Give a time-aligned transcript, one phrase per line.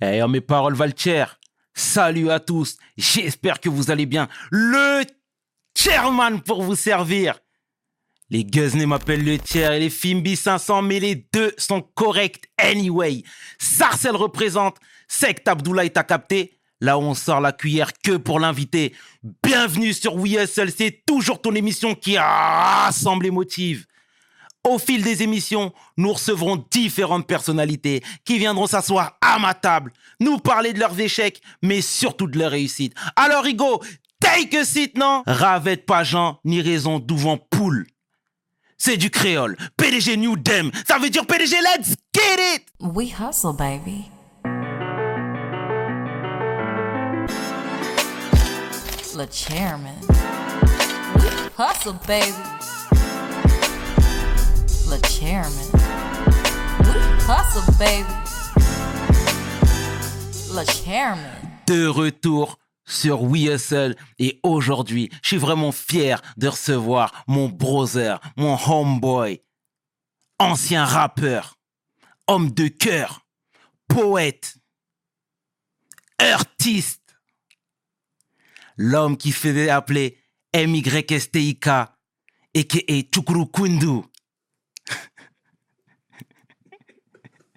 [0.00, 1.24] Eh, mes paroles Valtier.
[1.74, 2.76] Salut à tous.
[2.96, 4.28] J'espère que vous allez bien.
[4.50, 5.02] Le
[5.76, 7.40] chairman pour vous servir.
[8.30, 13.24] Les Guzney m'appellent le tiers et les Fimbi 500, mais les deux sont corrects anyway.
[13.58, 14.76] Sarcel représente.
[15.08, 16.60] Sect Abdoulaye t'a capté?
[16.80, 18.94] Là où on sort la cuillère que pour l'inviter.
[19.42, 23.87] Bienvenue sur Hustle, c'est toujours ton émission qui rassemble les motifs.
[24.68, 30.36] Au fil des émissions, nous recevrons différentes personnalités qui viendront s'asseoir à ma table, nous
[30.36, 32.92] parler de leurs échecs, mais surtout de leurs réussites.
[33.16, 33.82] Alors, Rigo,
[34.20, 35.22] take a seat, non?
[35.26, 37.86] Ravette pas Jean, ni raison d'ouvant poule.
[38.76, 39.56] C'est du créole.
[39.78, 40.70] PDG New Dem.
[40.86, 42.62] Ça veut dire PDG Let's Get It.
[42.78, 44.10] We hustle, baby.
[49.16, 49.96] Le chairman.
[51.16, 52.57] We hustle, baby.
[54.96, 55.68] Chairman.
[56.80, 56.94] We
[57.26, 58.08] hustle, baby.
[60.54, 61.30] Le chairman.
[61.66, 68.18] De retour sur We Hustle et aujourd'hui, je suis vraiment fier de recevoir mon brother,
[68.36, 69.42] mon homeboy,
[70.38, 71.58] ancien rappeur,
[72.26, 73.26] homme de cœur,
[73.88, 74.56] poète,
[76.18, 77.14] artiste,
[78.78, 80.18] l'homme qui faisait appeler
[80.54, 81.68] MYSTIK
[82.54, 83.46] et qui est Chukuru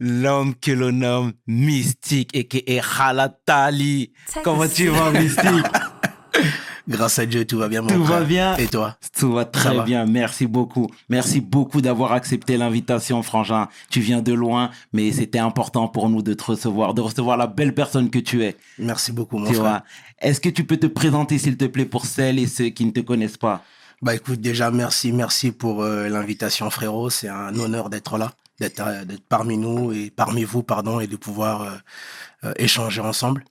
[0.03, 4.11] L'homme que l'on nomme Mystique et qui est Halatali.
[4.43, 5.45] Comment tu vas, Mystique?
[6.89, 8.57] Grâce à Dieu, tout va bien, mon Tout va bien?
[8.57, 8.97] Et toi?
[9.15, 9.83] Tout va très va.
[9.83, 10.89] bien, merci beaucoup.
[11.09, 13.67] Merci beaucoup d'avoir accepté l'invitation, Frangin.
[13.91, 17.45] Tu viens de loin, mais c'était important pour nous de te recevoir, de recevoir la
[17.45, 18.57] belle personne que tu es.
[18.79, 19.61] Merci beaucoup, mon Tu frère.
[19.61, 19.83] vois?
[20.19, 22.91] Est-ce que tu peux te présenter, s'il te plaît, pour celles et ceux qui ne
[22.91, 23.63] te connaissent pas?
[24.01, 27.11] Bah écoute, déjà, merci, merci pour euh, l'invitation, frérot.
[27.11, 28.31] C'est un honneur d'être là,
[28.61, 31.75] d'être euh, d'être parmi nous et parmi vous, pardon, et de pouvoir euh,
[32.45, 33.43] euh, échanger ensemble.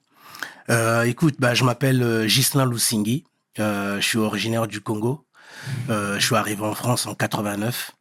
[1.05, 3.25] Écoute, bah, je m'appelle Ghislain Lusingui.
[3.57, 5.25] Je suis originaire du Congo.
[5.89, 7.91] Je suis arrivé en France en 89.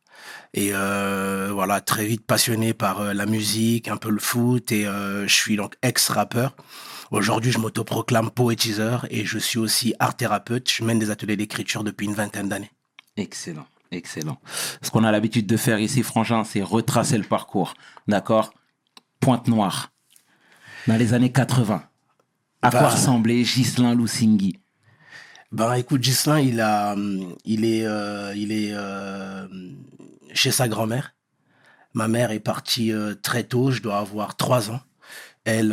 [0.54, 5.56] Et voilà, très vite passionné par la musique, un peu le foot, et je suis
[5.56, 6.54] donc ex-rappeur.
[7.10, 10.70] Aujourd'hui, je m'autoproclame poétiseur et je suis aussi art thérapeute.
[10.70, 12.70] Je mène des ateliers d'écriture depuis une vingtaine d'années.
[13.16, 14.38] Excellent, excellent.
[14.82, 17.74] Ce qu'on a l'habitude de faire ici, Frangin, c'est retracer le parcours.
[18.08, 18.52] D'accord?
[19.20, 19.92] Pointe Noire.
[20.86, 21.82] Dans les années 80.
[22.62, 22.88] À quoi Bah.
[22.88, 24.58] ressemblait Ghislain Lusingui
[25.52, 26.94] Ben écoute, Gislain, il a,
[27.44, 29.46] il est, euh, il est euh,
[30.32, 31.14] chez sa grand-mère.
[31.94, 34.80] Ma mère est partie euh, très tôt, je dois avoir trois ans.
[35.44, 35.72] Elle,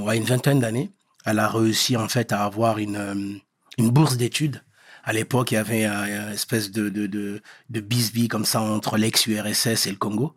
[0.00, 0.90] ouais, une vingtaine d'années.
[1.24, 3.38] Elle a réussi en fait à avoir une,
[3.78, 4.62] une bourse d'études.
[5.04, 8.96] À l'époque, il y avait euh, une espèce de, de, de, de comme ça entre
[8.98, 10.34] l'ex-URSS et le Congo.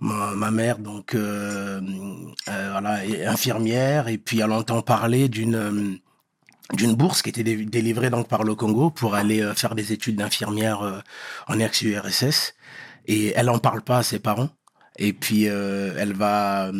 [0.00, 1.80] Ma, mère, donc, euh,
[2.48, 5.94] euh, voilà, est infirmière et puis elle entend parler d'une euh,
[6.74, 10.16] d'une bourse qui était dé- délivrée donc par le Congo pour aller faire des études
[10.16, 11.02] d'infirmière
[11.48, 12.54] en ex-URSS
[13.06, 14.50] et elle en parle pas à ses parents
[14.98, 16.70] et puis elle va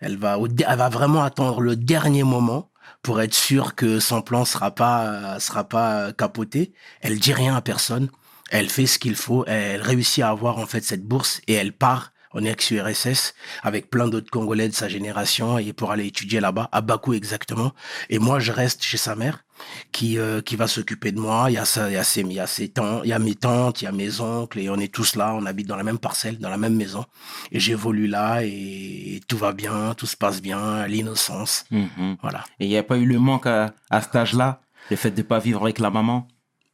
[0.00, 2.67] elle va elle va vraiment attendre le dernier moment
[3.02, 6.72] pour être sûre que son plan sera pas euh, sera pas euh, capoté.
[7.00, 8.10] Elle dit rien à personne.
[8.50, 9.44] Elle fait ce qu'il faut.
[9.46, 14.08] Elle réussit à avoir en fait cette bourse et elle part en ex-URSS avec plein
[14.08, 17.72] d'autres Congolais de sa génération et pour aller étudier là-bas à Bakou exactement.
[18.10, 19.44] Et moi je reste chez sa mère
[19.90, 21.46] qui euh, qui va s'occuper de moi.
[21.50, 23.12] Il y a ça il y a ses il y a ses tantes il y
[23.12, 25.66] a mes tantes il y a mes oncles et on est tous là on habite
[25.66, 27.04] dans la même parcelle dans la même maison.
[27.52, 31.64] Et j'évolue là et tout va bien tout se passe bien l'innocence.
[31.70, 32.16] Mhm.
[32.22, 32.44] voilà.
[32.60, 34.60] Et il n'y a pas eu le manque à, à cet âge-là
[34.90, 36.28] Le fait de ne pas vivre avec la maman?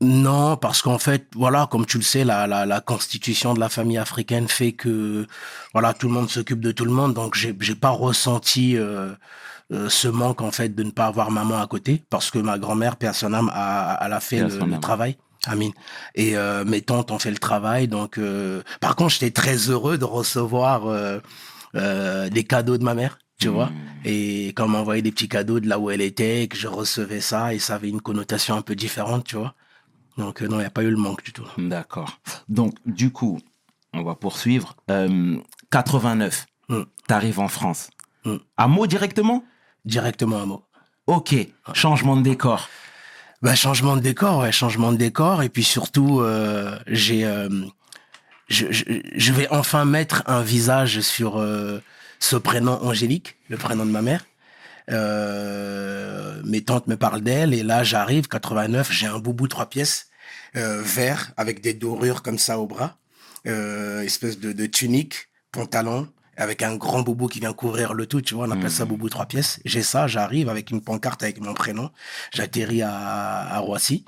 [0.04, 3.68] Non, parce qu'en fait, voilà, comme tu le sais, la, la, la constitution de la
[3.68, 5.26] famille africaine fait que,
[5.72, 7.14] voilà, tout le monde s'occupe de tout le monde.
[7.14, 9.12] Donc, j'ai, pas ressenti euh,
[9.72, 12.58] euh, ce manque en fait de ne pas avoir maman à côté, parce que ma
[12.58, 15.16] grand-mère, personne âme, a, a, elle a fait le, travail.
[15.46, 15.72] Amine.
[16.14, 17.88] Et euh, mes tantes ont fait le travail.
[17.88, 21.18] Donc, euh, par contre, j'étais très heureux de recevoir euh,
[21.76, 23.18] euh, des cadeaux de ma mère.
[23.40, 23.70] Tu vois
[24.04, 27.20] et quand on m'envoyait des petits cadeaux de là où elle était, que je recevais
[27.20, 29.54] ça, et ça avait une connotation un peu différente, tu vois.
[30.18, 31.46] Donc euh, non, il n'y a pas eu le manque du tout.
[31.58, 32.18] D'accord.
[32.48, 33.40] Donc, du coup,
[33.92, 34.76] on va poursuivre.
[34.90, 35.36] Euh,
[35.70, 36.82] 89, Mm.
[37.06, 37.90] t'arrives en France.
[38.24, 38.36] Mm.
[38.56, 39.44] À mot directement?
[39.84, 40.64] Directement un mot.
[41.06, 41.34] Ok,
[41.74, 42.68] changement de décor.
[43.42, 45.42] Bah, changement de décor, ouais, changement de décor.
[45.42, 47.50] Et puis surtout, euh, j'ai, euh,
[48.48, 48.84] je, je,
[49.14, 51.44] je vais enfin mettre un visage sur
[52.18, 54.24] ce prénom Angélique, le prénom de ma mère.
[54.90, 60.08] Euh, mes tantes me parlent d'elle et là j'arrive 89 j'ai un boubou trois pièces
[60.56, 62.98] euh, vert avec des dorures comme ça au bras
[63.46, 68.20] euh, espèce de, de tunique pantalon avec un grand boubou qui vient couvrir le tout,
[68.20, 69.60] tu vois, on appelle ça boubou trois pièces.
[69.64, 71.90] J'ai ça, j'arrive avec une pancarte avec mon prénom,
[72.32, 74.04] j'atterris à, à Roissy.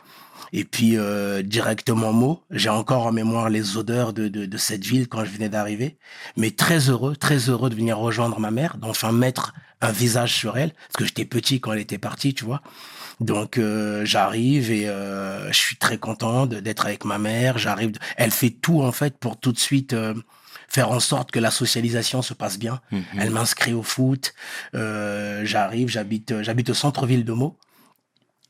[0.52, 4.84] Et puis euh, directement mot, j'ai encore en mémoire les odeurs de, de, de cette
[4.84, 5.96] ville quand je venais d'arriver.
[6.37, 10.56] Mais très heureux, très heureux de venir rejoindre ma mère, d'enfin mettre un visage sur
[10.56, 12.62] elle, parce que j'étais petit quand elle était partie, tu vois.
[13.20, 17.58] Donc euh, j'arrive et euh, je suis très content d'être avec ma mère.
[17.58, 20.14] J'arrive, elle fait tout en fait pour tout de suite euh,
[20.69, 22.81] faire en sorte que la socialisation se passe bien.
[22.92, 23.04] Mhm.
[23.19, 24.34] Elle m'inscrit au foot.
[24.75, 27.56] Euh, j'arrive, j'habite, j'habite au centre-ville de Meaux.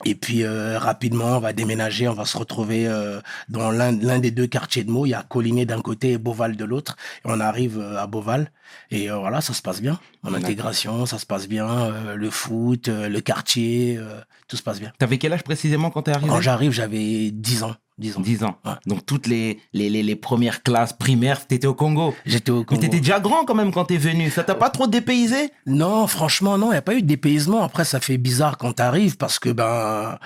[0.05, 4.19] Et puis euh, rapidement, on va déménager, on va se retrouver euh, dans l'un l'un
[4.19, 5.07] des deux quartiers de Meaux.
[5.07, 6.97] Il y a Coligny d'un côté et Beauval de l'autre.
[7.25, 8.51] On arrive euh, à Beauval.
[8.91, 9.99] Et voilà, ça se passe bien.
[10.33, 10.45] D'accord.
[10.45, 11.69] intégration, ça se passe bien.
[11.69, 14.93] Euh, le foot, euh, le quartier, euh, tout se passe bien.
[14.99, 16.29] T'avais quel âge précisément quand t'es arrivé?
[16.29, 17.75] Quand j'arrive, j'avais 10 ans.
[17.99, 18.21] 10 ans.
[18.21, 18.57] 10 ans.
[18.67, 18.73] Ouais.
[18.87, 22.15] Donc toutes les, les, les, les premières classes primaires, t'étais au Congo.
[22.27, 22.81] J'étais au Mais Congo.
[22.83, 24.29] t'étais déjà grand quand même quand t'es venu.
[24.31, 25.51] Ça t'a pas trop dépaysé?
[25.65, 27.63] Non, franchement, non, il n'y a pas eu de dépaysement.
[27.65, 30.19] Après, ça fait bizarre quand t'arrives parce que ben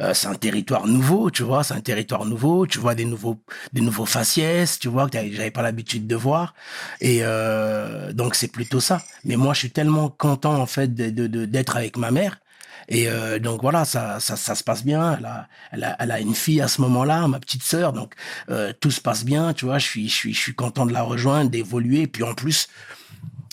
[0.00, 2.66] euh, c'est un territoire nouveau, tu vois, c'est un territoire nouveau.
[2.66, 3.36] Tu vois des nouveaux,
[3.74, 6.54] des nouveaux faciès, tu vois que j'avais pas l'habitude de voir.
[7.02, 9.02] Et euh, donc c'est plutôt ça.
[9.24, 12.38] Mais moi, je suis tellement content en fait de de- de- d'être avec ma mère.
[12.88, 15.16] Et euh, donc voilà, ça, ça, ça se passe bien.
[15.18, 17.92] Elle a, elle a, elle a une fille à ce moment-là, ma petite sœur.
[17.92, 18.14] Donc
[18.50, 19.78] euh, tout se passe bien, tu vois.
[19.78, 22.06] Je suis, je suis, je suis content de la rejoindre, d'évoluer.
[22.06, 22.68] Puis en plus,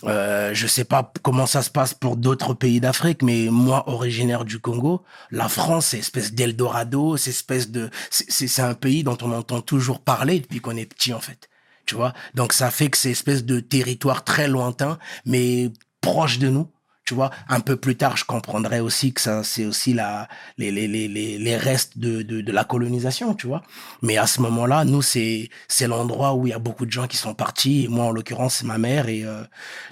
[0.04, 4.44] euh, je sais pas comment ça se passe pour d'autres pays d'Afrique, mais moi, originaire
[4.44, 9.32] du Congo, la France, c'est espèce d'Eldorado, c'est espèce de, c'est- un pays dont on
[9.32, 11.48] entend toujours parler depuis qu'on est petit, en fait.
[11.86, 12.12] Tu vois?
[12.34, 16.68] Donc, ça fait que c'est espèce de territoire très lointain, mais proche de nous.
[17.06, 20.26] Tu vois, un peu plus tard, je comprendrai aussi que ça, c'est aussi la,
[20.58, 21.08] les, les, les,
[21.38, 23.62] les, restes de, de, de la colonisation, tu vois.
[24.02, 27.06] Mais à ce moment-là, nous, c'est, c'est l'endroit où il y a beaucoup de gens
[27.06, 27.84] qui sont partis.
[27.84, 29.08] Et moi, en l'occurrence, c'est ma mère.
[29.08, 29.44] Et euh,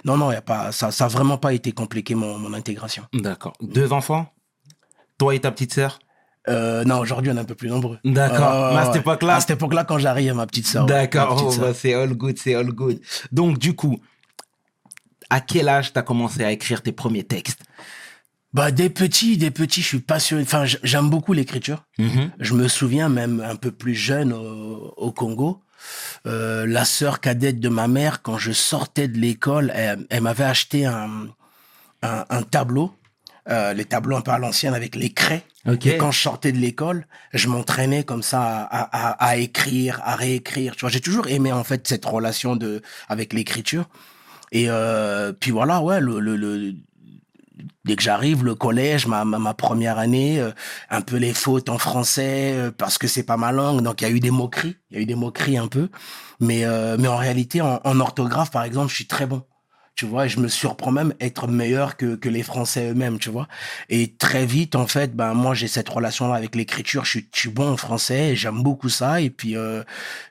[0.03, 3.03] non, non, y a pas, ça, ça a vraiment pas été compliqué mon, mon intégration.
[3.13, 3.53] D'accord.
[3.61, 4.27] Deux enfants?
[5.17, 5.99] Toi et ta petite sœur?
[6.49, 7.97] Euh, non, aujourd'hui, on est un peu plus nombreux.
[8.03, 8.73] D'accord.
[8.73, 10.85] Mais à cette époque-là À cette époque-là, quand j'arrive, ma petite sœur.
[10.85, 12.99] D'accord, oh, bah, c'est all good, c'est all good.
[13.31, 13.99] Donc, du coup,
[15.29, 17.61] à quel âge t'as commencé à écrire tes premiers textes?
[18.53, 20.43] Bah, des petits, des petits, je suis passionné.
[20.43, 21.83] Enfin, j'aime beaucoup l'écriture.
[21.97, 22.31] Mhm.
[22.39, 25.61] Je me souviens même un peu plus jeune au, au Congo,
[26.25, 30.45] euh, la sœur cadette de ma mère, quand je sortais de l'école, elle, elle m'avait
[30.45, 31.27] acheté un,
[32.01, 32.95] un, un tableau,
[33.49, 35.43] euh, les tableaux un peu à l'ancienne avec les craies.
[35.95, 40.75] Et quand je sortais de l'école, je m'entraînais comme ça à- à écrire, à réécrire.
[40.75, 43.89] Tu vois, j'ai toujours aimé en fait cette relation de avec l'écriture.
[44.55, 46.73] Et euh, puis voilà, ouais, le, le,
[47.83, 50.51] dès que j'arrive, le collège, ma, ma, première année, euh,
[50.89, 54.05] un peu les fautes en français euh, parce que c'est pas ma langue, donc il
[54.05, 55.89] y a eu des moqueries, il y a eu des moqueries un peu,
[56.39, 56.63] mais
[56.97, 59.43] mais en réalité, en, en orthographe, par exemple, je suis très bon.
[59.95, 63.47] Tu vois, je me surprends même être meilleur que, que les Français eux-mêmes, tu vois.
[63.89, 67.05] Et très vite, en fait, ben moi j'ai cette relation-là avec l'écriture.
[67.05, 69.21] Je suis, je suis bon en français, j'aime beaucoup ça.
[69.21, 69.83] Et puis, euh,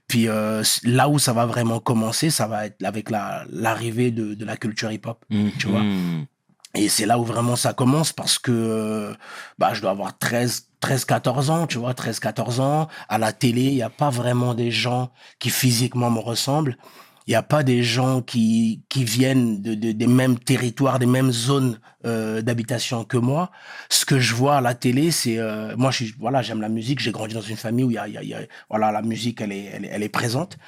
[0.06, 4.34] puis euh, là où ça va vraiment commencer, ça va être avec la l'arrivée de,
[4.34, 5.25] de la culture hip-hop.
[5.58, 5.82] Tu vois.
[5.82, 6.26] Mhm.
[6.75, 9.14] Et c'est là où vraiment ça commence parce que euh,
[9.58, 12.88] bah, je dois avoir 13, 13, 14 ans, tu vois, 13, 14 ans.
[13.08, 16.76] À la télé, il n'y a pas vraiment des gens qui physiquement me ressemblent.
[17.26, 21.06] Il n'y a pas des gens qui, qui viennent de, de- des mêmes territoires, des
[21.06, 23.50] mêmes zones euh, d'habitation que moi.
[23.88, 25.38] Ce que je vois à la télé, c'est...
[25.38, 27.00] euh, moi, voilà, j'aime la musique.
[27.00, 29.00] J'ai grandi dans une famille où il y a, y a- y a- voilà, la
[29.02, 30.59] musique, elle est, elle elle est présente.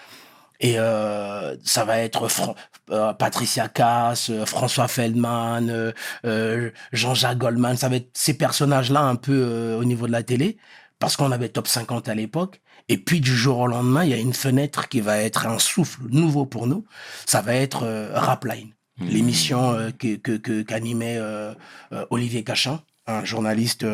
[0.60, 2.54] Et euh, ça va être Fran-
[2.90, 5.92] euh, Patricia Cass, euh, François Feldman,
[6.24, 7.76] euh, Jean-Jacques Goldman.
[7.76, 10.56] Ça va être ces personnages-là un peu au niveau de la télé,
[10.98, 12.62] parce qu'on avait top 50 à l'époque.
[12.88, 15.58] Et puis du jour au lendemain, il y a une fenêtre qui va être un
[15.58, 16.84] souffle nouveau pour nous.
[17.26, 21.52] Ça va être euh, Rapline, l'émission euh, que que que- qu'animait euh,
[21.92, 23.84] euh, Olivier Cachin, un journaliste.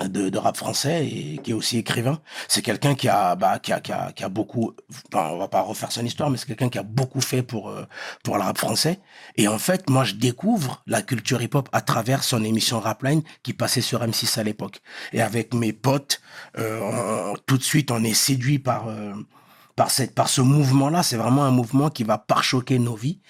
[0.00, 2.20] De, de rap français et qui est aussi écrivain.
[2.48, 4.74] C'est quelqu'un qui a, bah, qui a, qui a, qui a beaucoup,
[5.12, 7.68] enfin, on va pas refaire son histoire, mais c'est quelqu'un qui a beaucoup fait pour,
[7.68, 7.84] euh,
[8.22, 9.00] pour le rap français.
[9.36, 13.52] Et en fait, moi, je découvre la culture hip-hop à travers son émission Rapline qui
[13.52, 14.80] passait sur M6 à l'époque.
[15.12, 16.20] Et avec mes potes,
[16.58, 16.80] euh,
[17.32, 19.12] on- tout de suite, on est séduit par, euh,
[19.76, 21.02] par cette, par ce mouvement-là.
[21.02, 23.20] C'est vraiment un mouvement qui va parchoquer nos vies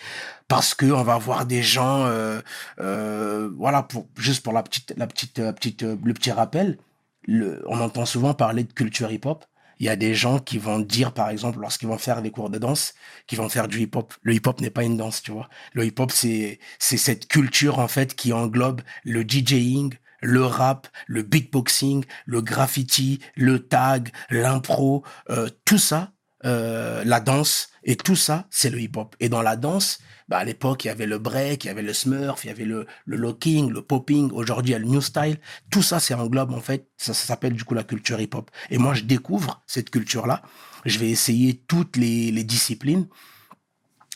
[0.49, 2.41] parce que on va voir des gens, euh,
[2.81, 6.79] euh, voilà, pour juste pour la petite, la petite, la petite, le petit rappel.
[7.27, 9.45] Le, on entend souvent parler de culture hip-hop.
[9.81, 12.51] Il y a des gens qui vont dire, par exemple, lorsqu'ils vont faire des cours
[12.51, 12.95] de danse,
[13.27, 14.15] qu'ils vont faire du hip-hop.
[14.23, 15.49] Le hip-hop n'est pas une danse, tu vois.
[15.73, 21.23] Le hip-hop, c'est, c'est cette culture, en fait, qui englobe le DJing, le rap, le
[21.23, 26.14] beatboxing, le graffiti, le tag, l'impro, euh, tout ça
[26.45, 29.15] euh, la danse, et tout ça, c'est le hip-hop.
[29.21, 29.99] Et dans la danse,
[30.29, 32.51] bah, à l'époque, il y avait le break, il y avait le smurf, il y
[32.51, 34.31] avait le, le locking, le popping.
[34.33, 35.39] Aujourd'hui, il y a le new style.
[35.71, 38.51] Tout ça, c'est englobe, en fait, ça, s'appelle du coup la culture hip-hop.
[38.71, 40.43] Et moi, je découvre cette culture-là.
[40.87, 43.07] Je vais essayer toutes les, les disciplines.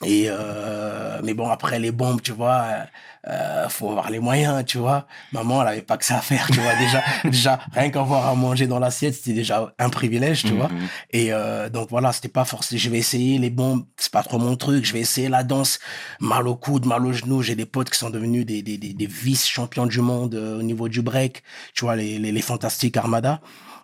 [0.05, 2.85] Et euh, mais bon après les bombes tu vois euh,
[3.27, 5.09] euh, faut avoir les moyens tu vois.
[5.33, 6.73] Maman elle avait pas que ça à faire tu vois.
[6.79, 10.69] Déjà déjà rien qu'avoir à manger dans l'assiette c'était déjà un privilège tu vois.
[10.69, 10.87] Mhm.
[11.11, 14.39] et euh, donc voilà c'était pas forcément je vais essayer les bombes c'est pas trop
[14.39, 15.81] mon truc je vais essayer la danse.
[16.21, 18.93] Mal au coude mal au genou j'ai des potes qui sont devenus des des, des,
[18.95, 21.43] des vice champions du monde euh, au niveau du break
[21.75, 23.41] tu vois les les, les fantastiques Armada.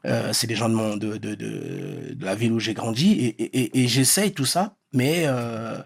[0.07, 3.13] Euh, c'est des gens de, mon, de, de, de, de la ville où j'ai grandi.
[3.13, 5.77] Et, et, et- et j'essaye tout ça, mais euh,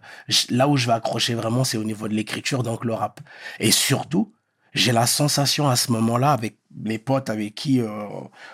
[0.51, 3.21] là où je vais accrocher vraiment, c'est au niveau de l'écriture, donc le rap.
[3.59, 4.33] Et surtout,
[4.75, 7.89] j'ai la sensation à ce moment-là, avec les potes avec qui euh,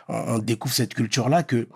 [0.08, 1.68] on, découvre cette culture-là, que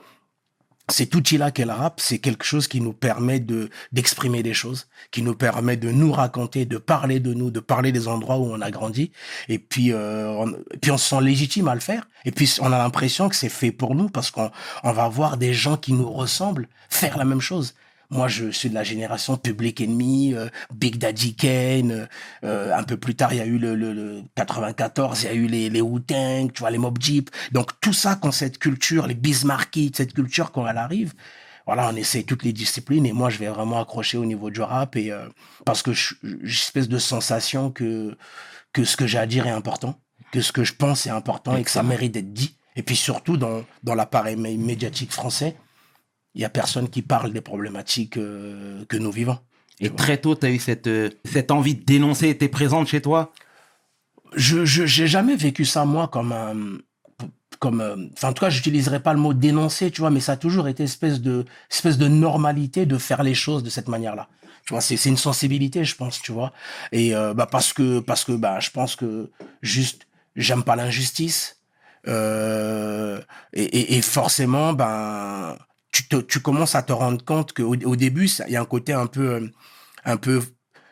[0.90, 4.88] cet outil-là qu'est le rap, c'est quelque chose qui nous permet de d'exprimer des choses,
[5.10, 8.44] qui nous permet de nous raconter, de parler de nous, de parler des endroits où
[8.44, 9.10] on a grandi.
[9.48, 12.08] Et puis, euh, on, puis on se sent légitime à le faire.
[12.24, 14.50] Et puis on a l'impression que c'est fait pour nous parce qu'on
[14.84, 17.74] on va voir des gens qui nous ressemblent faire la même chose.
[18.10, 21.90] Moi, je suis de la génération Public Enemy, euh, Big Daddy Kane.
[21.92, 22.06] euh,
[22.44, 25.28] euh, un peu plus tard, il y a eu le, le, le 94, il y
[25.28, 27.28] a eu les, les Wu-Tang, tu vois, les Mob Jeep.
[27.52, 31.12] Donc tout ça, quand cette culture, les Bismarcky, cette culture, quand elle arrive,
[31.66, 34.62] voilà, on essaie toutes les disciplines et moi, je vais vraiment accrocher au niveau du
[34.62, 35.28] rap et euh,
[35.66, 38.16] parce que j'ai une espèce de sensation que
[38.72, 39.98] que ce que j'ai à dire est important,
[40.32, 42.56] que ce que je pense est important et que ça mérite d'être dit.
[42.76, 45.56] Et puis surtout dans dans l'appareil mé- médiatique français,
[46.34, 49.38] il y a personne qui parle des problématiques euh, que nous vivons.
[49.80, 53.00] Et très tôt, tu as eu cette, euh, cette envie de dénoncer, était présente chez
[53.00, 53.32] toi?
[54.34, 56.78] Je je j'ai jamais vécu ça moi comme un
[57.58, 60.32] comme euh, enfin en tout cas j'utiliserai pas le mot dénoncer tu vois mais ça
[60.32, 64.28] a toujours été espèce de espèce de normalité de faire les choses de cette manière-là.
[64.66, 66.52] Tu vois c'est c'est une sensibilité je pense tu vois.
[66.92, 69.30] Et euh, bah parce que parce que bah je pense que
[69.62, 70.06] juste
[70.36, 71.56] j'aime pas l'injustice
[72.06, 73.20] euh,
[73.52, 75.56] et, et, et forcément ben
[75.92, 78.64] tu te, tu commences à te rendre compte que au, début il y a un
[78.64, 79.52] côté un peu euh,
[80.04, 80.42] un peu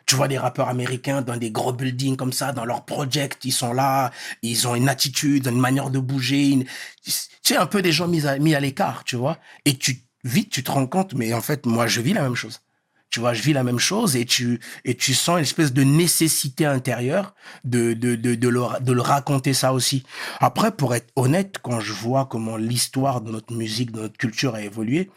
[0.07, 3.51] tu vois des rappeurs américains dans des gros buildings comme ça, dans leur project, ils
[3.51, 4.11] sont là,
[4.41, 6.63] ils ont une attitude, une manière de bouger, une...
[7.03, 7.11] tu
[7.43, 9.37] sais, un peu des gens mis à, mis à l'écart, tu vois.
[9.65, 12.35] Et tu, vite, tu te rends compte, mais en fait, moi, je vis la même
[12.35, 12.61] chose.
[13.09, 15.83] Tu vois, je vis la même chose et tu, et tu sens une espèce de
[15.83, 20.03] nécessité intérieure de, de, de, de, le, de le raconter ça aussi.
[20.39, 24.55] Après, pour être honnête, quand je vois comment l'histoire de notre musique, de notre culture
[24.55, 25.09] a évolué,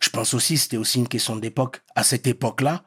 [0.00, 1.82] je pense aussi c'était aussi une question d'époque.
[1.94, 2.84] À cette époque-là,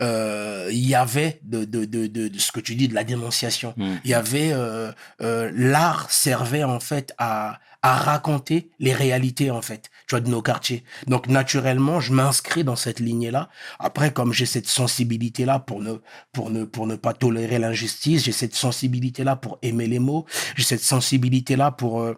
[0.00, 3.72] euh, il y avait de, de, de, de, ce que tu dis de la dénonciation.
[3.76, 3.94] Mm.
[4.04, 9.62] Il y avait euh, euh, l'art servait en fait à à raconter les réalités en
[9.62, 10.84] fait, tu vois de nos quartiers.
[11.06, 13.48] Donc naturellement, je m'inscris dans cette lignée-là.
[13.78, 15.94] Après, comme j'ai cette sensibilité-là pour ne
[16.32, 20.24] pour ne pour ne pas tolérer l'injustice, j'ai cette sensibilité-là pour aimer les mots,
[20.56, 22.14] j'ai cette sensibilité-là pour euh,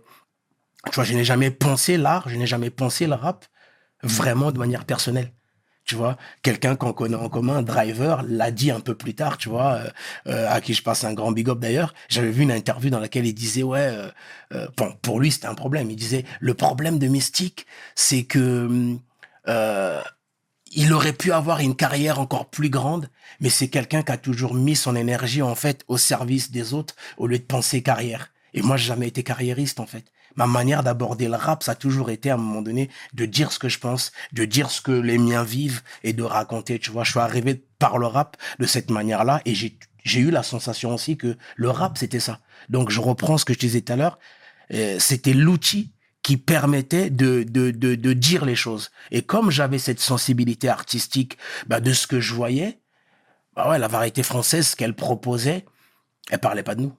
[0.87, 3.47] tu vois, je n'ai jamais pensé l'art, je n'ai jamais pensé le rap
[4.02, 5.33] vraiment de manière personnelle.
[5.88, 9.49] Tu vois, quelqu'un qu'on connaît en commun, Driver, l'a dit un peu plus tard, tu
[9.49, 9.90] vois, euh,
[10.26, 11.95] euh, à qui je passe un grand big up d'ailleurs.
[12.11, 14.11] J'avais vu une interview dans laquelle il disait, ouais, euh,
[14.52, 15.90] euh, bon, pour lui c'était un problème.
[15.90, 18.99] Il disait, le problème de Mystique, c'est que
[19.49, 20.02] euh,
[20.73, 23.09] il aurait pu avoir une carrière encore plus grande,
[23.40, 26.97] mais c'est quelqu'un qui a toujours mis son énergie en fait au service des autres
[27.16, 28.30] au lieu de penser carrière.
[28.52, 30.04] Et moi, j'ai jamais été carriériste en fait.
[30.38, 33.50] Ma manière d'aborder le rap, ça a toujours été à un moment donné de dire
[33.50, 36.78] ce que je pense, de dire ce que les miens vivent et de raconter.
[36.78, 40.30] Tu vois, je suis arrivé par le rap de cette manière-là et j'ai j'ai eu
[40.30, 42.38] la sensation aussi que le rap c'était ça.
[42.68, 44.21] Donc je reprends ce que je disais tout à l'heure.
[44.73, 45.92] Euh, c'était l'outil
[46.23, 48.90] qui permettait de, de, de, de dire les choses.
[49.11, 52.78] Et comme j'avais cette sensibilité artistique bah, de ce que je voyais,
[53.57, 55.66] bah ouais, la variété française, ce qu'elle proposait,
[56.30, 56.95] elle parlait pas de nous.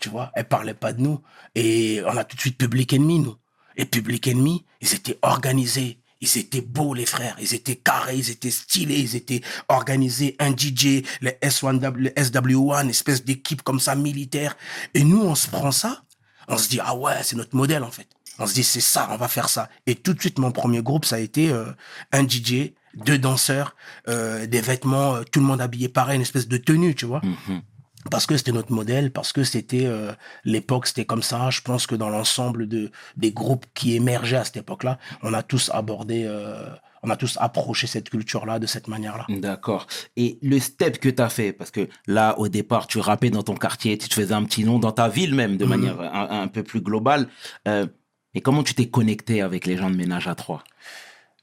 [0.00, 1.20] Tu vois, elle parlait pas de nous.
[1.54, 3.36] Et on a tout de suite Public Enemy, nous.
[3.76, 5.98] Et Public Enemy, ils étaient organisés.
[6.22, 7.36] Ils étaient beaux, les frères.
[7.40, 10.34] Ils étaient carrés, ils étaient stylés, ils étaient organisés.
[10.38, 14.56] Un DJ, le S1W, le SW1, espèce d'équipe comme ça, militaire.
[14.94, 16.02] Et nous, on se prend ça.
[16.48, 18.06] On se dit, ah ouais, c'est notre modèle, en fait.
[18.38, 19.68] On se dit, c'est ça, on va faire ça.
[19.86, 21.66] Et tout de suite, mon premier groupe, ça a été euh,
[22.12, 23.74] un DJ, deux danseurs,
[24.08, 27.20] euh, des vêtements, euh, tout le monde habillé pareil, une espèce de tenue, tu vois
[27.24, 27.62] Mhm.
[28.10, 30.12] Parce que c'était notre modèle, parce que c'était euh,
[30.44, 31.50] l'époque, c'était comme ça.
[31.50, 35.42] Je pense que dans l'ensemble de des groupes qui émergeaient à cette époque-là, on a
[35.42, 36.68] tous abordé, euh,
[37.02, 39.26] on a tous approché cette culture-là de cette manière-là.
[39.28, 39.86] D'accord.
[40.16, 43.42] Et le step que tu as fait, parce que là, au départ, tu rappais dans
[43.42, 45.70] ton quartier, tu te faisais un petit nom dans ta ville même, de Mhm.
[45.70, 47.28] manière un, un peu plus globale.
[47.68, 47.86] Euh,
[48.34, 50.62] et comment tu t'es connecté avec les gens de ménage à trois?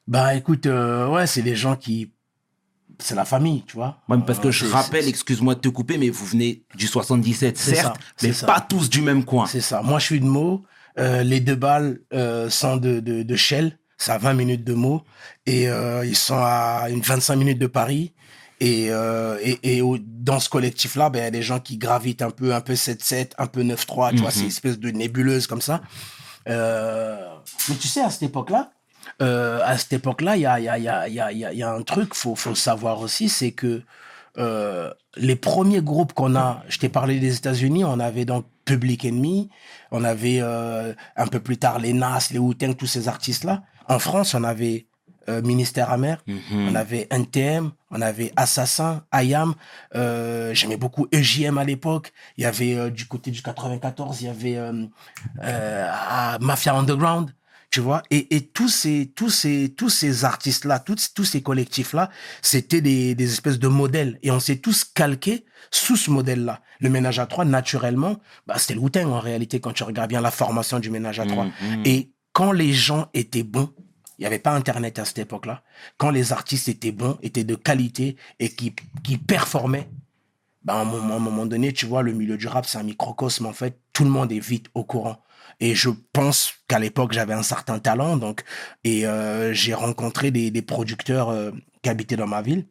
[0.08, 2.12] Bah écoute, ouais, c'est des gens qui.
[3.04, 3.98] C'est la famille, tu vois.
[4.08, 7.76] Mais parce que je rappelle, excuse-moi de te couper, mais vous venez du 77, C'est
[7.76, 8.46] certes, ça, mais ça.
[8.48, 9.46] pas tous du même coin.
[9.46, 9.82] C'est ça.
[9.82, 10.64] Moi, je suis de Meaux.
[11.00, 13.78] Euh, les deux balles euh, sont de, de, de Shell.
[13.98, 15.04] C'est à 20 minutes de Meaux.
[15.46, 18.14] Et euh, ils sont à une 25 minutes de Paris.
[18.60, 18.86] Et,
[19.42, 22.30] et, et au- dans ce collectif-là, ben, il y a des gens qui gravitent un
[22.30, 24.12] peu, un peu 7-7, un peu 9-3.
[24.12, 25.82] Tu vois, c'est une espèce de nébuleuse comme ça.
[26.48, 28.72] Mais tu sais, à cette époque-là,
[29.22, 30.66] euh, à cette époque-là, il y a, y,
[31.10, 33.82] y, y, y un truc, faut, faut savoir aussi, c'est que
[34.38, 39.06] euh, les premiers groupes qu'on a, je t'ai parlé des États-Unis, on avait donc Public
[39.06, 39.50] Enemy,
[39.92, 43.62] on avait euh, un peu plus tard les Nas, les Wu-Tang, tous ces artistes-là.
[43.88, 44.88] En France, on avait
[45.30, 46.70] euh, Ministère Amer, Mhm.
[46.72, 49.54] on avait NTM, on avait Assassin, IAM,
[49.94, 54.58] j'aimais beaucoup EJM à l'époque, il y avait du côté du 94, il y avait
[55.42, 57.32] ah, Mafia Underground,
[57.74, 61.42] tu vois, et, et tous ces tous ces tous ces artistes là, tous tous ces
[61.42, 62.12] collectifs là,
[62.44, 66.62] c'était des, des espèces de modèles et on s'est tous calqués sous ce modèle là.
[66.82, 70.30] Le ménage à trois naturellement, bah c'était le en réalité quand tu regardes bien la
[70.30, 71.46] formation du ménage à trois.
[71.46, 71.82] Mhm.
[71.86, 73.74] Et quand les gens étaient bons,
[74.20, 75.64] il n'y avait pas Internet à cette époque-là.
[75.98, 79.90] Quand les artistes étaient bons, étaient de qualité et qui, qui performaient,
[80.68, 82.84] à, un moment, à un moment donné, tu vois, le milieu du rap, c'est un
[82.84, 83.48] microcosme.
[83.48, 85.24] En fait, tout le monde est vite au courant.
[85.64, 88.18] Et je pense qu'à l'époque, j'avais un certain talent.
[88.18, 88.44] Donc,
[88.84, 91.52] et euh, j'ai rencontré des, producteurs euh,
[91.82, 92.66] qui habitaient dans ma ville.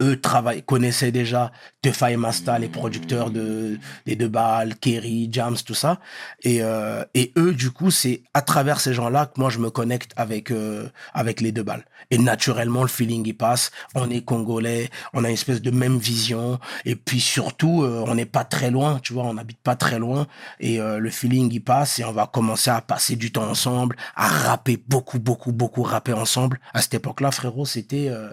[0.00, 5.56] Eux travaillent, connaissaient déjà Tefa et Masta, les producteurs de des deux balles, Kerry, Jams,
[5.64, 5.98] tout ça.
[6.42, 9.70] Et, euh, et eux, du coup, c'est à travers ces gens-là que moi je me
[9.70, 11.84] connecte avec euh, avec les deux balles.
[12.10, 13.70] Et naturellement, le feeling il passe.
[13.94, 16.58] On est congolais, on a une espèce de même vision.
[16.84, 19.98] Et puis surtout, euh, on n'est pas très loin, tu vois, on n'habite pas très
[19.98, 20.26] loin.
[20.60, 23.96] Et euh, le feeling il passe et on va commencer à passer du temps ensemble,
[24.14, 26.60] à rapper beaucoup, beaucoup, beaucoup rapper ensemble.
[26.74, 28.30] À cette époque-là, frérot, c'était euh,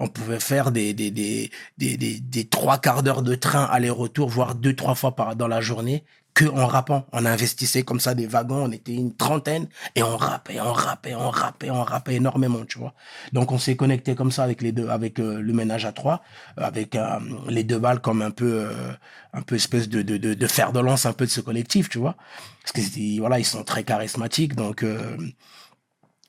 [0.00, 4.74] on pouvait faire des des des des trois quarts d'heure de train aller-retour, voire deux
[4.74, 6.02] trois fois par dans la journée
[6.32, 7.06] que en rappant.
[7.12, 11.14] On investissait comme ça des wagons, on était une trentaine et on rappait, on rappait,
[11.14, 12.94] on rappait, on rappait énormément, tu vois.
[13.32, 16.22] Donc on s'est connecté comme ça avec les deux, avec euh, le ménage à trois,
[16.58, 18.70] euh, avec euh, les deux balles comme un peu,
[19.32, 21.88] un peu espèce de, de, de, de fer de lance un peu de ce collectif,
[21.88, 22.14] tu vois.
[22.62, 24.84] Parce que voilà, ils sont très charismatiques, donc,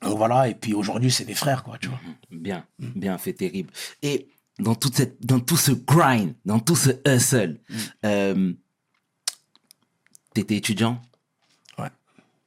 [0.02, 0.48] donc voilà.
[0.48, 2.00] Et puis aujourd'hui c'est des frères, quoi, tu vois.
[2.30, 3.70] Bien, bien fait, terrible.
[4.02, 7.60] Et dans, toute cette, dans tout ce grind, dans tout ce hustle,
[8.04, 8.52] euh,
[10.34, 11.00] t'étais étudiant?
[11.78, 11.90] Ouais.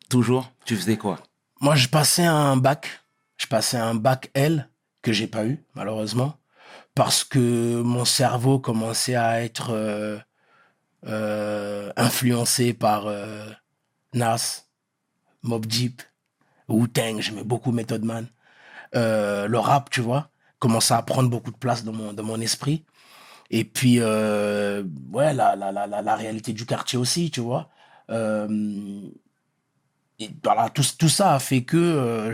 [0.09, 0.51] Toujours?
[0.65, 1.19] Tu faisais quoi?
[1.61, 3.01] Moi, je passais un bac.
[3.37, 4.69] Je passais un bac L
[5.01, 6.37] que j'ai pas eu, malheureusement,
[6.95, 10.17] parce que mon cerveau commençait à être euh,
[11.05, 13.49] euh, influencé par euh,
[14.13, 14.65] Nas,
[15.43, 16.01] Mob Deep,
[16.67, 18.27] Wu-Tang, j'aimais beaucoup Method Man.
[18.95, 22.39] Euh, le rap, tu vois, commençait à prendre beaucoup de place dans mon, dans mon
[22.41, 22.83] esprit.
[23.51, 27.69] Et puis, euh, ouais, la, la, la, la, réalité du quartier aussi, tu vois.
[28.09, 29.01] Euh,
[30.19, 32.31] et voilà, tout, tout ça a fait que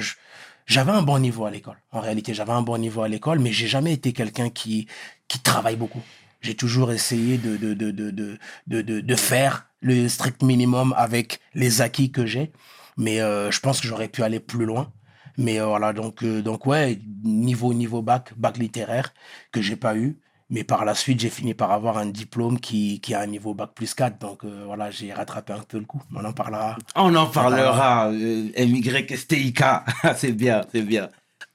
[0.65, 1.77] j'avais un bon niveau à l'école.
[1.91, 4.87] En réalité, j'avais un bon niveau à l'école, mais j'ai jamais été quelqu'un qui,
[5.27, 6.01] qui travaille beaucoup.
[6.41, 8.37] J'ai toujours essayé de, de, de, de, de,
[8.81, 12.51] de, de faire le strict minimum avec les acquis que j'ai.
[12.97, 14.91] Mais euh, je pense que j'aurais pu aller plus loin.
[15.37, 19.13] Mais euh, voilà, donc, euh, donc ouais, niveau, niveau bac, bac littéraire,
[19.51, 20.19] que j'ai pas eu.
[20.51, 23.53] Mais par la suite, j'ai fini par avoir un diplôme qui, qui a un niveau
[23.53, 24.19] bac plus 4.
[24.19, 26.01] Donc euh, voilà, j'ai rattrapé un peu le coup.
[26.13, 26.75] On en parlera.
[26.95, 28.11] On en parlera.
[28.11, 29.63] MYSTIK.
[30.17, 31.07] c'est bien, c'est bien.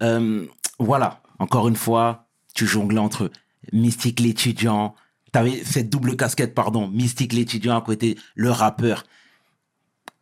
[0.02, 0.46] Euh,
[0.78, 3.30] voilà, encore une fois, tu jonglais entre
[3.72, 4.94] Mystique l'étudiant.
[5.30, 6.88] T'avais cette double casquette, pardon.
[6.88, 9.04] Mystique l'étudiant à côté, le rappeur.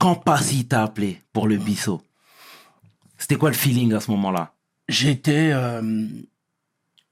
[0.04, 2.02] Quand Passy t'a appelé pour le biseau,
[3.16, 4.52] c'était quoi le feeling à ce moment-là?
[4.86, 6.06] J'étais euh,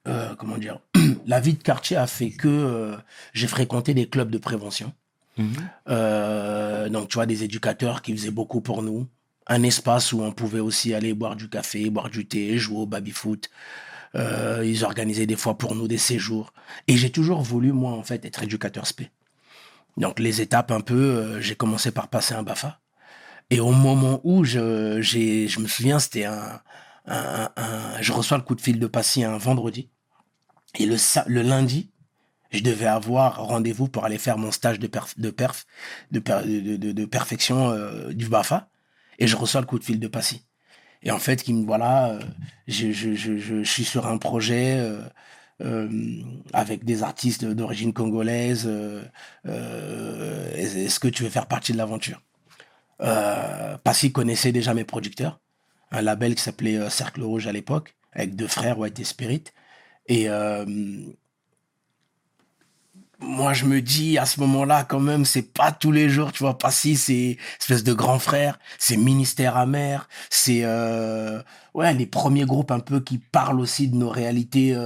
[0.06, 0.78] euh, comment dire
[1.26, 2.94] la vie de quartier a fait que euh,
[3.32, 4.92] j'ai fréquenté des clubs de prévention.
[5.38, 6.90] Mhm.
[6.90, 9.06] Donc tu vois des éducateurs qui faisaient beaucoup pour nous.
[9.46, 12.86] Un espace où on pouvait aussi aller boire du café boire du thé jouer au
[12.86, 13.48] baby foot
[14.14, 16.52] Euh, ils organisaient des fois pour nous des séjours.
[16.88, 19.10] Et j'ai toujours voulu moi en fait être éducateur spé.
[19.96, 22.81] Donc les étapes un peu j'ai commencé par passer un bafa
[23.50, 26.60] et au moment où je, je me souviens, c'était un,
[28.00, 29.90] je reçois le coup de fil de Passy un vendredi.
[30.78, 31.90] Et le, le lundi,
[32.50, 35.66] je devais avoir rendez-vous pour aller faire mon stage de perf, de perf,
[36.10, 36.20] de,
[36.76, 38.68] de, perfection euh, du BAFA.
[39.18, 40.44] Et je reçois le coup de fil de Passy.
[41.02, 42.20] Et en fait, qui me voilà, euh,
[42.68, 44.78] je, je, je, suis sur un projet
[45.60, 48.70] euh, avec des artistes d'origine congolaise.
[49.44, 52.20] Est-ce que tu veux faire partie de l'aventure?
[53.00, 55.40] Euh, Passy connaissait déjà mes producteurs.
[55.90, 59.44] un label qui s'appelait euh, Cercle Rouge à l'époque, avec deux frères, White et Spirit.
[60.06, 60.64] Et euh,
[63.18, 66.42] moi, je me dis à ce moment-là, quand même, c'est pas tous les jours, tu
[66.42, 71.40] vois, pas si c'est espèce de grand frère, c'est ministère amer, c'est euh,
[71.74, 74.76] ouais les premiers groupes un peu qui parlent aussi de nos réalités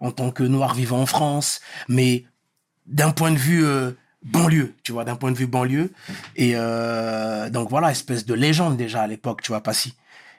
[0.00, 2.24] en tant que noirs vivant en France, mais
[2.86, 3.64] d'un point de vue
[4.24, 5.92] banlieue, tu vois, d'un point de vue banlieue.
[6.36, 9.94] Et euh, donc voilà, espèce de légende déjà à l'époque, tu vois, pas si.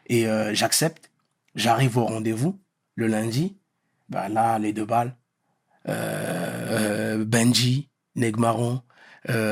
[0.07, 1.11] Et euh, j'accepte,
[1.55, 2.59] j'arrive au rendez-vous
[2.95, 3.57] le lundi,
[4.09, 5.15] bah là les deux balles
[5.87, 8.81] euh, Benji, Negmaron,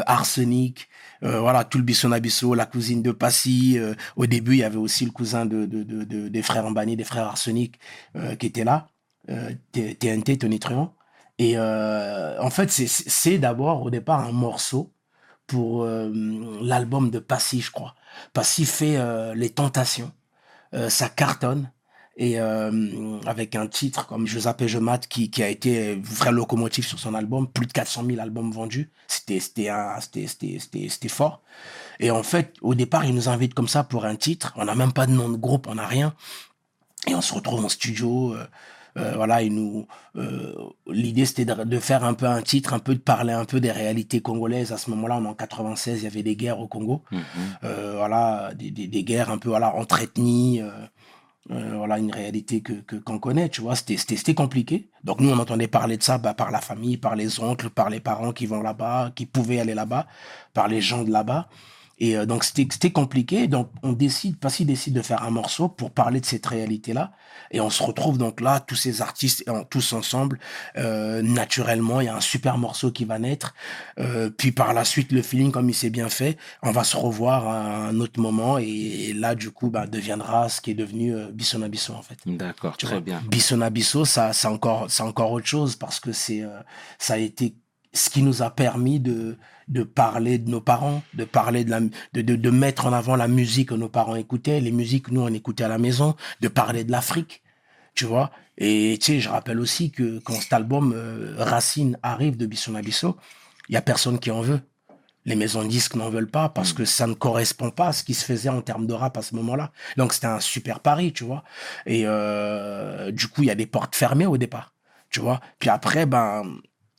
[0.05, 0.87] Arsenic,
[1.21, 3.79] voilà, tout le Bissonabisso, la cousine de Passy.
[4.15, 6.95] au début, il y avait aussi le cousin de, de, de, de- des frères Mbani,
[6.95, 7.79] des frères Arsenic,
[8.39, 8.87] qui était là,
[9.71, 10.93] TNT, Tony Truant.
[11.39, 14.93] Et euh, en fait, c'est- d'abord, au départ, un morceau
[15.47, 16.11] pour euh,
[16.61, 17.95] l'album de Passy, je crois.
[18.33, 20.11] Passy fait euh, Les Tentations.
[20.89, 21.71] Ça cartonne
[22.17, 26.83] et avec un titre comme Je zappe et je mate qui, a été vrai locomotive
[26.83, 29.39] sur son album, plus de 400 000 albums vendus, c'était
[31.09, 31.43] fort.
[31.99, 34.73] Et en fait, au départ, il nous invite comme ça pour un titre, on n'a
[34.73, 36.15] même pas de nom de groupe, on n'a rien,
[37.07, 38.35] et on se retrouve en studio.
[38.97, 40.53] Euh, voilà, il nous euh,
[40.87, 43.59] l'idée c'était de, de faire un peu un titre, un peu de parler un peu
[43.59, 44.71] des réalités congolaises.
[44.71, 47.19] À ce moment-là, on est en 96, il y avait des guerres au Congo Mhm.
[47.63, 52.61] euh, voilà, des, des, des guerres un peu voilà, entre ethnies, euh, voilà, une réalité
[52.61, 54.87] que qu'on connaît, tu vois, c'était c'était c'était compliqué.
[55.03, 57.89] Donc nous, on entendait parler de ça bah, par la famille, par les oncles, par
[57.89, 60.07] les parents qui vont là-bas, qui pouvaient aller là-bas,
[60.53, 61.49] par les gens de là-bas.
[61.99, 63.47] Et euh, donc c'était compliqué.
[63.47, 67.11] Donc on décide, Passy décide de faire un morceau pour parler de cette réalité-là.
[67.51, 70.39] Et on se retrouve donc là, tous ces artistes, en- tous ensemble,
[70.77, 73.53] euh, naturellement, il y a un super morceau qui va naître.
[73.99, 76.97] Euh, puis par la suite, le feeling, comme il s'est bien fait, on va se
[76.97, 78.57] revoir à un autre moment.
[78.57, 78.65] Et,
[79.09, 82.17] et là, du coup, bah, deviendra ce qui est devenu euh, Bissona Bisso, en fait.
[82.25, 83.01] D'accord, Tu très vois.
[83.01, 83.21] bien.
[83.29, 86.59] Bissona Bisso, ça, c'est encore, c'est encore autre chose parce que c'est, euh,
[86.97, 87.55] ça a été
[87.93, 89.37] ce qui nous a permis de,
[89.73, 93.15] de parler de nos parents, de parler de la, de, de, de mettre en avant
[93.15, 96.15] la musique que nos parents écoutaient, les musiques que nous on écoutait à la maison,
[96.41, 97.41] de parler de l'Afrique,
[97.95, 98.31] tu vois.
[98.57, 102.81] Et tu sais, je rappelle aussi que quand cet album euh, Racine arrive de Bissona
[102.81, 103.17] Bisso,
[103.67, 104.61] il y a personne qui en veut.
[105.25, 108.03] Les maisons de disques n'en veulent pas parce que ça ne correspond pas à ce
[108.03, 109.71] qui se faisait en termes de rap à ce moment-là.
[109.97, 111.43] Donc c'était un super pari, tu vois.
[111.85, 114.73] Et euh, du coup, il y a des portes fermées au départ,
[115.09, 115.39] tu vois.
[115.59, 116.43] Puis après, ben,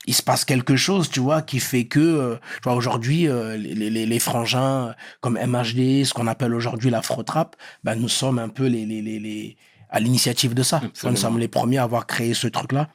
[0.06, 3.56] il se passe quelque chose, tu vois, qui fait que, euh, tu vois, aujourd'hui, euh,
[3.56, 8.48] les, les, les frangins comme MHD, ce qu'on appelle aujourd'hui l'afro-trap, ben, nous sommes un
[8.48, 9.56] peu les, les, les, les
[9.90, 10.80] à l'initiative de ça.
[10.84, 11.12] Absolument.
[11.12, 12.88] Nous sommes les premiers à avoir créé ce truc-là.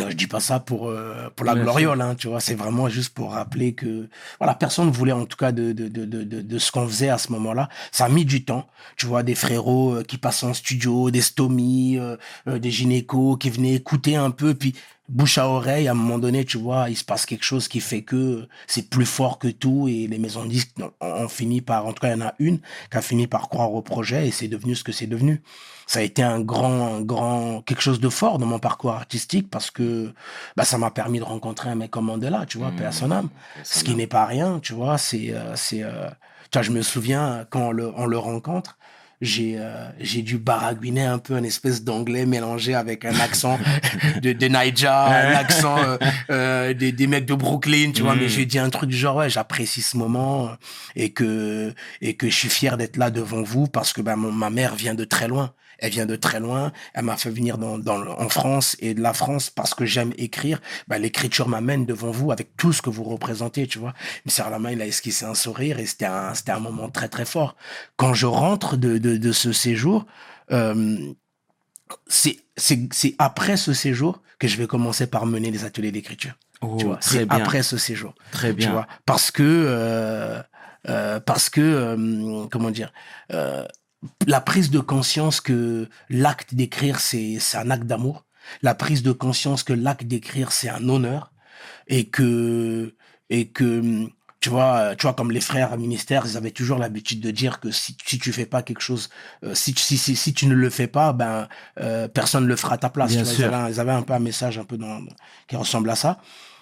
[0.00, 2.40] Euh, je dis pas ça pour euh, pour la Bien gloriole, hein, tu vois.
[2.40, 4.08] C'est vraiment juste pour rappeler que
[4.38, 7.10] voilà, personne ne voulait en tout cas de de de de, de, ce qu'on faisait
[7.10, 7.68] à ce moment-là.
[7.90, 11.20] Ça a mis du temps, tu vois, des frérots euh, qui passaient en studio, des
[11.20, 11.98] stomies,
[12.46, 14.74] des gynécos qui venaient écouter un peu, puis
[15.08, 15.88] bouche à oreille.
[15.88, 18.88] À un moment donné, tu vois, il se passe quelque chose qui fait que c'est
[18.88, 22.00] plus fort que tout et les maisons de disques ont, ont fini par, en tout
[22.00, 22.58] cas, il y en a une
[22.90, 25.42] qui a fini par croire au projet et c'est devenu ce que c'est devenu
[25.86, 29.50] ça a été un grand, un grand, quelque chose de fort dans mon parcours artistique
[29.50, 30.14] parce que
[30.56, 33.10] bah, ça m'a permis de rencontrer un mec comme Mandela, tu vois, paix à son
[33.10, 33.28] âme.
[33.62, 36.08] Ce qui n'est pas rien, tu vois, c'est, euh, c'est, euh,
[36.50, 38.78] tu vois, je me souviens quand on le, on le rencontre,
[39.22, 43.58] j'ai, euh, j'ai dû baragouiner un peu un espèce d'anglais mélangé avec un accent
[44.20, 45.96] de, de Niger, un accent euh,
[46.30, 48.18] euh, des, des mecs de Brooklyn, tu vois, Mm.
[48.20, 50.50] mais j'ai dit un truc du genre, ouais, j'apprécie ce moment
[50.96, 54.32] et que, et que je suis fier d'être là devant vous parce que ben, mon-
[54.32, 55.52] ma mère vient de très loin.
[55.82, 56.72] Elle vient de très loin.
[56.94, 59.84] Elle m'a fait venir dans, dans, le- en France et de la France parce que
[59.84, 60.60] j'aime écrire.
[60.88, 63.92] Ben, l'écriture m'amène devant vous avec tout ce que vous représentez, tu vois.
[64.18, 66.60] Il me serre la main, il a esquissé un sourire et c'était un, c'était un
[66.60, 67.56] moment très, très fort.
[67.96, 70.06] Quand je rentre de, de, de ce séjour,
[70.52, 70.96] euh,
[72.06, 76.32] c'est, c'est, c'est après ce séjour que je vais commencer par mener les ateliers d'écriture.
[76.60, 77.38] Oh, tu vois, c'est bien.
[77.38, 78.14] après ce séjour.
[78.30, 78.70] Très Tu bien.
[78.72, 80.40] vois, parce que, euh,
[80.88, 82.92] euh, parce que, euh, comment dire,
[84.26, 88.24] la prise de conscience que l'acte d'écrire, c'est, c'est un acte d'amour.
[88.62, 91.32] La prise de conscience que l'acte d'écrire, c'est un honneur.
[91.86, 92.94] Et que,
[93.30, 94.06] et que,
[94.40, 97.70] tu vois, tu vois, comme les frères ministères, ils avaient toujours l'habitude de dire que
[97.70, 99.08] si, si tu fais pas quelque chose,
[99.44, 101.48] euh, si, si, si, si tu ne le fais pas, ben,
[101.80, 103.12] euh, personne ne le fera à ta place.
[103.12, 103.44] Bien tu vois, sûr.
[103.44, 105.00] Ils, avaient, un- ils avaient un peu un message un peu dans,
[105.46, 106.18] qui ressemble à ça.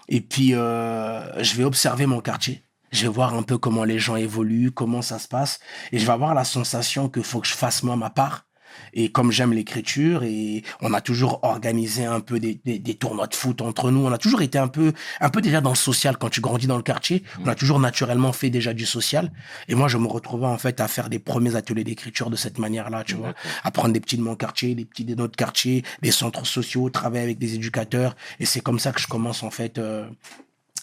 [0.08, 2.64] Et puis, euh, je vais observer mon quartier.
[2.90, 5.60] Je vais voir un peu comment les gens évoluent, comment ça se passe.
[5.92, 8.46] Et je vais avoir la sensation qu'il faut que je fasse moi ma part.
[8.92, 13.26] Et comme j'aime l'écriture, et on a toujours organisé un peu des, des, des tournois
[13.26, 14.06] de foot entre nous.
[14.06, 16.16] On a toujours été un peu, un peu déjà dans le social.
[16.16, 19.32] Quand tu grandis dans le quartier, on a toujours naturellement fait déjà du social.
[19.66, 22.58] Et moi, je me retrouvais en fait à faire des premiers ateliers d'écriture de cette
[22.58, 23.34] manière-là, tu vois.
[23.64, 26.90] À prendre des petits de mon quartier, des petits de notre quartier, des centres sociaux,
[26.90, 28.14] travailler avec des éducateurs.
[28.38, 29.78] Et c'est comme ça que je commence en fait.
[29.78, 30.06] euh,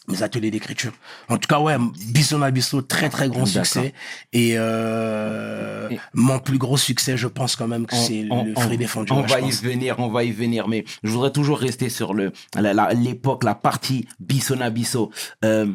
[0.07, 0.93] mes ateliers d'écriture.
[1.27, 1.75] En tout cas, ouais,
[2.11, 2.51] Bisson à
[2.87, 3.93] très très grand succès.
[4.31, 8.77] Et, euh, Et- mon plus gros succès, je pense quand même que c'est le fruit
[8.77, 9.11] défendu.
[9.11, 12.31] on va y venir, on va y venir, mais je voudrais toujours rester sur le
[12.55, 15.11] la- l'époque, la, partie Bissona Bisso.
[15.43, 15.67] Euh,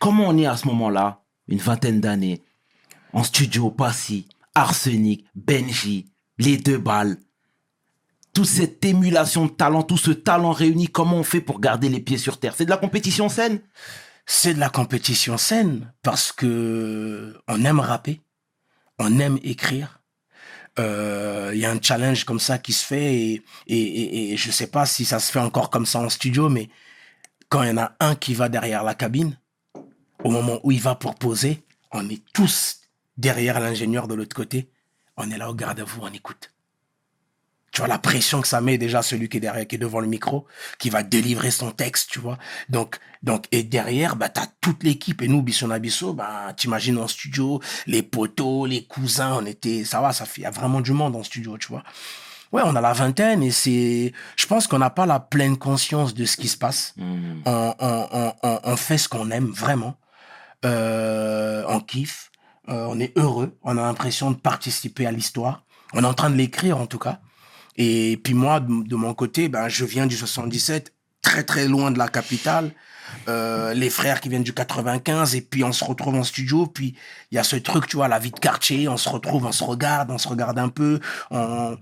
[0.00, 2.42] comment on est à ce moment-là, une vingtaine d'années,
[3.12, 6.06] en studio, Passy, Arsenic, Benji,
[6.38, 7.16] les deux balles,
[8.44, 12.18] cette émulation de talent, tout ce talent réuni, comment on fait pour garder les pieds
[12.18, 12.54] sur terre?
[12.56, 13.60] C'est de la compétition saine?
[14.26, 18.20] C'est de la compétition saine parce que on aime rapper,
[18.98, 20.00] on aime écrire.
[20.78, 24.36] Euh, Il y a un challenge comme ça qui se fait et, et, et, et
[24.36, 26.68] je sais pas si ça se fait encore comme ça en studio, mais
[27.48, 29.38] quand il y en a un qui va derrière la cabine,
[30.22, 32.80] au moment où il va pour poser, on est tous
[33.16, 34.68] derrière l'ingénieur de l'autre côté.
[35.16, 36.50] On est là au garde à vous, on écoute.
[37.70, 40.00] Tu vois la pression que ça met déjà celui qui est derrière, qui est devant
[40.00, 40.46] le micro,
[40.78, 42.38] qui va délivrer son texte, tu vois.
[42.68, 45.20] Donc, donc, et derrière, bah, t'as toute l'équipe.
[45.22, 50.00] Et nous, Bisson Abisso, bah, t'imagines en studio, les poteaux, les cousins, on était, ça
[50.00, 51.82] va, ça fait, il y a vraiment du monde en studio, tu vois.
[52.52, 56.14] Ouais, on a la vingtaine et c'est, je pense qu'on n'a pas la pleine conscience
[56.14, 56.94] de ce qui se passe.
[56.96, 57.42] Hmm.
[57.44, 59.96] On, on, on, on, on fait ce qu'on aime vraiment.
[60.64, 62.30] Euh, on kiffe.
[62.70, 63.58] Euh, on est heureux.
[63.62, 65.64] On a l'impression de participer à l'histoire.
[65.92, 67.20] On est en train de l'écrire, en tout cas.
[67.78, 71.98] Et puis moi, de, mon côté, ben, je viens du 77, très très loin de
[71.98, 72.72] la capitale.
[73.28, 76.94] Euh, les frères qui viennent du 95 et puis on se retrouve en studio puis
[77.30, 79.52] il y a ce truc tu vois la vie de quartier on se retrouve on
[79.52, 81.78] se regarde on se regarde un peu on...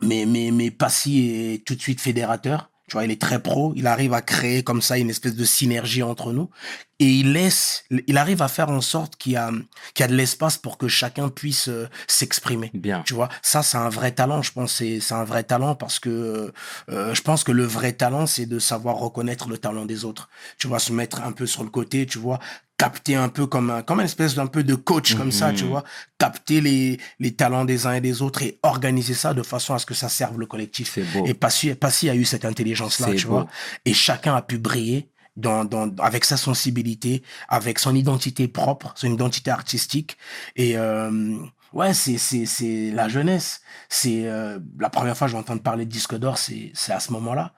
[0.00, 3.72] mais mais mais Passy est tout de suite fédérateur tu vois il est très pro
[3.74, 6.48] il arrive à créer comme ça une espèce de synergie entre nous
[6.98, 9.50] et il laisse il arrive à faire en sorte qu'il y a
[9.94, 13.02] qu'il y a de l'espace pour que chacun puisse euh, s'exprimer Bien.
[13.04, 15.98] tu vois ça c'est un vrai talent je pense c'est c'est un vrai talent parce
[15.98, 16.52] que
[16.88, 20.30] euh, je pense que le vrai talent c'est de savoir reconnaître le talent des autres
[20.58, 22.38] tu vois se mettre un peu sur le côté tu vois
[22.78, 25.64] capter un peu comme un comme une espèce d'un peu de coach comme ça tu
[25.64, 25.70] Mhm.
[25.70, 25.84] vois
[26.18, 29.78] capter les les talents des uns et des autres et organiser ça de façon à
[29.78, 31.26] ce que ça serve le collectif C'est beau.
[31.26, 33.32] et Passy Passy a eu cette intelligence là C'est tu beau.
[33.32, 33.46] vois
[33.84, 35.08] et chacun a pu briller
[36.00, 40.16] avec sa sensibilité, avec son identité propre, son identité artistique.
[40.56, 41.38] Et euh,
[41.72, 43.60] ouais, c'est, c'est, c'est la jeunesse.
[43.88, 46.92] C'est euh, la première fois que je vais entendre parler de disque d'or, c'est, c'est
[46.92, 47.54] à ce moment-là.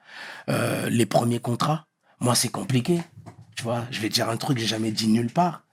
[0.49, 1.87] Euh, les premiers contrats,
[2.19, 3.01] moi, c'est compliqué.
[3.55, 5.63] Tu vois, je vais dire un truc que j'ai jamais dit nulle part.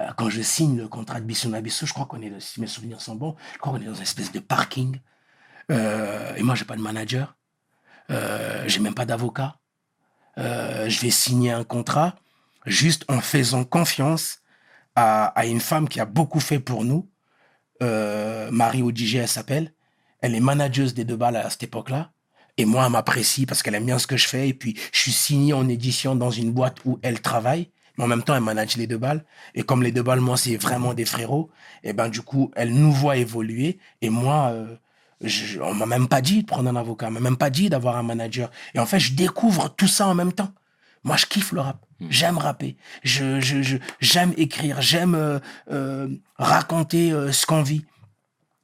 [0.00, 2.66] Euh, quand je signe le contrat de Bisson Abisso, je crois qu'on est, si mes
[2.66, 5.00] souvenirs sont bons, je crois qu'on est dans une espèce de parking.
[5.70, 7.36] Et moi, j'ai pas de manager.
[8.08, 9.57] J'ai même pas d'avocat.
[10.38, 12.14] Euh, je vais signer un contrat
[12.66, 14.38] juste en faisant confiance
[14.94, 17.08] à, à une femme qui a beaucoup fait pour nous.
[17.82, 19.72] Euh, Marie Odigé, elle s'appelle.
[20.20, 22.10] Elle est manageuse des deux balles à cette époque-là.
[22.56, 24.48] Et moi, elle m'apprécie parce qu'elle aime bien ce que je fais.
[24.48, 27.70] Et puis, je suis signé en édition dans une boîte où elle travaille.
[27.96, 29.24] Mais en même temps, elle manage les deux balles.
[29.54, 31.50] Et comme les deux balles, moi, c'est vraiment des frérots.
[31.84, 33.78] Et ben, du coup, elle nous voit évoluer.
[34.02, 34.76] Et moi, euh,
[35.22, 37.08] je, on m'a même pas dit de prendre un avocat.
[37.08, 38.50] On m'a même pas dit d'avoir un manager.
[38.74, 40.52] Et en fait, je découvre tout ça en même temps.
[41.04, 41.84] Moi, je kiffe le rap.
[42.10, 42.76] J'aime rapper.
[43.02, 44.80] Je, je, je, j'aime écrire.
[44.80, 45.38] J'aime euh,
[45.70, 47.84] euh, raconter euh, ce qu'on vit.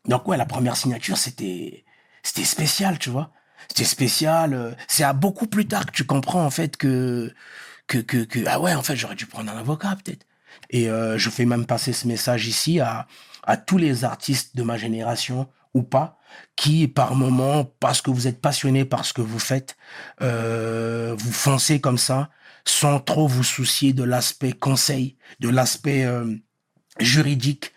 [0.07, 1.85] Donc ouais, la première signature, c'était
[2.23, 3.31] c'était spécial, tu vois.
[3.69, 4.53] C'était spécial.
[4.55, 7.33] euh, C'est à beaucoup plus tard que tu comprends en fait que
[7.87, 10.27] que que, que ah ouais, en fait, j'aurais dû prendre un avocat peut-être.
[10.71, 13.07] Et euh, je fais même passer ce message ici à
[13.45, 16.19] à tous les artistes de ma génération ou pas
[16.57, 19.77] qui par moment parce que vous êtes passionné par ce que vous faites
[20.23, 22.31] euh, vous foncez comme ça
[22.65, 26.37] sans trop vous soucier de l'aspect conseil de l'aspect euh,
[27.01, 27.73] juridique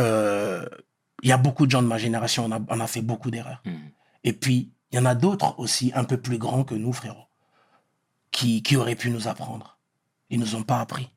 [0.00, 0.66] euh,
[1.24, 3.30] il y a beaucoup de gens de ma génération, on a, on a fait beaucoup
[3.30, 3.62] d'erreurs.
[3.64, 3.90] Mhm.
[4.24, 7.26] Et puis, il y en a d'autres aussi, un peu plus grands que nous, frérot,
[8.30, 9.78] qui, qui auraient pu nous apprendre.
[10.28, 11.08] Ils nous ont pas appris.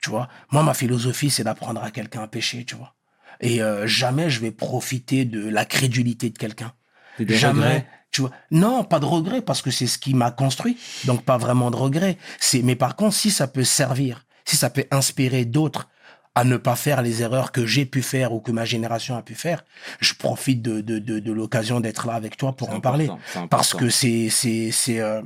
[0.00, 2.94] Tu vois, moi, ma philosophie, c'est d'apprendre à quelqu'un à pêcher, tu vois?
[3.40, 6.72] Et euh, jamais je vais profiter de la crédulité de quelqu'un.
[7.18, 7.60] Jamais.
[7.60, 7.86] regrets?
[8.10, 8.30] Tu vois?
[8.50, 10.76] Non, pas de regret, parce que c'est ce qui m'a construit.
[11.04, 12.16] Donc, pas vraiment de regret.
[12.38, 15.88] C'est, mais par contre, si ça peut servir, si ça peut inspirer d'autres
[16.34, 19.22] à ne pas faire les erreurs que j'ai pu faire ou que ma génération a
[19.22, 19.64] pu faire,
[20.00, 23.08] je profite de, de, de, de l'occasion d'être là avec toi pour en parler.
[23.48, 25.22] Parce que c'est, c'est, c'est, euh,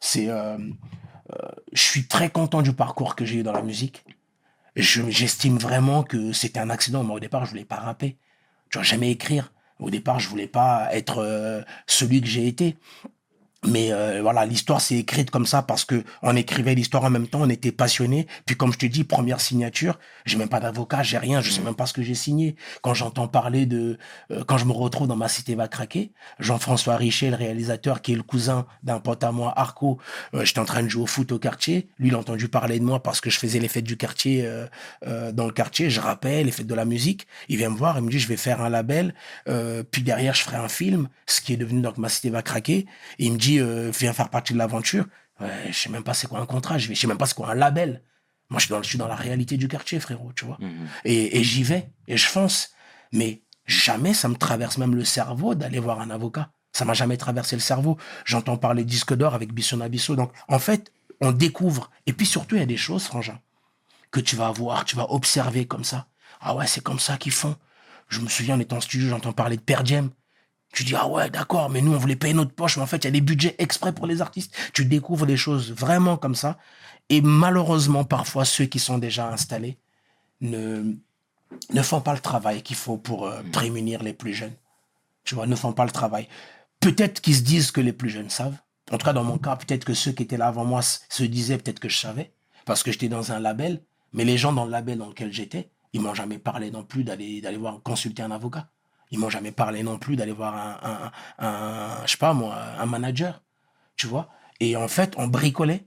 [0.00, 0.56] c'est, euh,
[1.32, 4.04] euh, je suis très content du parcours que j'ai eu dans la musique.
[4.76, 7.04] Je, j'estime vraiment que c'était un accident.
[7.04, 8.16] Moi, au départ, je voulais pas rapper.
[8.70, 9.52] Je voulais jamais écrire.
[9.78, 12.76] Au départ, je voulais pas être euh, celui que j'ai été.
[13.64, 17.28] Mais euh, voilà, l'histoire s'est écrite comme ça parce que on écrivait l'histoire en même
[17.28, 18.26] temps, on était passionnés.
[18.44, 21.62] Puis comme je te dis, première signature, j'ai même pas d'avocat, j'ai rien, je sais
[21.62, 22.56] même pas ce que j'ai signé.
[22.82, 23.98] Quand j'entends parler de,
[24.30, 28.12] euh, quand je me retrouve dans ma cité va craquer, Jean-François Richet, le réalisateur qui
[28.12, 29.98] est le cousin d'un pote à moi, Arco,
[30.34, 31.88] euh, j'étais en train de jouer au foot au quartier.
[31.98, 34.44] Lui, il a entendu parler de moi parce que je faisais les fêtes du quartier
[34.44, 34.66] euh,
[35.06, 37.26] euh, dans le quartier, je rappelle les fêtes de la musique.
[37.48, 39.14] Il vient me voir, il me dit je vais faire un label,
[39.48, 42.42] euh, puis derrière je ferai un film, ce qui est devenu donc ma cité va
[42.42, 42.86] craquer.
[43.18, 45.06] Et il me dit euh, viens faire partie de l'aventure.
[45.40, 47.50] Ouais, je sais même pas c'est quoi un contrat, je, sais même pas c'est quoi
[47.50, 48.02] un label.
[48.50, 50.58] Moi je suis dans, je suis dans la réalité du quartier frérot, tu vois.
[50.60, 50.88] Mhm.
[51.04, 52.70] Et, et j'y vais et je fonce.
[53.12, 56.50] Mais jamais ça me traverse même le cerveau d'aller voir un avocat.
[56.72, 57.98] Ça m'a jamais traversé le cerveau.
[58.24, 60.16] J'entends parler disque d'or avec Bisson Abisso.
[60.16, 61.90] Donc en fait on découvre.
[62.06, 63.38] Et puis surtout il y a des choses frangin
[64.12, 66.06] que tu vas voir, tu vas observer comme ça.
[66.40, 67.56] Ah ouais, c'est comme ça qu'ils font.
[68.08, 70.10] Je me souviens, en étant en studio, j'entends parler de Per Diem.
[70.72, 72.98] Tu dis, ah ouais, d'accord, mais nous, on voulait payer notre poche, mais en fait,
[72.98, 74.54] il y a des budgets exprès pour les artistes.
[74.72, 76.58] Tu découvres des choses vraiment comme ça.
[77.10, 79.76] Et malheureusement, parfois, ceux qui sont déjà installés
[80.40, 80.94] ne,
[81.72, 84.54] ne font pas le travail qu'il faut pour euh, prémunir les plus jeunes.
[85.24, 86.26] Tu vois, ne font pas le travail.
[86.80, 88.56] Peut-être qu'ils se disent que les plus jeunes savent.
[88.90, 91.22] En tout cas, dans mon cas, peut-être que ceux qui étaient là avant moi se
[91.22, 92.32] disaient peut-être que je savais,
[92.64, 93.82] parce que j'étais dans un label.
[94.12, 97.04] Mais les gens dans le label dans lequel j'étais, ils m'ont jamais parlé non plus
[97.04, 98.68] d'aller d'aller voir consulter un avocat.
[99.12, 102.56] Ils m'ont jamais parlé non plus d'aller voir un, un, un, je sais pas moi,
[102.80, 103.42] un manager,
[103.94, 104.28] tu vois.
[104.58, 105.86] Et en fait, on bricolait.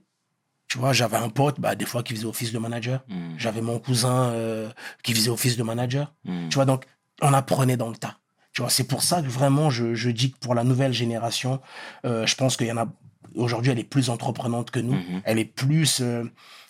[0.68, 3.04] Tu vois, j'avais un pote, bah, des fois, qui faisait office de manager.
[3.08, 3.34] Mhm.
[3.38, 4.68] J'avais mon cousin euh,
[5.02, 6.12] qui faisait office de manager.
[6.24, 6.48] Mhm.
[6.48, 6.84] Tu vois, donc,
[7.20, 8.18] on apprenait dans le tas.
[8.52, 11.60] Tu vois, c'est pour ça que vraiment, je, je dis que pour la nouvelle génération,
[12.04, 12.86] euh, je pense qu'il y en a.
[13.34, 14.94] Aujourd'hui, elle est plus entreprenante que nous.
[14.94, 15.22] Mhm.
[15.24, 16.24] Elle est plus euh,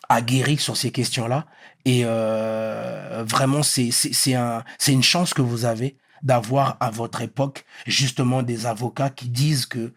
[0.08, 1.46] aguerrie sur ces questions-là.
[1.84, 3.90] Et euh, vraiment, c'est
[4.34, 9.28] un c'est une chance que vous avez d'avoir à votre époque justement des avocats qui
[9.28, 9.94] disent que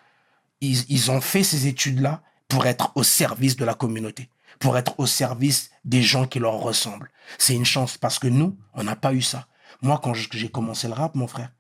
[0.62, 5.08] ils, ont fait ces études-là pour être au service de la communauté, pour être au
[5.08, 7.10] service des gens qui leur ressemblent.
[7.38, 9.48] C'est une chance parce que nous, on n'a pas eu ça.
[9.82, 11.52] Moi, quand j'ai commencé le rap, mon frère,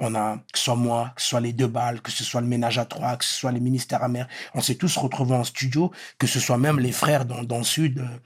[0.00, 2.40] on a, que ce soit moi, que ce soit les deux balles, que ce soit
[2.40, 5.44] le ménage à trois, que ce soit les ministères amers, on s'est tous retrouvés en
[5.44, 8.18] studio, que ce soit même les frères dans, dans le sud, euh,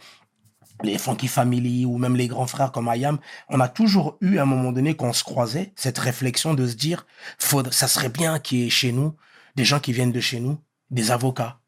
[0.82, 4.42] les Funky Family ou même les grands frères comme Ayam, on a toujours eu à
[4.42, 7.06] un moment donné qu'on se croisait cette réflexion de se dire,
[7.38, 9.14] faudrait, ça serait bien qu'il y ait chez nous
[9.56, 10.58] des gens qui viennent de chez nous,
[10.90, 11.58] des avocats,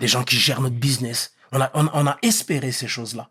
[0.00, 1.32] des gens qui gèrent notre business.
[1.52, 3.30] On a, on, on a espéré ces choses-là,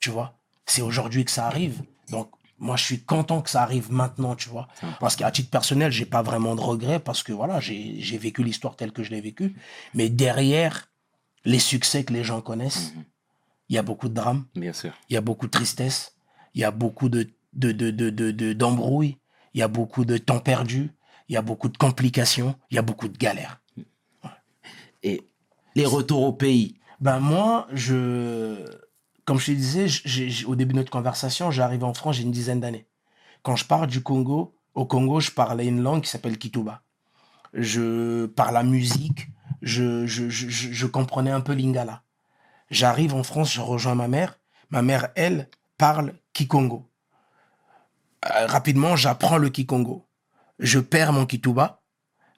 [0.00, 0.34] tu vois.
[0.66, 1.82] C'est aujourd'hui que ça arrive.
[2.10, 4.68] Donc, moi, je suis content que ça arrive maintenant, tu vois.
[5.00, 8.44] Parce qu'à titre personnel, j'ai pas vraiment de regrets parce que voilà, j'ai j'ai vécu
[8.44, 9.56] l'histoire telle que je l'ai vécue.
[9.94, 10.88] Mais derrière
[11.44, 12.92] les succès que les gens connaissent,
[13.72, 14.92] il y a beaucoup de drames Bien sûr.
[15.08, 16.14] il y a beaucoup de tristesse,
[16.54, 17.22] il y a beaucoup de
[17.54, 19.16] de de de de- de- d'embrouilles,
[19.54, 20.90] il y a beaucoup de temps perdu,
[21.28, 23.60] il y a beaucoup de complications, il y a beaucoup de galères.
[25.02, 25.26] Et
[25.74, 26.76] les retours au pays?
[27.00, 28.64] Ben moi, je
[29.24, 32.30] comme je te disais, j'ai- au début de notre conversation, j'arrive en France, j'ai une
[32.32, 32.86] dizaine d'années.
[33.42, 36.82] Quand je pars du Congo, au Congo, je parlais une langue qui s'appelle Kituba.
[37.54, 39.28] Je par la musique,
[39.62, 40.48] je, je, je
[40.80, 42.02] je comprenais un peu lingala.
[42.72, 44.38] J'arrive en France, je rejoins ma mère.
[44.70, 46.88] Ma mère, elle, parle Kikongo.
[48.24, 50.08] Euh, rapidement, j'apprends le Kikongo.
[50.58, 51.82] Je perds mon Kituba.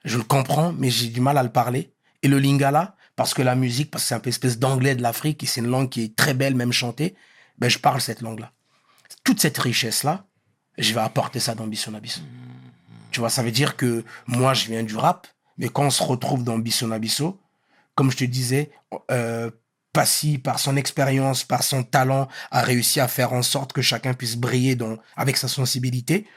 [0.03, 1.93] Je le comprends, mais j'ai du mal à le parler.
[2.21, 5.01] Et le Lingala, parce que la musique, parce que c'est un peu espèce d'anglais de
[5.01, 7.15] l'Afrique, et c'est une langue qui est très belle, même chantée,
[7.57, 8.51] ben je parle cette langue-là.
[9.23, 10.25] Toute cette richesse-là,
[10.77, 12.19] je vais apporter ça dans Bisson Abisso.
[13.11, 16.03] Tu vois, ça veut dire que moi, je viens du rap, mais quand on se
[16.03, 17.39] retrouve dans Bisson Abisso,
[17.95, 18.71] comme je te disais,
[19.11, 19.49] euh,
[19.95, 24.13] Passy, par son expérience, par son talent, a réussi à faire en sorte que chacun
[24.13, 26.27] puisse briller dans, avec sa sensibilité.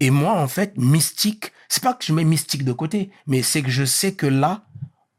[0.00, 3.62] Et moi, en fait, mystique, c'est pas que je mets mystique de côté, mais c'est
[3.62, 4.64] que je sais que là,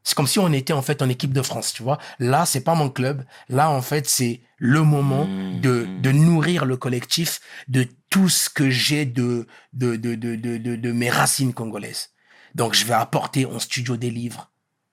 [0.04, 1.98] c'est comme si on était en fait en équipe de France, tu vois.
[2.18, 3.24] Là, c'est pas mon club.
[3.48, 6.00] Là, en fait, c'est le moment Mmh, de, mmh.
[6.02, 10.76] de nourrir le collectif de tout ce que j'ai de, de, de, de, de, de,
[10.76, 12.10] de mes racines congolaises.
[12.54, 14.51] Donc, je vais apporter en studio des livres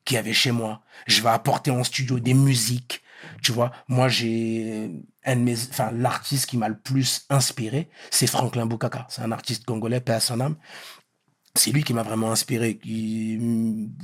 [0.10, 0.82] qu'il avait chez moi.
[1.06, 3.04] Je vais apporter en studio des musiques.
[3.44, 4.90] Tu vois, moi, j'ai
[5.24, 9.06] un de mes, enfin, l'artiste qui m'a le plus inspiré, c'est Franklin Boukaka.
[9.10, 10.56] C'est un artiste congolais, paix à son âme.
[11.54, 12.78] C'est lui qui m'a vraiment inspiré.
[12.80, 13.38] Qui,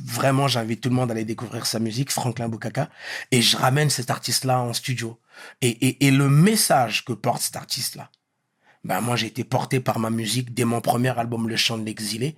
[0.05, 2.89] vraiment, j'invite tout le monde à aller découvrir sa musique, Franklin Boukaka.
[3.31, 5.19] Et je ramène cet artiste-là en studio.
[5.61, 8.11] Et, et, et le message que porte cet artiste-là,
[8.83, 11.85] ben, moi, j'ai été porté par ma musique dès mon premier album, Le Chant de
[11.85, 12.37] l'Exilé.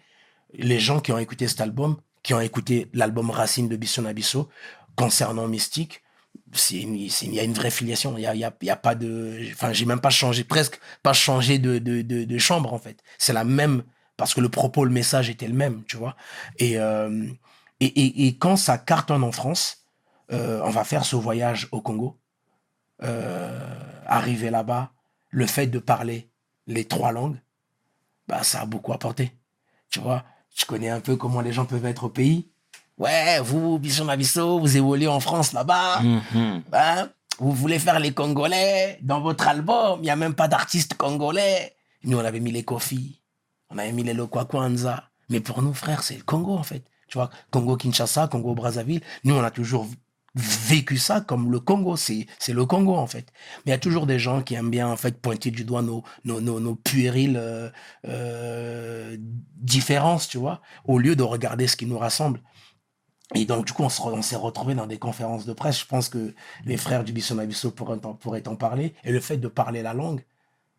[0.54, 1.98] Les gens qui ont écouté cet album,
[2.28, 4.50] qui ont écouté l'album Racine de Bisson Abisso,
[4.98, 6.04] concernant Mystique,
[6.72, 8.18] il y a une vraie filiation.
[8.18, 12.74] Il y a, pas de, enfin, j'ai même pas changé, presque pas changé de, chambre,
[12.74, 13.02] en fait.
[13.18, 13.82] C'est la même
[14.18, 16.18] parce que le propos, le message était le même, tu vois.
[16.60, 17.28] Et, euh,
[18.40, 19.86] quand ça cartonne en France,
[20.34, 22.20] euh, on va faire ce voyage au Congo.
[23.04, 23.58] Euh,
[24.06, 24.92] arriver là-bas,
[25.30, 26.30] le fait de parler
[26.66, 27.40] les trois langues,
[28.28, 29.32] bah, ça a beaucoup apporté.
[29.90, 30.26] Tu vois,
[30.58, 32.48] tu connais un peu comment les gens peuvent être au pays?
[32.98, 36.02] Ouais, vous, Bisson Mabisso, vous évoluez en France là-bas.
[36.02, 36.64] Mhm.
[36.72, 38.98] Ben, vous voulez faire les Congolais?
[39.04, 40.00] Dans votre album.
[40.02, 41.76] Il n'y a même pas d'artistes congolais.
[42.04, 43.22] Nous, on avait mis les Kofi.
[43.70, 45.04] On avait mis les Lokwakwanza.
[45.30, 46.84] Mais pour nous, frères, c'est le Congo, en fait.
[47.08, 49.02] Tu vois, Congo-Kinshasa, Congo-Brazzaville.
[49.26, 49.88] Nous, on a toujours
[50.38, 51.98] vécu ça comme le Congo.
[51.98, 53.32] C'est, c'est le Congo, en fait.
[53.66, 55.82] Mais il y a toujours des gens qui aiment bien, en fait, pointer du doigt
[55.82, 57.70] nos, nos, nos, nos puériles euh,
[58.08, 62.42] euh, différences, tu vois, au lieu de regarder ce qui nous rassemble.
[63.36, 65.80] Et donc, du coup, on se re- s'est retrouvés dans des conférences de presse.
[65.82, 66.34] Je pense que
[66.64, 68.94] les frères du Bisson Abisso pourraient, en- pourraient en parler.
[69.04, 70.24] Et le fait de parler la langue,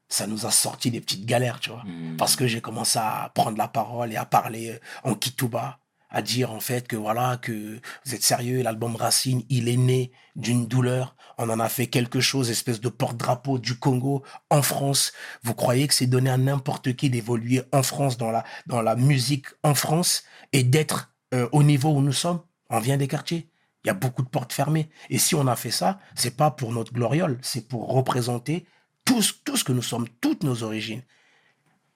[0.09, 1.82] ça nous a sorti des petites galères, tu vois.
[2.16, 4.78] Parce que j'ai commencé à prendre la parole et à parler euh,
[5.11, 5.78] en Kituba,
[6.11, 10.12] à dire en fait que voilà, que vous êtes sérieux, l'album Racine, il est né
[10.36, 11.16] d'une douleur.
[11.36, 15.12] On en a fait quelque chose, espèce de porte-drapeau du Congo en France.
[15.42, 18.96] Vous croyez que c'est donné à n'importe qui d'évoluer en France, dans la, dans la
[18.96, 22.40] musique en France et d'être euh, au niveau où nous sommes?
[22.70, 23.50] On vient des quartiers.
[23.84, 24.90] Il y a beaucoup de portes fermées.
[25.11, 28.66] Et si on a fait ça, c'est pas pour notre gloriole, c'est pour représenter
[29.04, 31.02] tout ce, tout ce que nous sommes, toutes nos origines.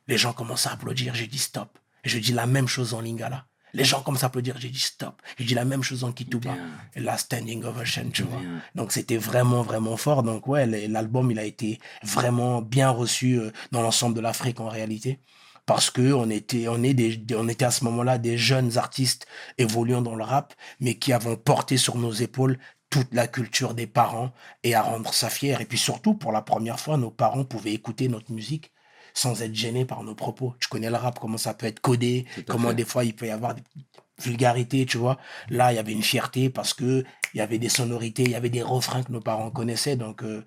[0.07, 1.79] Les gens commencent à applaudir, j'ai dit stop.
[2.05, 3.47] Je dis la même chose en lingala.
[3.75, 5.21] Les gens commencent à applaudir, j'ai dit stop.
[5.39, 6.55] Je dis la même chose en kituba.
[6.95, 8.41] Et la standing ovation, tu vois.
[8.41, 8.63] Bien.
[8.75, 10.23] Donc c'était vraiment, vraiment fort.
[10.23, 14.69] Donc ouais, l'album, il a été vraiment bien reçu euh, dans l'ensemble de l'Afrique en
[14.69, 15.21] réalité.
[15.65, 19.27] Parce que on était, on est des, on était à ce moment-là des jeunes artistes
[19.59, 22.59] évoluant dans le rap, mais qui avons porté sur nos épaules
[22.91, 24.33] toute la culture des parents
[24.65, 25.61] et à rendre ça fier.
[25.61, 28.73] Et puis surtout, pour la première fois, nos parents pouvaient écouter notre musique
[29.15, 30.55] sans être gênés par nos propos.
[30.61, 32.75] Tu connais le rap, comment ça peut être codé, comment fait.
[32.75, 33.63] des fois il peut y avoir des
[34.23, 35.19] vulgarités, tu vois.
[35.51, 37.05] Là, il y avait une fierté parce que
[37.35, 39.97] il y avait des sonorités, il y avait des refrains que nos parents connaissaient.
[39.97, 40.45] Donc, euh,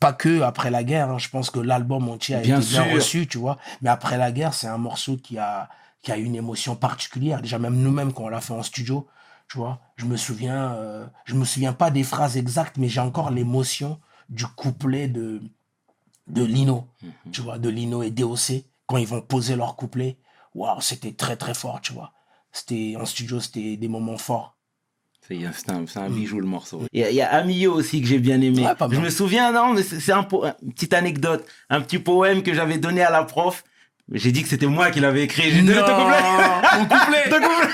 [0.00, 1.18] pas que après la guerre, hein.
[1.18, 2.92] je pense que l'album entier a Bien été bien sûr.
[2.94, 3.58] reçu, tu vois.
[3.82, 5.68] Mais après la guerre, c'est un morceau qui a,
[6.02, 7.40] qui a une émotion particulière.
[7.42, 9.06] Déjà, même nous-mêmes, quand on l'a fait en studio,
[9.48, 13.00] tu vois, je me souviens, euh, je me souviens pas des phrases exactes, mais j'ai
[13.00, 15.42] encore l'émotion du couplet de,
[16.26, 17.32] de Lino, Mhm.
[17.32, 20.18] tu vois, de Lino et DOC, quand ils vont poser leur couplet.
[20.54, 22.12] Waouh, c'était très, très fort, tu vois.
[22.52, 24.56] C'était, en studio, c'était des moments forts.
[25.26, 26.82] C'est c'est un, c'est un bijou le morceau.
[26.92, 28.66] Il y, a- il y a Amio aussi que j'ai bien aimé.
[28.66, 31.80] Ouais, pas je me souviens, non, mais c'est c'est un po- une petite anecdote, un
[31.80, 33.62] petit poème que j'avais donné à la prof.
[34.12, 35.50] J'ai dit que c'était moi qui l'avais écrit.
[35.52, 36.16] J'ai donné ton couplet.
[36.78, 37.68] Couplet Ton couplet.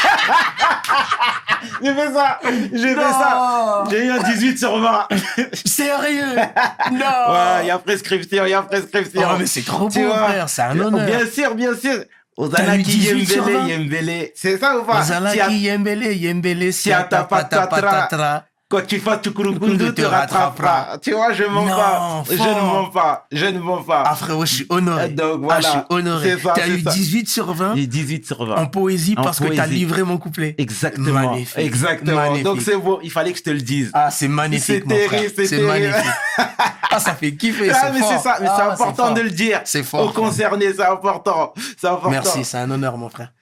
[1.83, 2.41] j'ai fait ça.
[2.73, 3.85] J'ai fait ça.
[3.91, 5.09] J'ai eu un 18 sur 20.
[5.65, 6.37] Sérieux
[6.93, 9.23] Non Ouais, il y a prescription, il y a prescription.
[9.25, 10.29] Oh, mais c'est trop Tu beau, vois.
[10.29, 11.07] frère, c'est un honneur.
[11.07, 12.05] Bien sûr, bien sûr.
[12.37, 13.69] Ozanaki 18 sur Yembele, 20?
[13.69, 14.31] Yembele.
[14.37, 18.45] C'est ça ou pas Ozalaki Yembele, Yembele, Siata Patatra.
[18.71, 20.99] Quand tu fasses Tukurukundu, te rattrapera.
[21.01, 22.23] Tu vois, je mens Non, pas.
[22.31, 23.27] Je ne mens pas.
[23.33, 24.03] Je ne mens pas.
[24.07, 25.09] Ah frérot, je suis honoré.
[25.09, 25.61] Donc, Ah, voilà.
[25.61, 26.39] je suis honoré.
[26.39, 26.91] Ça, T'as eu ça.
[26.91, 28.57] 18 sur 20 J'ai 18 sur 20.
[28.57, 29.75] en poésie En parce que t'as poésie.
[29.79, 30.55] livré mon couplet.
[30.59, 31.13] Exactement.
[31.31, 31.57] Magnifique.
[31.59, 32.17] Exactement.
[32.17, 32.45] Magnifique.
[32.45, 33.01] Donc c'est beau.
[33.03, 33.91] Il fallait que je te le dise.
[33.95, 35.11] Ah, c'est magnifique, C'est mon frère.
[35.33, 36.13] terrible, c'est magnifique.
[36.91, 38.37] ah, ça fait kiffer, Ah, c'est mais c'est ça.
[38.39, 39.15] Mais Ah, c'est important fort.
[39.15, 39.63] de le dire.
[39.65, 40.03] C'est fort.
[40.07, 41.55] Aux concernés, c'est important.
[41.81, 42.11] C'est important.
[42.11, 43.33] Merci, c'est un honneur, mon frère.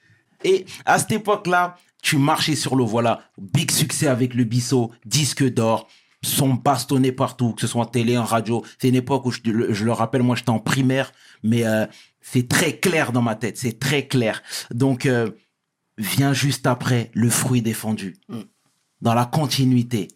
[0.45, 1.75] Et à cette époque-là,
[2.07, 3.19] tu marchais sur le voilà.
[3.37, 5.89] Big succès avec le Bissot, disque d'or,
[6.23, 8.63] son bastonné partout, que ce soit en télé, en radio.
[8.79, 11.11] C'est une époque où, je, le- je le rappelle, moi j'étais en primaire,
[11.43, 11.85] mais euh,
[12.21, 14.41] c'est très clair dans ma tête, c'est très clair.
[14.71, 15.31] Donc, euh,
[15.97, 18.15] vient juste après le fruit défendu.
[18.29, 18.39] Mm.
[19.01, 20.07] Dans la continuité,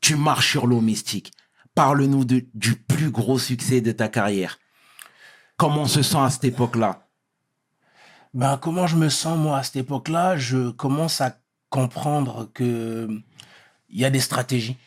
[0.00, 1.32] tu marches sur l'eau mystique.
[1.74, 4.60] Parle-nous du plus gros succès de ta carrière.
[5.56, 7.01] Comment on se sent à cette époque-là?
[8.34, 13.08] Ben, comment je me sens, moi, à cette époque-là Je commence à comprendre que
[13.90, 14.78] il y a des stratégies.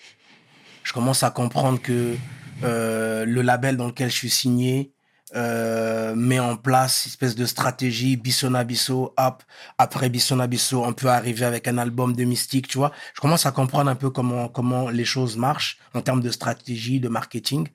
[0.84, 2.16] Je commence à comprendre que
[2.64, 4.94] euh, le label dans lequel je suis signé
[5.36, 9.44] euh, met en place une espèce de stratégie Bissona Bisso, hop,
[9.78, 12.92] après Bissona Bisso, on peut arriver avec un album de mystique, tu vois.
[13.14, 17.00] Je commence à comprendre un peu comment, comment les choses marchent en termes de stratégie,
[17.00, 17.68] de marketing.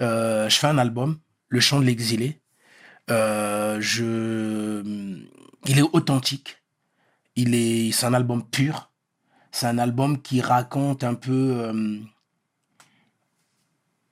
[0.00, 1.18] Euh, je fais un album,
[1.48, 2.40] Le Chant de l'Exilé.
[3.10, 4.82] Euh, je,
[5.66, 6.62] il est authentique.
[7.36, 8.90] Il est, c'est un album pur.
[9.52, 12.00] C'est un album qui raconte un peu euh,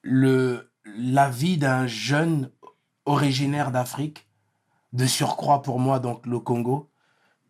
[0.05, 2.51] la vie d'un jeune
[3.05, 4.27] originaire d'Afrique,
[4.93, 6.91] de surcroît pour moi, donc le Congo,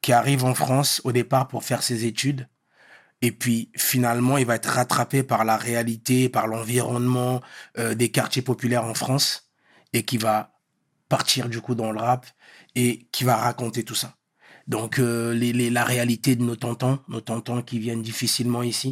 [0.01, 2.49] qui arrive en France au départ pour faire ses études.
[3.21, 7.41] Et puis finalement, il va être rattrapé par la réalité, par l'environnement
[7.79, 9.51] euh, des quartiers populaires en France,
[9.93, 10.52] et qui va
[11.17, 12.23] partir du coup dans le rap
[12.83, 14.11] et qui va raconter tout ça.
[14.75, 18.91] Donc euh, les, les- la réalité de nos tontons, nos tontons qui viennent difficilement ici.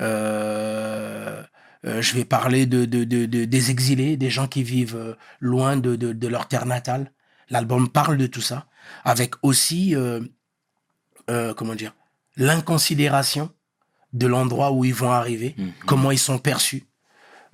[0.00, 1.42] Euh,
[1.84, 5.76] euh, je vais parler de, de, de, de- des exilés, des gens qui vivent loin
[5.76, 7.12] de, leur terre natale.
[7.50, 8.66] L'album parle de tout ça,
[9.04, 9.94] avec aussi,
[11.56, 11.94] comment dire,
[12.36, 13.50] l'inconsidération
[14.12, 15.72] de l'endroit où ils vont arriver, Mhm.
[15.86, 16.82] comment ils sont perçus.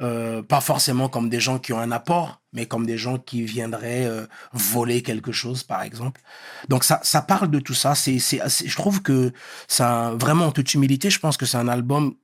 [0.01, 3.45] Euh, pas forcément comme des gens qui ont un apport, mais comme des gens qui
[3.45, 6.21] viendraient euh, voler quelque chose, par exemple.
[6.69, 7.95] Donc ça, ça parle de tout ça.
[7.95, 9.33] C'est, c'est, je trouve que
[9.69, 12.15] ça, vraiment en toute humilité, je pense que c'est un album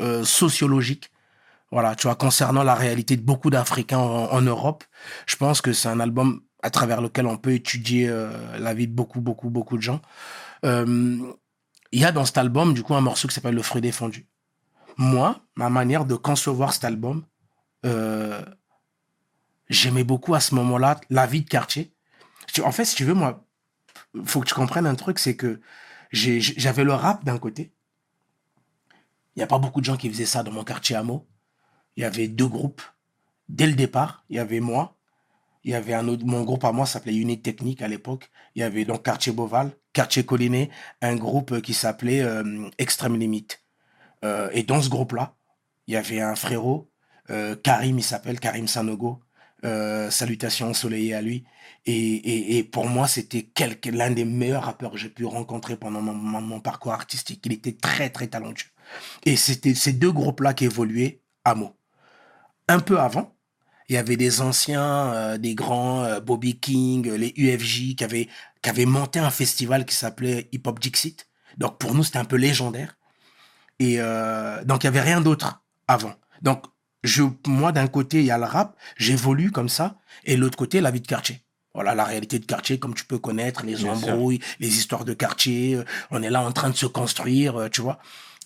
[0.00, 1.10] euh, sociologique.
[1.72, 4.84] Voilà, tu vois, concernant la réalité de beaucoup d'Africains en, en Europe,
[5.26, 8.88] je pense que c'est un album à travers lequel on peut étudier euh, la vie
[8.88, 10.00] de beaucoup, beaucoup, beaucoup de gens.
[10.64, 11.18] Euh,
[11.92, 14.26] Il y a dans cet album, du coup, un morceau qui s'appelle Le fruit défendu.
[14.96, 17.24] Moi, ma manière de concevoir cet album,
[17.84, 18.42] euh,
[19.68, 21.92] j'aimais beaucoup à ce moment-là la vie de quartier.
[22.62, 23.44] En fait, si tu veux, moi,
[24.24, 25.60] faut que tu comprennes un truc, c'est que
[26.12, 27.72] j'avais le rap d'un côté.
[29.34, 31.26] Il n'y a pas beaucoup de gens qui faisaient ça dans mon quartier Hameau.
[31.96, 32.82] Il y avait deux groupes.
[33.48, 34.96] Dès le départ, il y avait moi.
[35.64, 38.30] Il y avait un autre, mon groupe à moi s'appelait Unit Technique à l'époque.
[38.54, 40.70] Il y avait donc Quartier Boval, Quartier Collinet,
[41.00, 43.63] un groupe qui s'appelait euh, Extrême Limite.
[44.24, 45.36] Euh, et dans ce groupe-là,
[45.86, 46.90] il y avait un frérot,
[47.30, 49.20] euh, Karim, il s'appelle Karim Sanogo.
[49.64, 51.44] Euh, salutations ensoleillées à lui.
[51.86, 53.48] Et, et, et pour moi, c'était
[53.90, 57.40] l'un des meilleurs rappeurs que j'ai pu rencontrer pendant mon, parcours artistique.
[57.46, 58.68] Il était très, très talentueux.
[59.24, 61.74] Et c'était ces deux groupes-là qui évoluaient à mots.
[62.68, 63.34] Un peu avant,
[63.88, 68.28] il y avait des anciens, des grands, Bobby King, les UFJ, qui avaient,
[68.60, 71.26] qui avaient monté un festival qui s'appelait Hip Hop Dixit.
[71.56, 72.98] Donc pour nous, c'était un peu légendaire.
[73.78, 76.14] Et euh, donc il y avait rien d'autre avant.
[76.42, 76.64] Donc
[77.02, 80.80] je, moi, d'un côté, il y a le rap, j'évolue comme ça, et l'autre côté,
[80.80, 81.42] la vie de quartier.
[81.74, 85.74] Voilà, la réalité de quartier, comme tu peux connaître, les embrouilles, les histoires de quartier.
[85.74, 87.98] euh, On est là en train de se construire, euh, tu vois.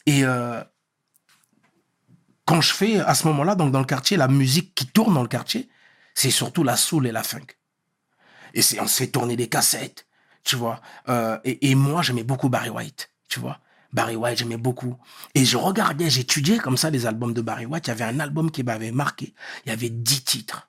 [0.06, 0.64] Et euh,
[2.46, 5.22] quand je fais, à ce moment-là, donc dans le quartier, la musique qui tourne dans
[5.22, 5.68] le quartier,
[6.14, 7.46] c'est surtout la soul et la funk.
[8.54, 10.06] Et c'est, on se fait tourner des cassettes,
[10.42, 10.80] tu vois.
[11.10, 13.60] Euh, et, et moi, j'aimais beaucoup Barry White, tu vois.
[13.92, 14.96] Barry White, j'aimais beaucoup.
[15.34, 17.86] Et je regardais, j'étudiais comme ça les albums de Barry White.
[17.86, 19.34] Il y avait un album qui m'avait marqué.
[19.64, 20.68] Il y avait dix titres.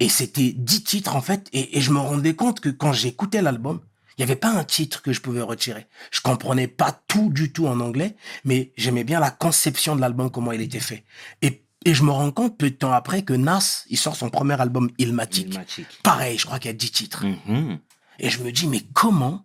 [0.00, 1.48] Et c'était dix titres, en fait.
[1.52, 3.80] Et, et je me rendais compte que quand j'écoutais l'album,
[4.16, 5.86] il n'y avait pas un titre que je pouvais retirer.
[6.10, 10.30] Je comprenais pas tout du tout en anglais, mais j'aimais bien la conception de l'album,
[10.30, 11.04] comment il était fait.
[11.42, 14.30] Et, et je me rends compte peu de temps après que Nas, il sort son
[14.30, 15.48] premier album Ilmatic.
[15.52, 15.86] Ilmatic.
[16.02, 17.24] Pareil, je crois qu'il y a dix titres.
[17.24, 17.78] Mhm.
[18.20, 19.44] Et je me dis, mais comment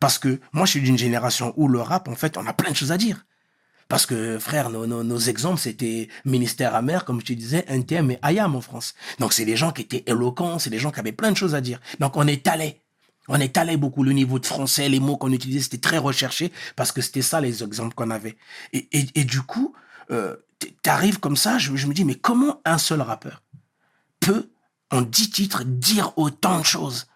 [0.00, 2.70] Parce que moi, je suis d'une génération où le rap, en fait, on a plein
[2.70, 3.26] de choses à dire.
[3.88, 8.18] Parce que, frère, nos, nos, exemples, c'était Ministère amer, comme je te disais, NTM et
[8.24, 8.94] IAM en France.
[9.18, 11.54] Donc, c'est des gens qui étaient éloquents, c'est des gens qui avaient plein de choses
[11.54, 11.80] à dire.
[11.98, 12.80] Donc, on étalait.
[13.28, 16.92] On étalait beaucoup le niveau de français, les mots qu'on utilisait, c'était très recherché, parce
[16.92, 18.36] que c'était ça les exemples qu'on avait.
[18.72, 19.74] Et, et, et du coup,
[20.10, 20.36] euh,
[20.82, 23.42] t'arrives comme ça, je, je me dis, mais comment un seul rappeur
[24.18, 24.50] peut,
[24.90, 27.06] en dix titres, dire autant de choses?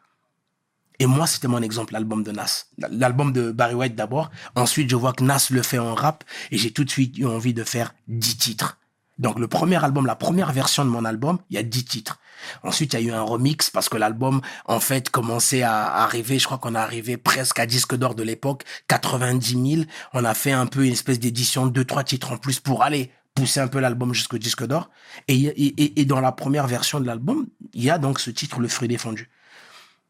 [1.04, 2.64] Et moi, c'était mon exemple, l'album de Nas.
[2.78, 4.30] L'album de Barry White d'abord.
[4.54, 7.26] Ensuite, je vois que Nas le fait en rap et j'ai tout de suite eu
[7.26, 8.78] envie de faire 10 titres.
[9.18, 12.20] Donc, le premier album, la première version de mon album, il y a 10 titres.
[12.62, 16.38] Ensuite, il y a eu un remix parce que l'album, en fait, commençait à arriver.
[16.38, 19.82] Je crois qu'on est arrivé presque à disque d'or de l'époque, 90 000.
[20.14, 23.10] On a fait un peu une espèce d'édition, deux, trois titres en plus pour aller
[23.34, 24.88] pousser un peu l'album jusqu'au disque d'or.
[25.28, 28.68] Et, et, dans la première version de l'album, il y a donc ce titre, Le
[28.68, 29.28] fruit défendu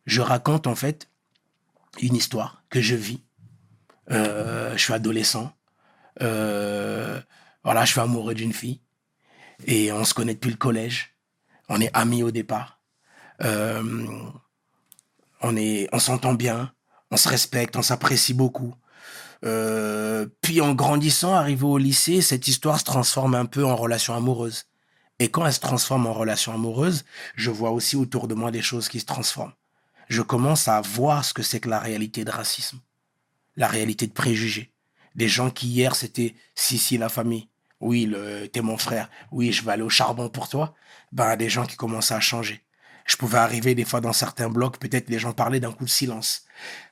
[0.07, 1.09] je raconte en fait
[2.01, 3.23] une histoire que je vis.
[4.11, 5.53] Euh, je suis adolescent.
[6.23, 7.21] Euh,
[7.63, 8.81] voilà, je suis amoureux d'une fille.
[9.67, 11.15] Et on se connaît depuis le collège.
[11.69, 12.81] On est amis au départ.
[13.43, 13.83] Euh,
[15.41, 15.57] on
[15.93, 16.73] on s'entend bien.
[17.11, 17.77] On se respecte.
[17.77, 18.75] On s'apprécie beaucoup.
[20.41, 24.65] Puis en grandissant, arrivé au lycée, cette histoire se transforme un peu en relation amoureuse.
[25.19, 27.05] Et quand elle se transforme en relation amoureuse,
[27.37, 29.53] je vois aussi autour de moi des choses qui se transforment
[30.15, 32.81] je commence à voir ce que c'est que la réalité de racisme,
[33.57, 34.73] la réalité de préjugés.
[35.15, 37.49] Des gens qui hier c'était si si la famille,
[37.81, 40.75] oui le t'es mon frère, oui je vais aller au charbon pour toi,
[41.13, 42.63] ben des gens qui commencent à changer.
[43.07, 45.91] Je pouvais arriver des fois dans certains blocs, peut-être les gens parlaient d'un coup de
[45.91, 46.45] silence,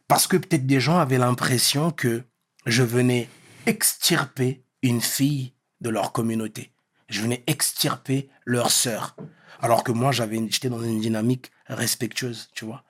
[0.09, 2.25] parce que peut-être des gens avaient l'impression que
[2.67, 3.29] je venais
[3.67, 6.73] extirper une fille de leur communauté.
[7.09, 9.17] Je venais extirper leur sœur.
[9.61, 12.85] Alors que moi, j'avais, j'étais dans une dynamique respectueuse, tu vois.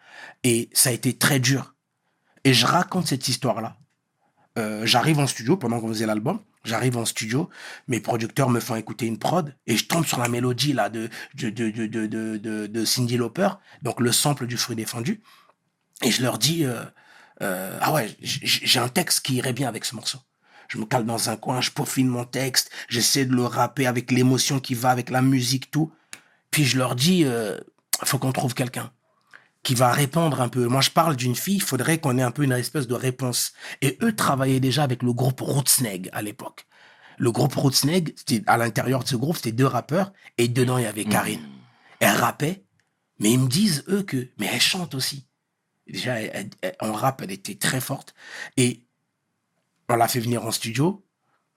[0.44, 1.74] Et ça a été très dur.
[2.44, 3.76] Et je raconte cette histoire-là.
[4.58, 6.40] Euh, j'arrive en studio pendant qu'on faisait l'album.
[6.64, 7.50] J'arrive en studio,
[7.88, 11.10] mes producteurs me font écouter une prod et je tombe sur la mélodie là de
[11.34, 12.36] de de de
[12.68, 13.48] de, Cindy Lauper,
[13.82, 15.22] donc le sample du fruit défendu.
[16.02, 16.84] Et je leur dis euh,
[17.42, 20.18] euh, ah ouais, j'ai un texte qui irait bien avec ce morceau.
[20.68, 24.12] Je me cale dans un coin, je peaufine mon texte, j'essaie de le rapper avec
[24.12, 25.92] l'émotion qui va avec la musique tout.
[26.52, 27.24] Puis je leur dis
[28.04, 28.92] faut qu'on trouve quelqu'un
[29.62, 30.66] qui va répondre un peu.
[30.66, 33.52] Moi, je parle d'une fille, il faudrait qu'on ait un peu une espèce de réponse.
[33.80, 36.66] Et eux travaillaient déjà avec le groupe Rootsneg à l'époque.
[37.18, 40.84] Le groupe Rootsneg, c'était à l'intérieur de ce groupe, c'était deux rappeurs, et dedans, il
[40.84, 41.46] y avait Karine.
[42.00, 42.64] Elle rappait,
[43.20, 45.26] mais ils me disent, eux, que, mais elle chante aussi.
[45.86, 48.14] Déjà, elle- elle- elle- en rap, elle était très forte.
[48.56, 48.84] Et
[49.88, 51.04] on l'a fait venir en studio,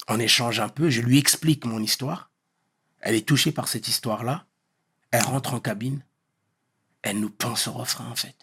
[0.08, 2.30] on échange un peu, je lui explique mon histoire.
[3.00, 4.46] Elle est touchée par cette histoire-là.
[5.12, 6.04] Elle rentre en cabine,
[7.06, 8.36] elle nous pense au refrain en fait.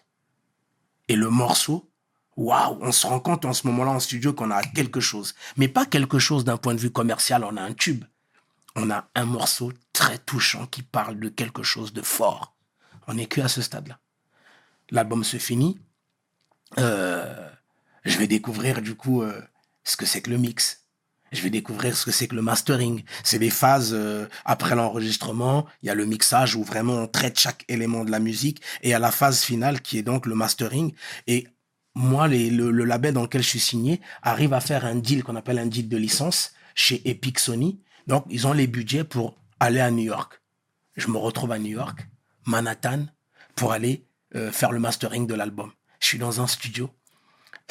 [1.09, 1.91] Et le morceau,
[2.37, 5.35] waouh, on se rend compte en ce moment-là en studio qu'on a quelque chose.
[5.57, 8.05] Mais pas quelque chose d'un point de vue commercial, on a un tube.
[8.75, 12.55] On a un morceau très touchant qui parle de quelque chose de fort.
[13.07, 13.99] On n'est que à ce stade-là.
[14.89, 15.77] L'album se finit.
[16.79, 17.49] Euh,
[18.05, 19.41] je vais découvrir du coup euh,
[19.83, 20.82] ce que c'est que le mix.
[21.33, 23.03] Je vais découvrir ce que c'est que le mastering.
[23.23, 25.65] C'est des phases euh, après l'enregistrement.
[25.81, 28.61] Il y a le mixage où vraiment on traite chaque élément de la musique.
[28.81, 30.93] Et il y a la phase finale qui est donc le mastering.
[31.27, 31.47] Et
[31.95, 35.59] moi, le label dans lequel je suis signé arrive à faire un deal qu'on appelle
[35.59, 37.79] un deal de licence chez Epic Sony.
[38.07, 40.41] Donc, ils ont les budgets pour aller à New York.
[40.95, 42.07] Je me retrouve à New York,
[42.45, 43.05] Manhattan,
[43.55, 44.05] pour aller
[44.35, 45.71] euh, faire le mastering de l'album.
[45.99, 46.89] Je suis dans un studio.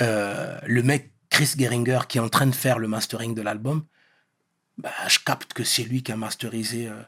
[0.00, 3.87] Euh, le mec Chris Geringer qui est en train de faire le mastering de l'album,
[4.76, 7.03] bah, je capte que c'est lui qui a masterisé euh,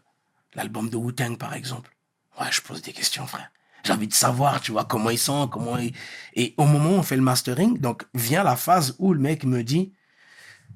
[0.54, 1.94] l'album de Wu-Tang, par exemple.
[2.40, 3.50] Ouais, je pose des questions, frère.
[3.84, 5.94] J'ai envie de savoir, tu vois, comment ils sont, comment ils...
[6.32, 9.44] Et au moment où on fait le mastering, donc vient la phase où le mec
[9.44, 9.92] me dit,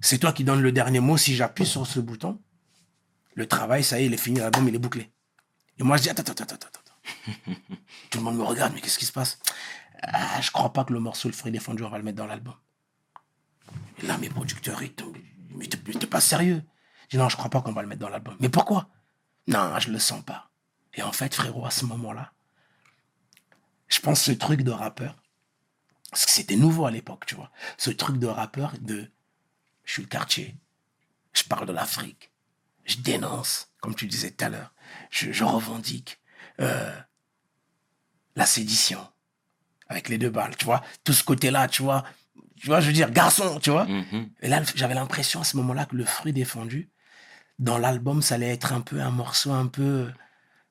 [0.03, 2.38] c'est toi qui donnes le dernier mot, si j'appuie sur ce bouton,
[3.34, 5.11] le travail, ça y est, il est fini, l'album, il est bouclé.
[5.78, 7.53] Et moi, je dis, attends, attends, attends, attends, attends.
[8.11, 9.38] Tout le monde me regarde, mais qu'est-ce qui se passe?
[10.03, 12.26] Ah, Je crois pas que le morceau Le Fruit défendu, on va le mettre dans
[12.26, 12.55] l'album.
[14.03, 15.16] Là, mes producteurs, ils tombent.
[15.51, 16.62] Mais t'es pas sérieux
[17.09, 18.36] Je dis, non, je crois pas qu'on va le mettre dans l'album.
[18.40, 18.88] Mais pourquoi?
[19.46, 20.51] Non, je le sens pas.
[20.94, 22.32] Et en fait, frérot, à ce moment-là,
[23.88, 25.16] je pense ce truc de rappeur,
[26.11, 29.11] parce que c'était nouveau à l'époque, tu vois, ce truc de rappeur de
[29.84, 30.55] je suis le quartier,
[31.32, 32.30] je parle de l'Afrique,
[32.84, 34.74] je dénonce, comme tu disais tout à l'heure,
[35.11, 36.20] je, je revendique
[36.61, 36.94] euh,
[38.36, 39.07] la sédition
[39.88, 42.05] avec les deux balles, tu vois, tout ce côté-là, tu vois,
[42.61, 43.86] tu vois, je veux dire, garçon, tu vois.
[43.86, 44.30] Mhm.
[44.40, 46.90] Et là, j'avais l'impression à ce moment-là que le fruit défendu,
[47.59, 50.11] dans l'album, ça allait être un peu un morceau un peu,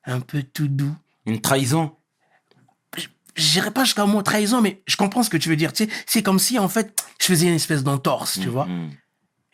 [0.04, 0.94] un peu tout doux.
[1.26, 1.94] Une trahison.
[3.36, 5.72] J'irai pas jusqu'à mot trahison, mais je comprends ce que tu veux dire.
[5.72, 8.66] Tu sais, c'est comme si, en fait, je faisais une espèce d'entorse, tu vois.
[8.66, 8.90] Mhm.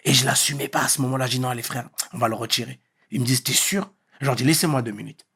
[0.04, 1.26] Et je l'assumais pas à ce moment-là.
[1.26, 2.80] Je dis non, allez frère, on va le retirer.
[3.10, 3.90] Ils me disent, t'es sûr?
[4.20, 5.26] Je leur dis, laissez-moi deux minutes.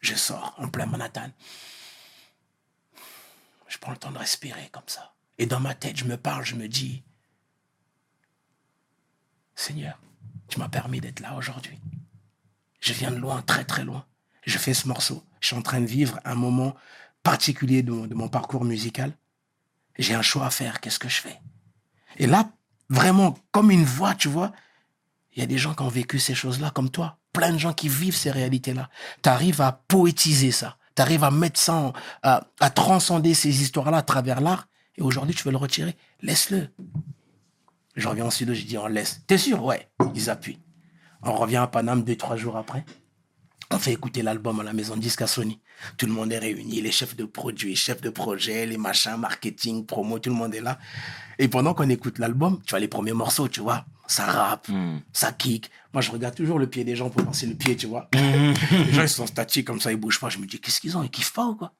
[0.00, 1.30] Je sors en plein Manhattan.
[3.68, 5.13] Je prends le temps de respirer comme ça.
[5.38, 7.02] Et dans ma tête, je me parle, je me dis,
[9.54, 9.98] Seigneur,
[10.48, 11.78] tu m'as permis d'être là aujourd'hui.
[12.80, 14.04] Je viens de loin, très très loin.
[14.44, 15.24] Je fais ce morceau.
[15.40, 16.74] Je suis en train de vivre un moment
[17.22, 19.12] particulier de, mon parcours musical.
[19.98, 20.80] J'ai un choix à faire.
[20.80, 21.40] Qu'est-ce que je fais?
[22.18, 22.50] Et là,
[22.90, 24.52] vraiment, comme une voix, tu vois,
[25.32, 27.18] il y a des gens qui ont vécu ces choses-là comme toi.
[27.32, 28.90] Plein de gens qui vivent ces réalités-là.
[29.22, 30.76] Tu arrives à poétiser ça.
[30.94, 34.68] Tu arrives à mettre ça, en- à transcender ces histoires-là à travers l'art.
[34.96, 35.96] Et aujourd'hui, tu veux le retirer.
[36.22, 36.68] Laisse-le.
[37.96, 39.22] Je reviens en studio, je dis on laisse.
[39.26, 39.64] T'es sûr?
[39.64, 39.88] Ouais.
[40.14, 40.58] Ils appuient.
[41.22, 42.84] On revient à Paname deux, trois jours après.
[43.70, 45.58] On fait écouter l'album à la maison de disque à Sony.
[45.96, 49.86] Tout le monde est réuni, les chefs de produits, chefs de projet, les machins, marketing,
[49.86, 50.78] promo, tout le monde est là.
[51.38, 55.00] Et pendant qu'on écoute l'album, tu vois les premiers morceaux, tu vois, ça rappe, Mhm.
[55.12, 55.70] ça kick.
[55.92, 58.08] Moi, je regarde toujours le pied des gens pour si le pied, tu vois.
[58.12, 60.28] les gens, ils sont statiques comme ça, ils bougent pas.
[60.28, 61.02] Je me dis, qu'est-ce qu'ils ont?
[61.02, 61.72] Ils kiffent pas ou quoi?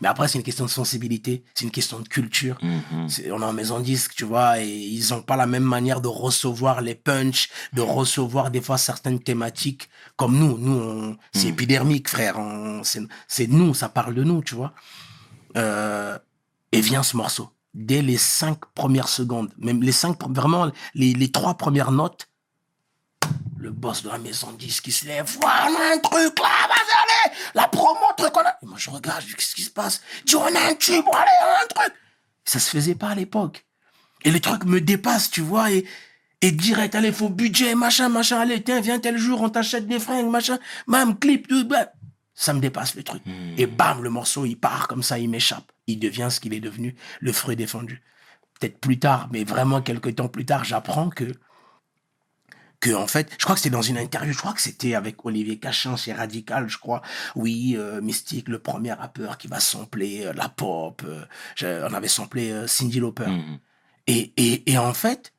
[0.00, 2.58] Mais après, c'est une question de sensibilité, c'est une question de culture.
[2.62, 3.08] Mhm.
[3.32, 6.08] On est en maison disque, tu vois, et ils ont pas la même manière de
[6.08, 10.58] recevoir les punchs, de recevoir des fois certaines thématiques comme nous.
[10.58, 12.36] Nous, c'est épidermique, frère.
[12.82, 14.74] C'est nous, ça parle de nous, tu vois.
[15.56, 16.18] Euh,
[16.72, 17.50] et vient ce morceau.
[17.72, 22.28] Dès les cinq premières secondes, même les cinq, vraiment, les, les trois premières notes,
[23.58, 26.38] le boss de la maison de disque qui se lève, voilà on a un truc
[26.38, 28.56] là, vas-y, allez, la promo, truc, on a.
[28.62, 30.02] Et moi, je regarde, je qu'est-ce qui se passe?
[30.26, 31.94] Dit, on a un tube, allez, on a un truc.
[32.44, 33.64] Ça se faisait pas à l'époque.
[34.24, 35.86] Et le truc me dépasse, tu vois, et,
[36.40, 39.98] et direct, allez, faut budget, machin, machin, allez, tiens, viens tel jour, on t'achète des
[39.98, 41.92] fringues, machin, même clip, tout, bah.
[42.34, 43.22] Ça me dépasse le truc.
[43.56, 45.70] Et bam, le morceau, il part comme ça, il m'échappe.
[45.86, 48.02] Il devient ce qu'il est devenu, le fruit défendu.
[48.58, 51.32] Peut-être plus tard, mais vraiment quelques temps plus tard, j'apprends que
[52.84, 55.24] que en fait, je crois que c'était dans une interview, je crois que c'était avec
[55.24, 57.00] Olivier Cachin chez Radical, je crois.
[57.34, 61.02] Oui, euh, Mystique, le premier rappeur qui va sampler euh, la pop.
[61.06, 61.24] euh,
[61.56, 63.26] je- on avait samplé Cindy Lauper.
[63.26, 63.58] Mhm.
[64.06, 65.32] Et, et, et en fait,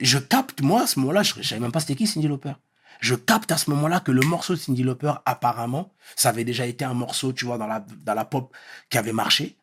[0.00, 2.52] je capte, moi, à ce moment-là, je ne savais même pas c'était qui Cindy Lauper.
[3.00, 6.66] Je capte à ce moment-là que le morceau de Cindy Lauper, apparemment, ça avait déjà
[6.66, 8.54] été un morceau, tu vois, dans la, dans la pop
[8.90, 9.56] qui avait marché.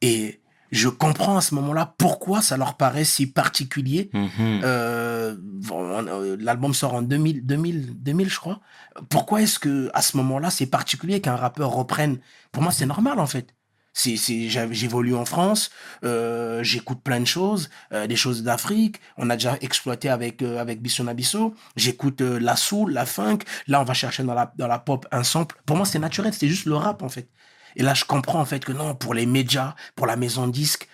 [0.00, 4.10] Et je comprends à ce moment-là pourquoi ça leur paraît si particulier.
[4.12, 4.60] Mhm.
[4.64, 5.36] Euh,
[5.72, 8.60] euh, L'album sort en 2000, 2000, 2000 je crois.
[9.08, 12.18] Pourquoi est-ce que à ce moment-là, c'est particulier qu'un rappeur reprenne?
[12.52, 13.54] Pour moi, c'est normal, en fait.
[13.92, 15.70] C'est, c'est, j'évolue en France,
[16.04, 19.00] euh, j'écoute plein de choses, euh, des choses d'Afrique.
[19.16, 21.54] On a déjà exploité avec euh, avec Bisson Abisso.
[21.74, 23.38] J'écoute la soul, la funk.
[23.66, 25.56] Là, on va chercher dans la dans la pop un sample.
[25.66, 26.32] Pour moi, c'est naturel.
[26.32, 27.28] C'était juste le rap en fait.
[27.76, 30.52] Et là, je comprends en fait que non, pour les médias, pour la maison de
[30.52, 30.88] disque,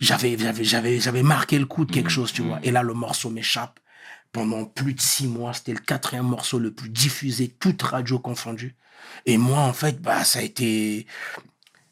[0.00, 2.58] j'avais j'avais j'avais j'avais marqué le coup de quelque chose, tu vois.
[2.62, 3.78] Et là, le morceau m'échappe.
[4.32, 8.74] Pendant plus de six mois, c'était le quatrième morceau le plus diffusé, toute radio confondue.
[9.26, 11.06] Et moi, en fait, bah, ça a été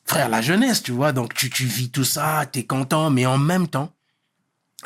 [0.07, 1.13] frère, la jeunesse, tu vois.
[1.13, 3.93] Donc, tu, tu vis tout ça, t'es content, mais en même temps,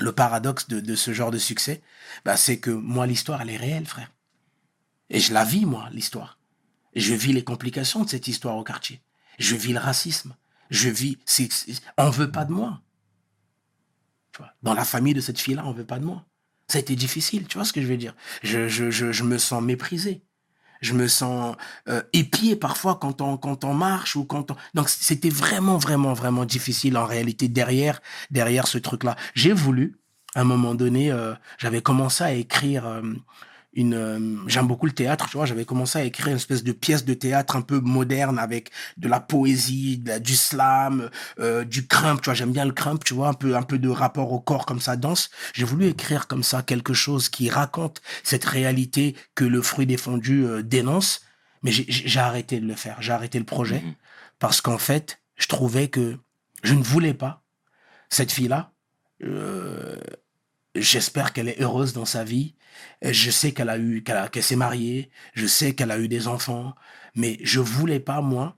[0.00, 1.80] le paradoxe de, de ce genre de succès,
[2.24, 4.11] bah, c'est que moi, l'histoire, elle est réelle, frère.
[5.11, 6.38] Et je la vis, moi, l'histoire.
[6.95, 9.01] Je vis les complications de cette histoire au quartier.
[9.38, 10.34] Je vis le racisme.
[10.70, 11.18] Je vis.
[11.99, 12.80] on veut pas de moi.
[14.62, 16.24] Dans la famille de cette fille-là, on veut pas de moi.
[16.68, 18.16] Ça a été difficile, tu vois ce que je veux dire.
[18.42, 20.22] Je, je, je, je me sens méprisé.
[20.80, 21.57] Je me sens
[21.88, 24.57] euh, épié parfois quand on, quand on marche ou quand on...
[24.74, 29.16] Donc c'était vraiment, vraiment, vraiment difficile en réalité derrière, derrière ce truc-là.
[29.34, 29.99] J'ai voulu,
[30.34, 33.03] à un moment donné, euh, j'avais commencé à écrire euh,
[33.75, 33.95] une...
[33.95, 37.05] euh, J'aime beaucoup le théâtre, tu vois, j'avais commencé à écrire une espèce de pièce
[37.05, 41.11] de théâtre un peu moderne avec de la poésie, de la- du slam,
[41.41, 43.79] euh, du crump, tu vois, j'aime bien le crump, tu vois, un peu, un peu
[43.79, 45.31] de rapport au corps comme ça, danse.
[45.53, 50.45] J'ai voulu écrire comme ça quelque chose qui raconte cette réalité que le fruit défendu
[50.47, 51.22] euh, dénonce,
[51.62, 53.95] mais j'ai- arrêté de le faire, j'ai arrêté le projet, Mhm.
[54.39, 56.18] parce qu'en fait, je trouvais que
[56.62, 57.43] je ne voulais pas
[58.11, 58.70] cette fille-là.
[59.22, 59.97] euh,
[60.75, 62.55] J'espère qu'elle est heureuse dans sa vie.
[63.03, 65.11] Je sais qu'elle a eu, qu'elle qu'elle s'est mariée.
[65.35, 66.75] Je sais qu'elle a eu des enfants.
[67.14, 68.57] Mais je voulais pas, moi,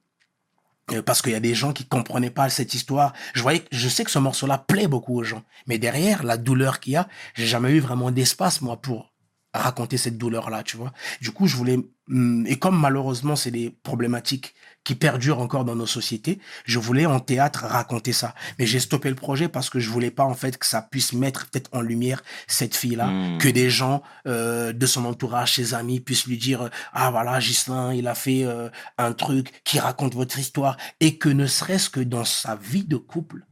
[0.93, 3.13] euh, parce qu'il y a des gens qui comprenaient pas cette histoire.
[3.35, 5.43] Je voyais, je sais que ce morceau-là plaît beaucoup aux gens.
[5.67, 9.13] Mais derrière, la douleur qu'il y a, j'ai jamais eu vraiment d'espace, moi, pour
[9.53, 10.93] raconter cette douleur-là, tu vois.
[11.21, 14.55] Du coup, je voulais, hum, et comme malheureusement, c'est des problématiques
[14.87, 18.37] qui perdurent encore dans nos sociétés, je voulais en théâtre raconter ça.
[18.59, 21.13] Mais j'ai stoppé le projet parce que je voulais pas, en fait, que ça puisse
[21.13, 23.39] mettre peut-être en lumière cette fille-là, Mm.
[23.39, 27.41] que des gens euh, de son entourage, ses amis, puissent lui dire, euh, ah voilà,
[27.41, 31.91] Gislain, il a fait euh, un truc qui raconte votre histoire, et que ne serait-ce
[31.91, 33.45] que dans sa vie de couple,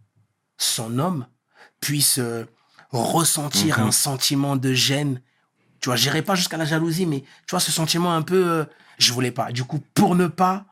[0.57, 1.26] son homme
[1.80, 2.45] puisse euh,
[2.93, 3.89] ressentir Mhm.
[3.89, 5.20] un sentiment de gêne.
[5.80, 8.64] Tu vois, j'irai pas jusqu'à la jalousie, mais tu vois, ce sentiment un peu, euh,
[8.99, 9.51] je voulais pas.
[9.51, 10.64] Du coup, pour ne pas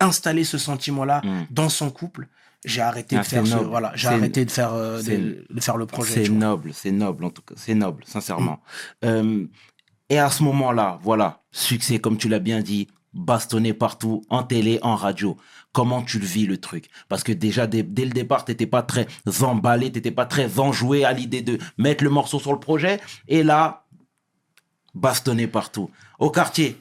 [0.00, 1.46] installer ce sentiment-là Mhm.
[1.50, 2.28] dans son couple,
[2.64, 5.86] j'ai arrêté Ah, de faire ce, voilà, j'ai arrêté de faire, euh, de, faire le
[5.86, 6.24] projet.
[6.24, 8.60] C'est noble, c'est noble en tout cas, c'est noble, sincèrement.
[9.04, 9.46] Euh,
[10.08, 14.78] et à ce moment-là, voilà, succès comme tu l'as bien dit, bastonné partout, en télé,
[14.82, 15.36] en radio.
[15.72, 16.90] Comment tu le vis le truc?
[17.08, 19.06] Parce que déjà dès, dès le départ, t'étais pas très
[19.42, 23.00] emballé, t'étais pas très enjoué à l'idée de mettre le morceau sur le projet.
[23.28, 23.84] Et là,
[24.94, 25.90] bastonné partout.
[26.18, 26.76] Au quartier,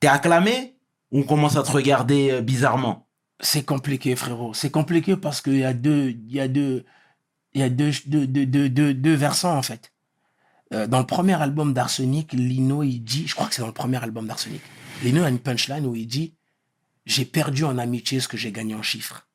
[0.00, 0.74] t'es acclamé
[1.12, 3.08] on commence à te regarder euh, bizarrement
[3.40, 4.54] C'est compliqué, frérot.
[4.54, 6.84] C'est compliqué parce qu'il y a deux, il y a deux,
[7.54, 9.92] il y a deux, deux, deux, deux, versants, en fait.
[10.74, 13.74] Euh, dans le premier album d'Arsenic, Lino, il dit, je crois que c'est dans le
[13.74, 14.60] premier album d'Arsenic,
[15.02, 16.34] Lino a une punchline où il dit,
[17.06, 19.26] j'ai perdu en amitié ce que j'ai gagné en chiffres.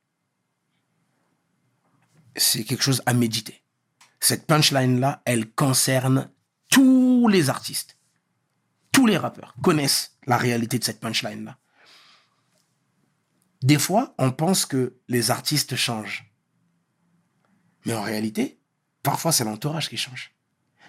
[2.36, 3.63] C'est quelque chose à méditer.
[4.19, 6.30] Cette punchline-là, elle concerne
[6.69, 7.97] tous les artistes.
[8.91, 11.57] Tous les rappeurs connaissent la réalité de cette punchline-là.
[13.64, 16.30] Des fois, on pense que les artistes changent.
[17.86, 18.59] Mais en réalité,
[19.01, 20.34] parfois, c'est l'entourage qui change.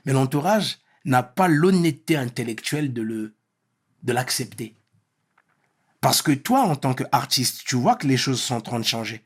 [0.04, 3.36] Mais l'entourage n'a pas l'honnêteté intellectuelle de le,
[4.02, 4.74] de l'accepter.
[6.00, 8.84] Parce que toi, en tant qu'artiste, tu vois que les choses sont en train de
[8.84, 9.24] changer.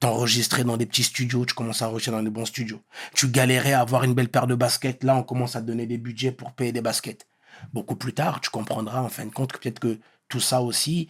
[0.00, 2.82] T'enregistrais dans des petits studios, tu commences à enregistrer dans des bons studios.
[3.14, 5.98] Tu galérais à avoir une belle paire de baskets, là, on commence à donner des
[5.98, 7.28] budgets pour payer des baskets.
[7.72, 11.08] Beaucoup plus tard, tu comprendras en fin de compte que peut-être que tout ça aussi,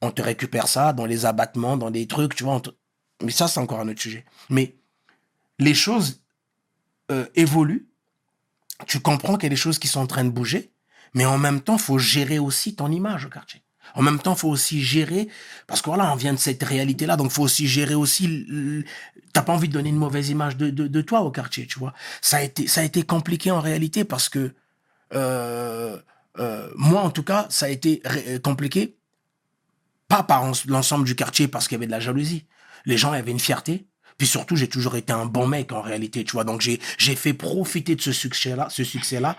[0.00, 2.60] on te récupère ça dans les abattements, dans des trucs, tu vois.
[3.22, 4.24] Mais ça, c'est encore un autre sujet.
[4.48, 4.76] Mais
[5.58, 6.20] les choses
[7.10, 7.88] euh, évoluent.
[8.86, 10.70] Tu comprends qu'il y a des choses qui sont en train de bouger,
[11.14, 13.62] mais en même temps, faut gérer aussi ton image au quartier.
[13.94, 15.28] En même temps, faut aussi gérer,
[15.66, 18.46] parce que voilà, on vient de cette réalité-là, donc faut aussi gérer aussi.
[19.32, 21.94] T'as pas envie de donner une mauvaise image de, de, toi au quartier, tu vois.
[22.20, 24.52] Ça a été, ça a été compliqué en réalité parce que
[25.14, 25.98] euh,
[26.38, 28.02] euh, moi, en tout cas, ça a été
[28.44, 28.97] compliqué,
[30.08, 32.46] pas par en- l'ensemble du quartier parce qu'il y avait de la jalousie.
[32.84, 33.86] Les gens avaient une fierté.
[34.16, 36.42] Puis surtout, j'ai toujours été un bon mec en réalité, tu vois.
[36.44, 36.80] Donc j'ai
[37.16, 39.36] fait profiter de ce succès-là, ce succès-là,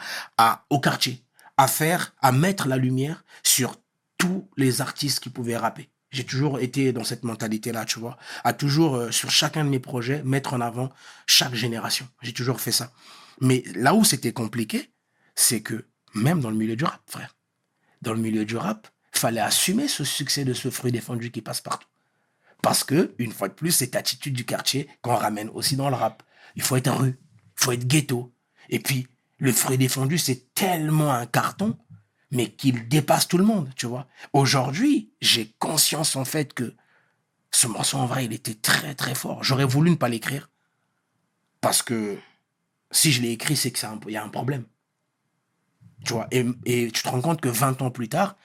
[0.70, 1.22] au quartier,
[1.58, 3.76] à faire, à mettre la lumière sur
[4.18, 5.90] tous les artistes qui pouvaient rapper.
[6.12, 9.80] J'ai toujours été dans cette mentalité-là, tu vois, à toujours euh, sur chacun de mes
[9.80, 10.90] projets mettre en avant
[11.28, 12.08] chaque génération.
[12.24, 12.92] J'ai toujours fait ça.
[13.42, 14.92] Mais là où c'était compliqué,
[15.36, 17.36] c'est que même dans le milieu du rap, frère,
[18.02, 18.88] dans le milieu du rap,
[19.20, 21.88] fallait assumer ce succès de ce fruit défendu qui passe partout.
[22.62, 25.96] Parce que, une fois de plus, cette attitude du quartier qu'on ramène aussi dans le
[25.96, 26.24] rap.
[26.56, 28.34] Il faut être rue, il faut être ghetto.
[28.70, 29.08] Et puis,
[29.38, 31.78] le fruit défendu, c'est tellement un carton,
[32.32, 34.08] mais qu'il dépasse tout le monde, tu vois.
[34.34, 36.76] Aujourd'hui, j'ai conscience en fait que
[37.52, 39.44] ce morceau, en vrai, il était très très fort.
[39.44, 40.50] J'aurais voulu ne pas l'écrire.
[41.62, 42.18] Parce que
[42.92, 44.66] si je l'ai écrit, c'est qu'il y a un problème.
[46.06, 48.38] Tu vois, et tu te rends compte que 20 ans plus tard,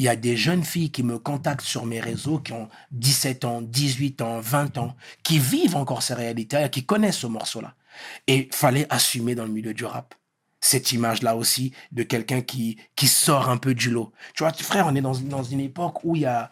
[0.00, 3.44] il y a des jeunes filles qui me contactent sur mes réseaux qui ont 17
[3.44, 7.74] ans, 18 ans, 20 ans, qui vivent encore ces réalités, qui connaissent ce morceau-là.
[8.26, 10.14] Et fallait assumer dans le milieu du rap
[10.58, 14.10] cette image-là aussi de quelqu'un qui, sort un peu du lot.
[14.34, 16.50] Tu vois, frère, on est dans, dans une époque où il y a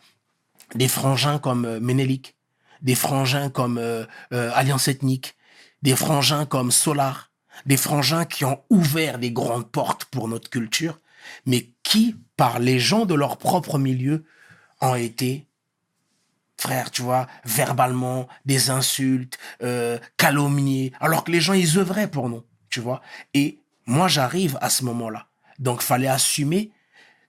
[0.75, 2.37] des frangins comme euh, Ménélique,
[2.83, 5.37] des frangins comme euh, euh, Alliance Ethnique,
[5.81, 7.31] des frangins comme Solar,
[7.65, 11.01] des frangins qui ont ouvert des grandes portes pour notre culture,
[11.47, 14.25] mais qui, par les gens de leur propre milieu,
[14.81, 15.47] ont été,
[16.57, 22.29] frère, tu vois, verbalement, des insultes, euh, calomniés, alors que les gens, ils œuvraient pour
[22.29, 23.01] nous, tu vois?
[23.35, 25.27] Et moi, j'arrive à ce moment-là.
[25.59, 26.71] Donc, fallait assumer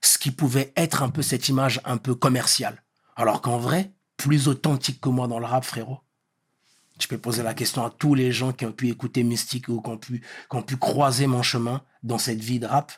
[0.02, 2.82] ce qui pouvait être un peu cette image un peu commerciale.
[3.16, 6.00] Alors qu'en vrai, plus authentique que moi dans le rap, frérot.
[6.98, 9.80] Je peux poser la question à tous les gens qui ont pu écouter Mystique ou
[9.80, 10.20] qui
[10.50, 12.92] ont pu croiser mon chemin dans cette vie de rap.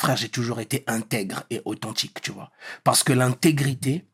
[0.00, 2.50] Frère, j'ai toujours été intègre et authentique, tu vois.
[2.84, 4.06] Parce que l'intégrité,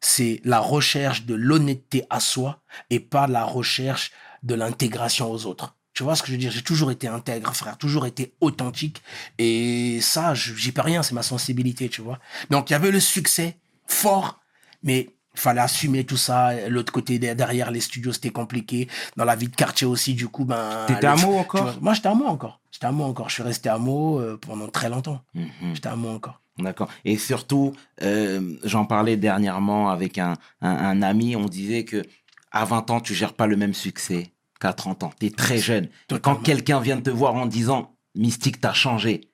[0.00, 2.60] c'est la recherche de l'honnêteté à soi
[2.90, 4.10] et pas la recherche
[4.42, 5.76] de l'intégration aux autres.
[5.94, 6.50] Tu vois ce que je veux dire?
[6.50, 9.00] J'ai toujours été intègre, frère, toujours été authentique.
[9.38, 12.18] Et ça, j'y peux rien, c'est ma sensibilité, tu vois.
[12.50, 14.40] Donc, il y avait le succès fort,
[14.82, 15.08] mais
[15.38, 16.68] fallait assumer tout ça.
[16.68, 18.88] L'autre côté, de- derrière les studios, c'était compliqué.
[19.16, 20.84] Dans la vie de quartier aussi, du coup, ben...
[20.86, 22.60] T'étais à Meaux encore vois, Moi, j'étais à Meaux encore.
[22.70, 23.28] J'étais à Meaux encore.
[23.28, 25.20] Je suis resté à Meaux euh, pendant très longtemps.
[25.34, 25.48] Mhm.
[25.74, 26.40] J'étais à Meaux encore.
[26.58, 26.88] D'accord.
[27.04, 27.72] Et surtout,
[28.02, 32.02] euh, j'en parlais dernièrement avec un, un, un ami, on disait que
[32.50, 35.12] à 20 ans, tu gères pas le même succès qu'à 30 ans.
[35.20, 35.86] Tu es très jeune.
[36.10, 39.30] Et quand quelqu'un vient te voir en disant Mystique, t'as changé,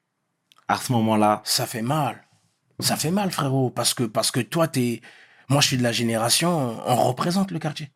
[0.68, 2.20] à ce moment-là, Ça fait mal.
[2.80, 5.00] Ça fait mal, frérot, parce que, parce que toi, t'es.
[5.48, 7.90] Moi, je suis de la génération, on représente le quartier.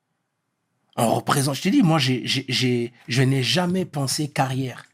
[0.97, 1.55] On représente.
[1.55, 4.85] Je te dis, moi, je n'ai jamais pensé carrière.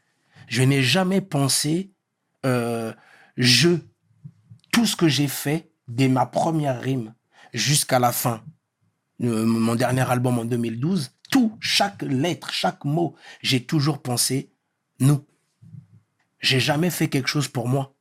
[0.47, 1.91] Je n'ai jamais pensé
[2.45, 2.93] euh,
[3.37, 3.69] je.
[4.71, 7.13] Tout ce que j'ai fait, dès ma première rime
[7.53, 8.43] jusqu'à la fin,
[9.23, 14.51] euh, mon dernier album en 2012, tout, chaque lettre, chaque mot, j'ai toujours pensé
[14.99, 15.25] nous.
[16.41, 17.94] J'ai jamais fait quelque chose pour moi.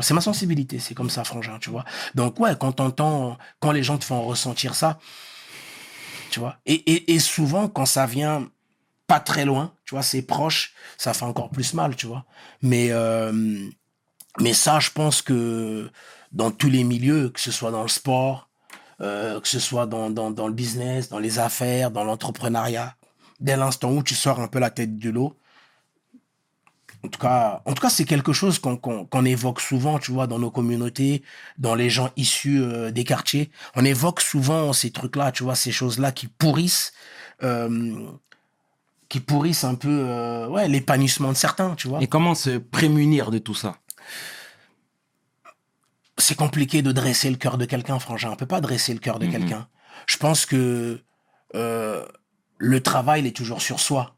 [0.00, 1.84] C'est ma sensibilité, c'est comme ça, frangin, tu vois.
[2.14, 2.80] Donc, ouais, quand
[3.60, 4.98] quand les gens te font ressentir ça,
[6.30, 6.58] tu vois.
[6.66, 8.48] Et, et, souvent, quand ça vient
[9.06, 12.24] pas très loin, tu vois, c'est proche, ça fait encore plus mal, tu vois.
[12.62, 13.32] Mais, euh,
[14.38, 15.90] mais ça, je pense que
[16.32, 18.48] dans tous les milieux, que ce soit dans le sport,
[19.00, 22.94] euh, que ce soit dans, dans, dans le business, dans les affaires, dans l'entrepreneuriat,
[23.40, 25.37] dès l'instant où tu sors un peu la tête de l'eau,
[27.04, 30.10] en tout cas, en tout cas, c'est quelque chose qu'on qu'on qu'on évoque souvent, tu
[30.12, 31.22] vois, dans nos communautés,
[31.58, 33.50] dans les gens issus euh, des quartiers.
[33.76, 36.92] On évoque souvent ces trucs-là, tu vois, ces choses-là qui pourrissent,
[37.44, 38.10] euh,
[39.08, 42.02] qui pourrissent un peu, euh, ouais, l'épanouissement de certains, tu vois.
[42.02, 43.76] et comment se prémunir de tout ça?
[46.16, 48.30] C'est compliqué de dresser le cœur de quelqu'un, frangin.
[48.32, 49.32] On peut pas dresser le cœur de Mhm.
[49.32, 49.68] quelqu'un.
[50.06, 51.00] Je pense que
[51.54, 54.16] le travail, il est toujours sur soi.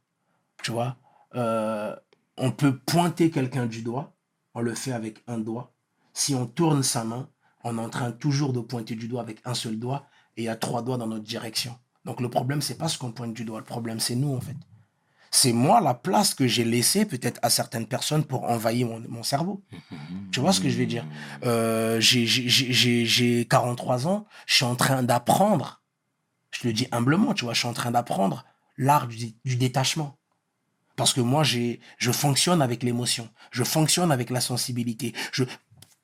[0.62, 0.96] Tu vois
[1.36, 1.94] Euh,
[2.42, 4.16] On peut pointer quelqu'un du doigt.
[4.54, 5.74] On le fait avec un doigt.
[6.14, 7.28] Si on tourne sa main,
[7.64, 10.06] on est en train toujours de pointer du doigt avec un seul doigt
[10.38, 11.78] et il y a trois doigts dans notre direction.
[12.06, 13.58] Donc le problème, c'est pas ce qu'on pointe du doigt.
[13.58, 14.56] Le problème, c'est nous, en fait.
[15.30, 19.62] C'est moi la place que j'ai laissée peut-être à certaines personnes pour envahir mon, cerveau.
[20.32, 21.04] Tu vois ce que je veux dire?
[21.44, 25.82] Euh, j'ai- j'ai- j'ai j'ai- j'ai 43 ans, je suis en train d'apprendre,
[26.50, 28.44] je le dis humblement, tu vois, je suis en train d'apprendre
[28.78, 30.16] l'art du détachement.
[31.00, 35.14] Parce que moi, j'ai, je fonctionne avec l'émotion, je fonctionne avec la sensibilité.
[35.32, 35.44] Je,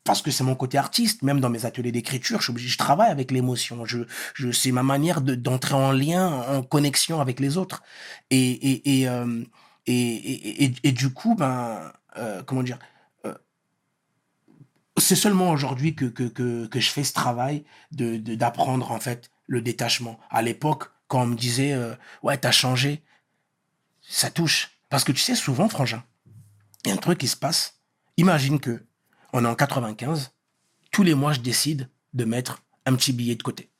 [0.04, 3.30] parce que c'est mon côté artiste, même dans mes ateliers d'écriture, je je travaille avec
[3.30, 3.84] l'émotion.
[3.84, 3.98] Je,
[4.32, 7.82] je, c'est ma manière de, d'entrer en lien, en connexion avec les autres.
[8.30, 9.44] Et, et, et, euh,
[9.84, 12.78] et, et, et, du coup, ben, euh, comment dire,
[13.26, 13.34] euh,
[14.96, 19.30] c'est seulement aujourd'hui que, que, que, que je fais ce travail de, d'apprendre, en fait,
[19.46, 20.18] le détachement.
[20.30, 21.76] À l'époque, quand on me disait,
[22.22, 23.02] ouais, t'as changé,
[24.00, 24.75] ça touche.
[24.96, 26.02] Parce que tu sais, souvent, frangin,
[26.82, 27.82] il y a un truc qui se passe.
[28.16, 28.82] Imagine que
[29.34, 30.32] on est en 95,
[30.90, 33.70] tous les mois, je décide de mettre un petit billet de côté.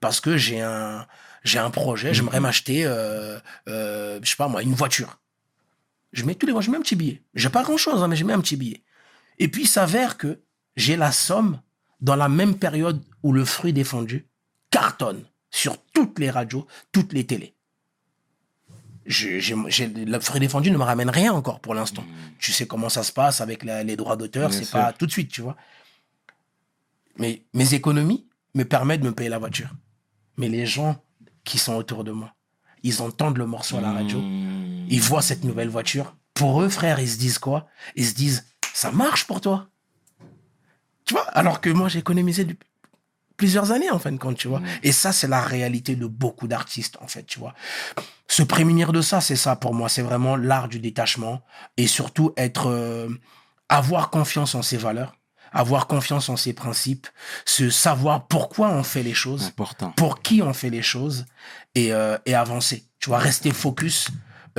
[0.00, 1.06] Parce que j'ai un,
[1.44, 5.18] j'ai un projet, j'aimerais m'acheter, euh, euh, je sais pas moi, une voiture.
[6.14, 7.22] Je mets tous les mois, je mets un petit billet.
[7.34, 8.82] J'ai pas grand chose, mais je mets un petit billet.
[9.38, 10.40] Et puis, il s'avère que
[10.76, 11.60] j'ai la somme
[12.00, 14.26] dans la même période où le fruit défendu
[14.70, 17.54] cartonne sur toutes les radios, toutes les télés.
[19.04, 19.88] Je, j'ai, j'ai-
[20.38, 22.04] défendu ne me ramène rien encore pour l'instant.
[22.38, 24.72] Tu sais comment ça se passe avec la- les droits d'auteur, c'est sûr.
[24.78, 25.56] pas tout de suite, tu vois.
[27.16, 29.70] Mais mes économies me permettent de me payer la voiture.
[30.36, 31.02] Mais les gens
[31.44, 32.34] qui sont autour de moi,
[32.82, 34.86] ils entendent le morceau à la radio, Mmh.
[34.88, 36.16] ils voient cette nouvelle voiture.
[36.34, 37.66] Pour eux, frère, ils se disent quoi?
[37.96, 39.68] Ils se disent, ça marche pour toi.
[41.04, 41.24] Tu vois?
[41.30, 42.68] Alors que moi, j'ai économisé depuis
[43.42, 44.60] plusieurs années, en fin de compte, tu vois.
[44.60, 44.66] Mm.
[44.84, 47.54] Et ça, c'est la réalité de beaucoup d'artistes, en fait, tu vois.
[48.28, 49.88] Se prémunir de ça, c'est ça pour moi.
[49.88, 51.42] C'est vraiment l'art du détachement.
[51.76, 52.68] Et surtout, être...
[52.68, 53.08] euh,
[53.68, 55.16] avoir confiance en ses valeurs,
[55.50, 57.08] avoir confiance en ses principes,
[57.46, 59.90] se savoir pourquoi on fait les choses Important.
[59.96, 61.24] pour qui on fait les choses
[61.74, 62.84] et, euh, et avancer.
[63.00, 64.08] Tu vois, rester focus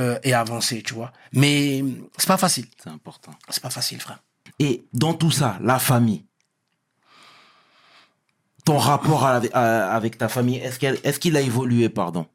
[0.00, 1.12] euh, et avancer, tu vois.
[1.32, 1.84] Mais
[2.18, 2.66] c'est pas facile.
[2.82, 3.32] C'est important.
[3.48, 4.18] C'est pas facile, frère.
[4.58, 6.24] Et dans tout ça, la famille.
[8.64, 12.26] Ton rapport à- à- avec ta famille, est-ce qu'elle- est-ce qu'il a évolué, pardon?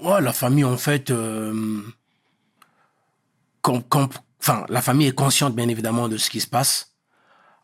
[0.00, 1.80] Ouais, la famille, en fait, euh,
[3.62, 4.08] com- com-
[4.40, 6.94] enfin, la famille est consciente, bien évidemment, de ce qui se passe.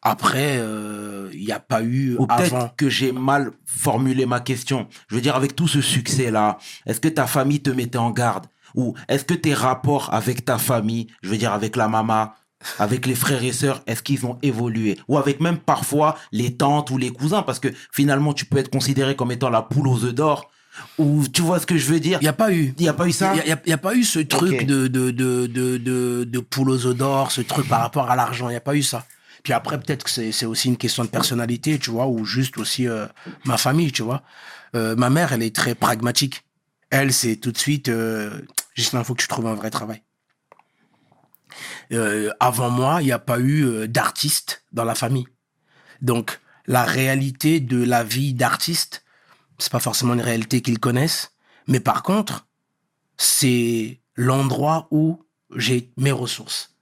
[0.03, 2.70] Après, euh, il n'y a pas eu Ou avant.
[2.76, 4.89] que j'ai mal formulé ma question.
[5.09, 8.47] Je veux dire, avec tout ce succès-là, est-ce que ta famille te mettait en garde?
[8.74, 12.30] Ou est-ce que tes rapports avec ta famille, je veux dire avec la maman,
[12.79, 14.99] avec les frères et sœurs, est-ce qu'ils ont évolué?
[15.09, 18.71] Ou avec même parfois les tantes ou les cousins Parce que finalement, tu peux être
[18.71, 20.51] considéré comme étant la poule aux œufs d'or.
[20.99, 22.19] Ou tu vois ce que je veux dire?
[22.21, 22.75] Il n'y a pas eu.
[22.77, 23.35] Il n'y a pas eu ça?
[23.35, 26.39] Il n'y a, il y a pas eu ce truc de, de, de, de, de,
[26.41, 28.49] poule aux œufs d'or, ce truc par rapport à l'argent.
[28.49, 29.07] Il n'y a pas eu ça.
[29.43, 32.89] Puis après, peut-être que c'est aussi une question de personnalité, tu vois, ou juste aussi
[32.89, 33.07] euh,
[33.45, 34.23] ma famille, tu vois.
[34.75, 36.45] Euh, ma mère, elle est très pragmatique.
[36.91, 38.41] Elle, c'est tout de suite, euh,
[38.75, 40.03] juste il faut que tu trouves un vrai travail.
[41.93, 45.26] Euh, avant moi, il n'y a pas eu euh, d'artiste dans la famille.
[46.03, 49.05] Donc, la réalité de la vie d'artiste,
[49.59, 51.32] c'est pas forcément une réalité qu'ils connaissent.
[51.68, 52.47] Mais par contre,
[53.16, 55.22] c'est l'endroit où
[55.55, 56.74] j'ai mes ressources.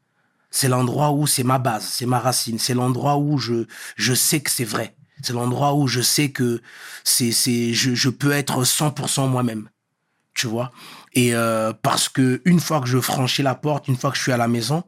[0.51, 4.41] C'est l'endroit où c'est ma base, c'est ma racine, c'est l'endroit où je, je sais
[4.41, 4.97] que c'est vrai.
[5.23, 6.63] C'est l'endroit où je sais que
[7.03, 9.69] c'est, c'est, je, je peux être 100% moi-même.
[10.33, 10.73] Tu vois?
[11.13, 14.23] Et euh, parce que une fois que je franchis la porte, une fois que je
[14.23, 14.83] suis à la maison,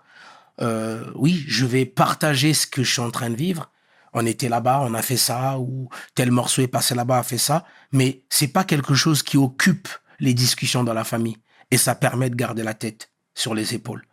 [0.61, 3.71] euh, oui, je vais partager ce que je suis en train de vivre.
[4.13, 7.39] On était là-bas, on a fait ça, ou tel morceau est passé là-bas, a fait
[7.39, 7.65] ça.
[7.93, 9.89] Mais c'est pas quelque chose qui occupe
[10.19, 11.37] les discussions dans la famille.
[11.71, 14.07] Et ça permet de garder la tête sur les épaules.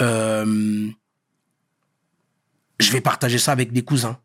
[0.00, 0.88] Euh,
[2.78, 4.18] je vais partager ça avec des cousins.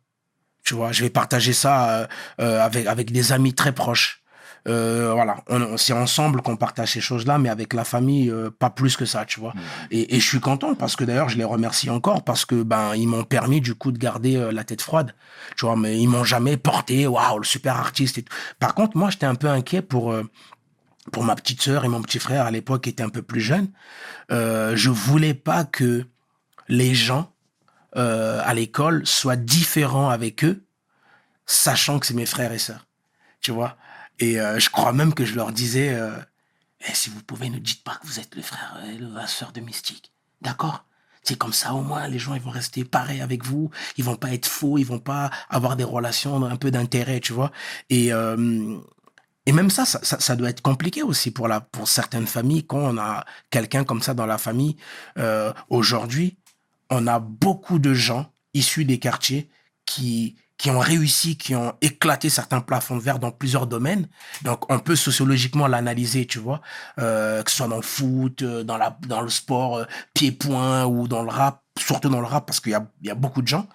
[0.63, 2.07] Tu vois, je vais partager ça euh,
[2.41, 4.22] euh, avec, avec des amis très proches.
[4.67, 5.43] Euh, voilà,
[5.75, 9.25] c'est ensemble qu'on partage ces choses-là, mais avec la famille, euh, pas plus que ça,
[9.25, 9.53] tu vois.
[9.91, 12.95] Et, et je suis content parce que d'ailleurs, je les remercie encore parce que ben
[12.95, 15.13] ils m'ont permis du coup de garder euh, la tête froide,
[15.57, 15.75] tu vois.
[15.75, 18.17] Mais ils m'ont jamais porté, waouh, le super artiste.
[18.19, 18.33] Et tout.
[18.59, 20.23] Par contre, moi, j'étais un peu inquiet pour euh,
[21.11, 23.41] pour ma petite sœur et mon petit frère à l'époque qui étaient un peu plus
[23.41, 23.67] jeunes.
[24.31, 26.05] Euh, je voulais pas que
[26.69, 27.33] les gens
[27.97, 30.63] euh, à l'école soient différents avec eux,
[31.45, 32.87] sachant que c'est mes frères et sœurs,
[33.41, 33.75] tu vois?
[34.19, 36.17] Et euh, je crois même que je leur disais, euh,
[36.87, 39.51] Eh, si vous pouvez, ne dites pas que vous êtes le frère et la sœur
[39.51, 40.11] de Mystique,
[40.41, 40.85] d'accord?
[41.23, 43.71] C'est comme ça, au moins, les gens, ils vont rester pareils avec vous.
[43.97, 44.77] Ils vont pas être faux.
[44.77, 47.51] Ils vont pas avoir des relations un peu d'intérêt, tu vois.
[47.89, 48.77] Et, euh,
[49.45, 52.97] et même ça, ça, doit être compliqué aussi pour, la, pour certaines familles quand on
[52.97, 54.75] a quelqu'un comme ça dans la famille.
[55.17, 56.37] Euh, Aujourd'hui,
[56.89, 59.49] on a beaucoup de gens issus des quartiers
[59.85, 64.07] qui, qui ont réussi, qui ont éclaté certains plafonds de verre dans plusieurs domaines.
[64.43, 66.61] Donc, on peut sociologiquement l'analyser, tu vois,
[66.99, 70.85] euh, que ce soit dans le foot, euh, dans, la, dans le sport, euh, pied-point
[70.85, 73.41] ou dans le rap, surtout dans le rap parce qu'il y a, y a beaucoup
[73.41, 73.67] de gens.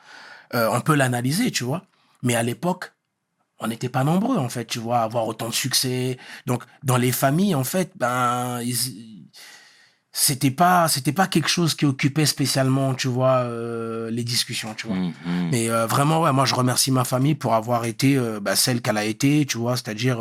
[0.55, 1.83] Euh, on peut l'analyser, tu vois.
[2.23, 2.95] Mais à l'époque,
[3.59, 6.17] on n'était pas nombreux, en fait, tu vois, à avoir autant de succès.
[6.47, 8.63] Donc, dans les familles, en fait, ben,
[10.21, 14.89] c'était pas c'était pas quelque chose qui occupait spécialement tu vois euh, les discussions tu
[14.89, 15.13] vois Mhm.
[15.53, 18.83] mais euh, vraiment ouais moi je remercie ma famille pour avoir été euh, bah, celle
[18.83, 20.19] qu'elle a été tu vois c'est-à-dire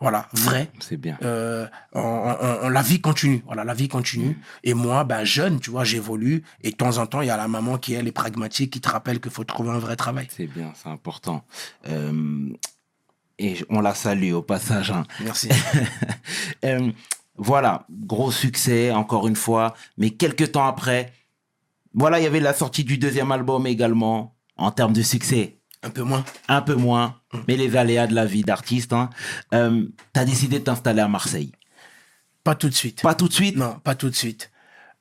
[0.00, 1.18] voilà vraie C'est bien.
[1.22, 5.70] on, on- on- la vie continue voilà la vie continue et moi ben jeune tu
[5.70, 8.12] vois j'évolue et de temps en temps il y a la maman qui elle est
[8.12, 11.44] pragmatique qui te rappelle qu'il faut trouver un vrai travail C'est bien, c'est important.
[13.38, 14.90] Et on la salue au passage.
[14.92, 15.04] hein.
[15.20, 15.48] merci
[17.38, 19.74] voilà, gros succès, encore une fois.
[19.98, 21.12] Mais quelques temps après,
[21.94, 25.58] voilà, il y avait la sortie du deuxième album également, en termes de succès.
[25.82, 27.16] un peu moins Un peu moins,
[27.48, 28.92] mais les aléas de la vie d'artiste.
[28.92, 29.10] Hein.
[29.54, 31.52] Euh, T'as décidé de t'installer à Marseille.
[32.44, 33.56] pas tout de suite Pas tout de suite?
[33.56, 34.50] non pas tout de suite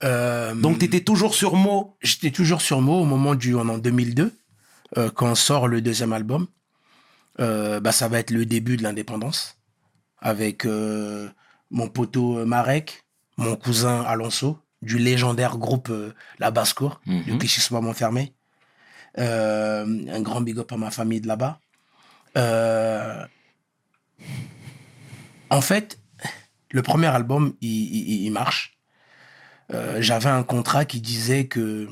[0.04, 1.96] Euh, Donc, t'étais toujours sur Mo?
[2.02, 4.34] j'étais toujours sur Mo au moment du en 2002
[4.98, 6.48] euh, quand sort le deuxième album
[7.38, 9.58] bah ça va être le début de l'indépendance
[10.20, 10.66] avec
[11.72, 13.02] mon poteau euh, Marek
[13.38, 17.24] mon cousin Alonso du légendaire groupe euh, La Basse-Cour Mhm.
[17.26, 18.34] de Clichy-sous-Bois-Montfermé
[19.18, 21.60] Euh, un grand big up à ma famille de là-bas.
[25.50, 26.00] En fait
[26.72, 28.78] le premier album il, il- il marche.
[29.74, 31.88] Euh, j'avais un contrat qui disait que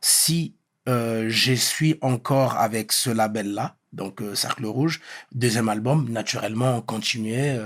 [0.00, 0.54] si
[0.88, 5.00] euh, je suis encore avec ce label-là, donc euh, Cercle Rouge,
[5.32, 7.56] deuxième album, naturellement, on continuait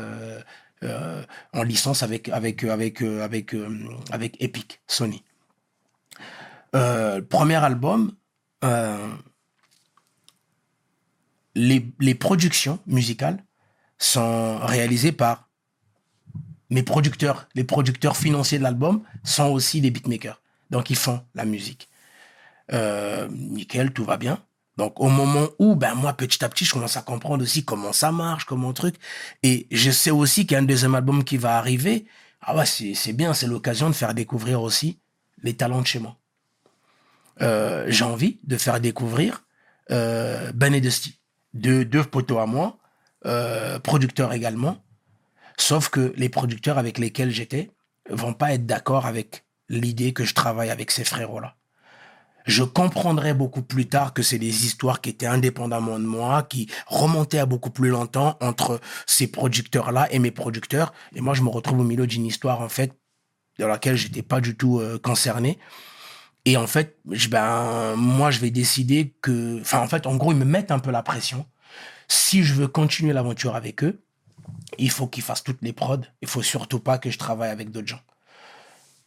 [0.83, 1.22] euh,
[1.53, 5.22] en licence avec avec avec euh, avec euh, avec Epic, Sony.
[6.72, 8.12] Premier album,
[11.55, 13.45] les, les productions musicales
[13.99, 15.51] sont réalisées par
[16.70, 20.41] mes producteurs, les producteurs financiers de l'album sont aussi des beatmakers.
[20.70, 21.89] Donc ils font la musique.
[22.72, 24.43] Nickel, tout va bien.
[24.81, 27.93] Donc au moment où, ben moi petit à petit, je commence à comprendre aussi comment
[27.93, 28.95] ça marche, comment truc.
[29.43, 32.07] Et je sais aussi qu'il y a un deuxième album qui va arriver.
[32.41, 34.99] Ah ouais, c'est bien, c'est l'occasion de faire découvrir aussi
[35.43, 36.16] les talents de chez moi.
[37.43, 39.45] Euh, J'ai envie de faire découvrir
[39.91, 41.20] euh, Ben et Dusty,
[41.53, 42.78] deux, deux poteaux à moi,
[43.26, 44.83] euh, producteurs également.
[45.59, 47.70] Sauf que les producteurs avec lesquels j'étais
[48.09, 51.55] vont pas être d'accord avec l'idée que je travaille avec ces frérots-là.
[52.51, 56.68] Je comprendrai beaucoup plus tard que c'est des histoires qui étaient indépendamment de moi, qui
[56.88, 60.92] remontaient à beaucoup plus longtemps entre ces producteurs-là et mes producteurs.
[61.14, 62.92] Et moi, je me retrouve au milieu d'une histoire, en fait,
[63.61, 65.61] dans laquelle j'étais pas du tout euh, concerné.
[66.44, 70.32] Et en fait, je- ben, moi, je vais décider que, enfin, en fait, en gros,
[70.32, 71.46] ils me mettent un peu la pression.
[72.09, 74.03] Si je veux continuer l'aventure avec eux,
[74.78, 76.01] il faut qu'ils fassent toutes les prods.
[76.20, 78.01] Il faut surtout pas que je travaille avec d'autres gens.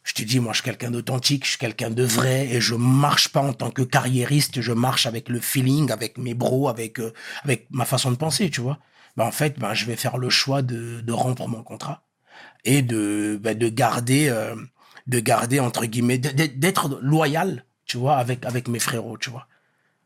[0.04, 2.74] Je te dis, moi, je suis quelqu'un d'authentique, je suis quelqu'un de vrai et je
[2.74, 7.00] marche pas en tant que carriériste, je marche avec le feeling, avec mes bros, avec,
[7.00, 8.78] euh, avec ma façon de penser, tu vois.
[9.16, 12.04] Ben, en fait, ben, je vais faire le choix de, de rompre mon contrat
[12.66, 14.54] et de, ben, de garder, euh,
[15.06, 19.48] de garder, entre guillemets, d'être loyal, tu vois, avec, avec mes frérots, tu vois.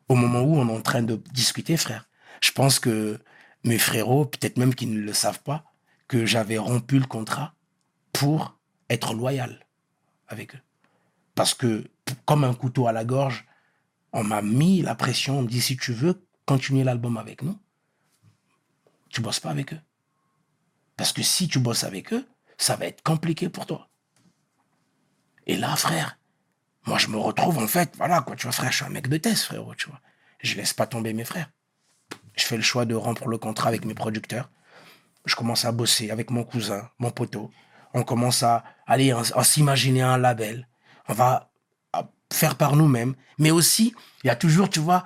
[0.08, 2.08] Au moment où on est en train de discuter, frère,
[2.40, 3.18] je pense que
[3.64, 5.64] mes frérots, peut-être même qu'ils ne le savent pas,
[6.06, 7.54] que j'avais rompu le contrat
[8.12, 9.67] pour être loyal
[10.28, 10.60] avec eux.
[11.34, 11.88] Parce que,
[12.24, 13.46] comme un couteau à la gorge,
[14.12, 17.58] on m'a mis la pression, on me dit, si tu veux continuer l'album avec nous,
[19.10, 19.80] tu bosses pas avec eux.
[20.96, 22.26] Parce que si tu bosses avec eux,
[22.56, 23.88] ça va être compliqué pour toi.
[25.46, 26.18] Et là, frère,
[26.86, 29.08] moi, je me retrouve, en fait, voilà, quoi, tu vois, frère, je suis un mec
[29.08, 30.00] de test, frérot, tu vois.
[30.40, 31.50] Je laisse pas tomber mes frères.
[32.34, 34.50] Je fais le choix de rompre le contrat avec mes producteurs.
[35.24, 37.50] Je commence à bosser avec mon cousin, mon poteau.
[37.98, 40.68] On commence à aller, à, s'imaginer un label.
[41.08, 41.50] On va
[42.32, 43.14] faire par nous-mêmes.
[43.38, 43.92] Mais aussi,
[44.22, 45.04] il y a toujours, tu vois,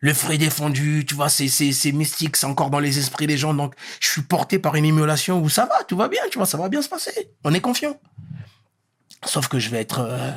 [0.00, 3.54] le frais défendu, tu vois, c'est, mystique, c'est encore dans les esprits des gens.
[3.54, 6.46] Donc, je suis porté par une émulation où ça va, tout va bien, tu vois,
[6.46, 7.30] ça va bien se passer.
[7.44, 7.96] On est confiant.
[9.24, 10.32] Sauf que je vais être, euh,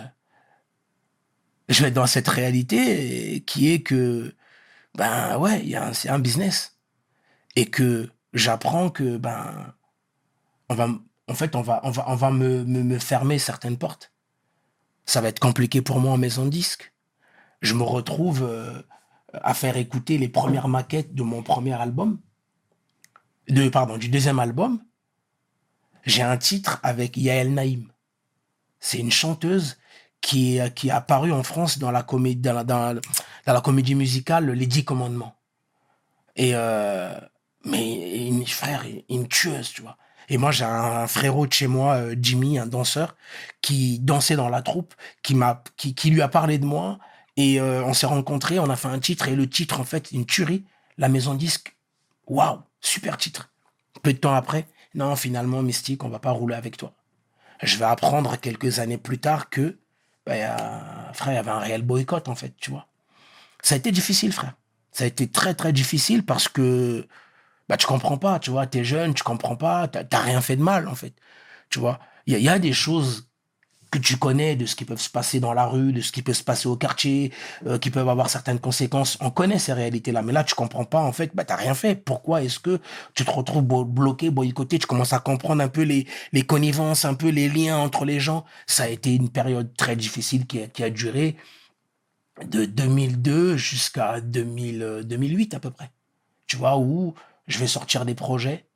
[1.70, 4.36] je vais être dans cette réalité qui est que,
[4.96, 6.78] ben ouais, y a un- c'est un business.
[7.56, 9.74] Et que j'apprends que, ben,
[10.70, 10.88] on va,
[11.30, 14.12] en fait, on va, me, me, me fermer certaines portes.
[15.06, 16.92] Ça va être compliqué pour moi en maison de disque.
[17.62, 18.82] Je me retrouve euh,
[19.34, 22.20] à faire écouter les premières maquettes de mon premier album,
[23.72, 24.82] pardon, du deuxième album.
[26.06, 27.92] J'ai un titre avec Yael Naïm.
[28.80, 29.78] C'est une chanteuse
[30.22, 35.36] qui est, qui est apparue en France dans la comédie musicale Les Dix Commandements.
[36.36, 37.20] Et, euh,
[37.66, 39.98] mais une frère, une tueuse, tu vois.
[40.30, 43.16] Et moi, j'ai un frérot de chez moi, euh, Jimmy, un danseur,
[43.62, 44.94] qui dansait dans la troupe,
[45.24, 45.34] qui
[46.12, 47.00] lui a parlé de moi.
[47.36, 49.28] Et euh, on s'est rencontrés, on a fait un titre.
[49.28, 50.66] Et le titre, en fait, une tuerie.
[50.98, 51.76] La maison disque,
[52.28, 53.50] waouh, super titre.
[54.04, 56.94] Peu de temps après, non, finalement, Mystique, on va pas rouler avec toi.
[57.64, 59.78] Je vais apprendre quelques années plus tard que,
[60.26, 60.34] bah,
[61.14, 62.88] frère, il y avait un réel boycott, en fait, tu vois.
[63.62, 64.54] Ça a été difficile, frère.
[64.92, 67.08] Ça a été très, très difficile parce que,
[67.70, 68.68] bah, tu comprends pas, tu vois.
[68.68, 71.14] T'es jeune, tu comprends pas, t'as rien fait de mal, en fait.
[71.70, 72.00] Tu vois.
[72.28, 73.28] Il y, a- des choses
[73.92, 76.22] que tu connais de ce qui peut se passer dans la rue, de ce qui
[76.22, 77.32] peut se passer au quartier,
[77.66, 79.18] euh, qui peuvent avoir certaines conséquences.
[79.22, 81.96] On connaît ces réalités-là, mais là, tu comprends pas, en fait, bah, t'as rien fait.
[81.96, 82.80] Pourquoi est-ce que
[83.16, 87.16] tu te retrouves bloqué, boycotté, tu commences à comprendre un peu les, les connivences, un
[87.16, 88.46] peu les liens entre les gens.
[88.68, 91.36] Ça a été une période très difficile qui a, qui a duré
[92.46, 95.92] de 2002 jusqu'à 2000, euh, 2008 à peu près.
[96.48, 97.14] Tu vois, où
[97.50, 98.70] je vais sortir des projets,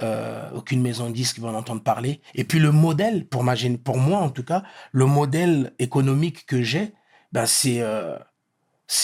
[0.00, 2.22] euh, aucune maison de disques va en entendre parler.
[2.34, 3.54] Et puis le modèle, pour, ma,
[3.84, 4.62] pour moi en tout cas,
[4.92, 6.94] le modèle économique que j'ai,
[7.32, 8.18] ben c'est euh,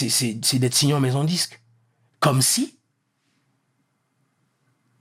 [0.01, 1.61] d'être signé en maison disque.
[2.19, 2.79] Comme si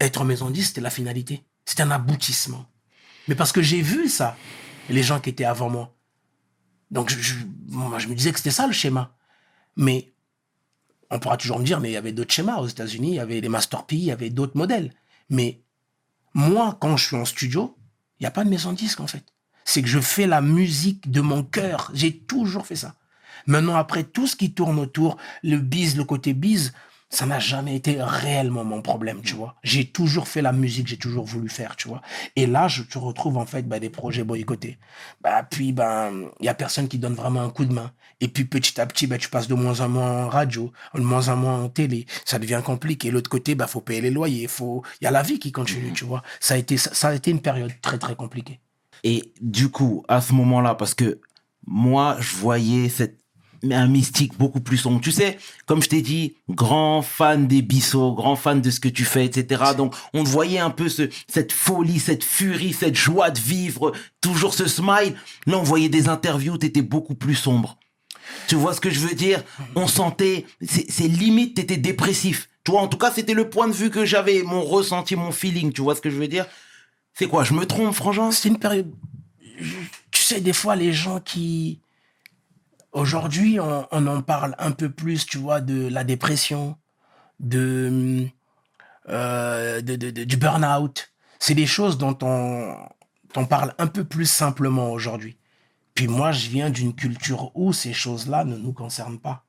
[0.01, 1.45] être en maison disque, c'était la finalité.
[1.65, 2.67] C'était un aboutissement.
[3.27, 4.37] Mais parce que j'ai vu ça,
[4.89, 5.97] les gens qui étaient avant moi.
[6.91, 7.35] Donc je, je,
[7.69, 9.17] moi, je me disais que c'était ça le schéma.
[9.77, 10.13] Mais
[11.11, 13.21] on pourra toujours me dire, mais il y avait d'autres schémas aux États-Unis, il y
[13.21, 14.93] avait les Master il y avait d'autres modèles.
[15.31, 15.61] Mais
[16.35, 17.77] moi, quand je suis en studio,
[18.19, 19.25] il n'y a pas de maison disque en fait.
[19.65, 21.91] C'est que je fais la musique de mon cœur.
[21.95, 22.95] J'ai toujours fait ça.
[23.47, 26.73] Maintenant, après tout ce qui tourne autour, le bise, le côté bise,
[27.11, 29.55] ça n'a jamais été réellement mon problème, tu vois.
[29.63, 32.03] J'ai toujours fait la musique, j'ai toujours voulu faire, tu vois.
[32.37, 34.79] Et là, je te retrouve en fait bah, des projets boycottés.
[35.23, 37.93] Bah, puis, ben, il y a personne qui donne vraiment un coup de main.
[38.21, 41.01] Et puis, petit à petit, bah, tu passes de moins en moins en radio, de
[41.01, 42.05] moins en moins en télé.
[42.27, 43.11] Ça devient compliqué.
[43.11, 44.47] L'autre côté, bah, faut payer les loyers.
[44.47, 46.23] Faut, il y a la vie qui continue, tu vois.
[46.41, 48.61] Ça a été, ça a été une période très, très compliquée.
[49.03, 51.21] Et du coup, à ce moment-là, parce que
[51.67, 53.21] moi, je voyais cette
[53.71, 55.01] un mystique beaucoup plus sombre.
[55.01, 58.89] Tu sais, comme je t'ai dit, grand fan des bissos, grand fan de ce que
[58.89, 59.73] tu fais, etc.
[59.77, 64.55] Donc, on voyait un peu ce, cette folie, cette furie, cette joie de vivre, toujours
[64.55, 65.15] ce smile.
[65.47, 67.79] Là, on voyait des interviews, t'étais beaucoup plus sombre.
[68.47, 69.43] Tu vois ce que je veux dire?
[69.75, 72.49] On sentait, c'est limite, t'étais dépressif.
[72.65, 75.33] Tu vois, en tout cas, c'était le point de vue que j'avais, mon ressenti, mon
[75.33, 75.73] feeling.
[75.73, 76.47] Tu vois ce que je veux dire?
[77.15, 77.43] C'est quoi?
[77.43, 78.31] Je me trompe, Frangin?
[78.31, 78.93] C'est une période.
[80.11, 81.81] Tu sais, des fois, les gens qui.
[82.99, 86.77] Aujourd'hui, on, en parle un peu plus, tu vois, de la dépression,
[87.39, 88.27] de,
[89.09, 91.13] euh, du burn-out.
[91.39, 95.39] C'est des choses dont on, parle un peu plus simplement aujourd'hui.
[95.95, 99.45] Puis moi, je viens d'une culture où ces choses-là ne nous concernent pas.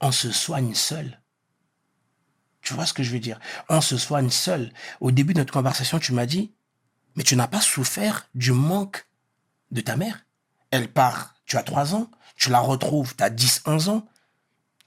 [0.00, 1.20] On se soigne seul.
[2.62, 3.40] Tu vois ce que je veux dire?
[3.68, 4.72] On se soigne seul.
[5.00, 6.54] Au début de notre conversation, tu m'as dit,
[7.16, 9.08] mais tu n'as pas souffert du manque
[9.72, 10.24] de ta mère.
[10.70, 14.06] Elle part, tu as 3 ans, tu la retrouves, tu as 10, 11 ans.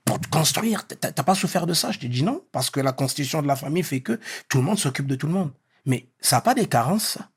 [0.06, 1.92] Pour te construire, t'as pas souffert de ça?
[1.92, 4.64] Je t'ai dit non, parce que la constitution de la famille fait que tout le
[4.64, 5.52] monde s'occupe de tout le monde.
[5.86, 7.30] Mais ça n'a pas des carences, ça.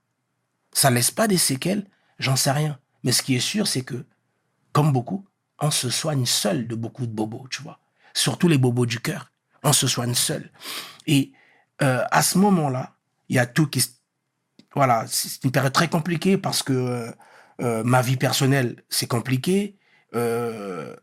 [0.72, 1.86] Ça laisse pas des séquelles,
[2.18, 2.78] j'en sais rien.
[3.04, 4.06] Mais ce qui est sûr, c'est que,
[4.72, 5.26] comme beaucoup,
[5.60, 7.78] on se soigne seul de beaucoup de bobos, tu vois.
[8.14, 9.30] Surtout les bobos du cœur.
[9.62, 10.50] On se soigne seul.
[11.06, 11.32] Et
[11.82, 12.94] euh, à ce moment-là,
[13.28, 13.84] il y a tout qui...
[14.74, 17.12] Voilà, c'est une période très compliquée parce que euh,
[17.60, 19.78] euh, ma vie personnelle, c'est compliqué.
[20.14, 20.94] Euh,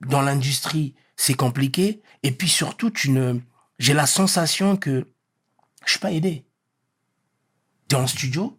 [0.00, 2.02] dans l'industrie, c'est compliqué.
[2.22, 2.92] Et puis surtout,
[3.78, 5.06] j'ai la sensation que
[5.84, 6.46] je suis pas aidé.
[7.88, 8.58] Tu es en studio,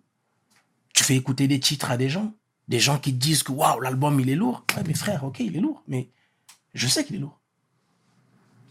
[0.94, 2.34] tu fais écouter des titres à des gens,
[2.68, 4.66] des gens qui te disent que l'album il est lourd.
[4.76, 6.10] Ouais, mais frère, ok, il est lourd, mais
[6.74, 7.40] je sais qu'il est lourd.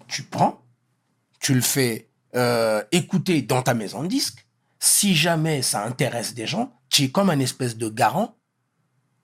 [0.09, 0.63] Tu prends,
[1.41, 4.47] tu le fais euh, écouter dans ta maison de disque.
[4.79, 8.37] Si jamais ça intéresse des gens, tu es comme un espèce de garant,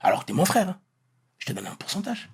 [0.01, 0.69] alors que tu es mon frère.
[0.71, 0.81] hein.
[1.41, 2.31] Je te donne un pourcentage.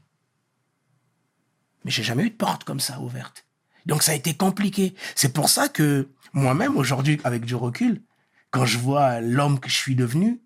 [1.85, 3.47] Mais j'ai jamais eu de porte comme ça ouverte.
[3.87, 4.95] Donc ça a été compliqué.
[5.15, 8.03] C'est pour ça que moi-même, aujourd'hui, avec du recul,
[8.51, 10.41] quand je vois l'homme que je suis devenu,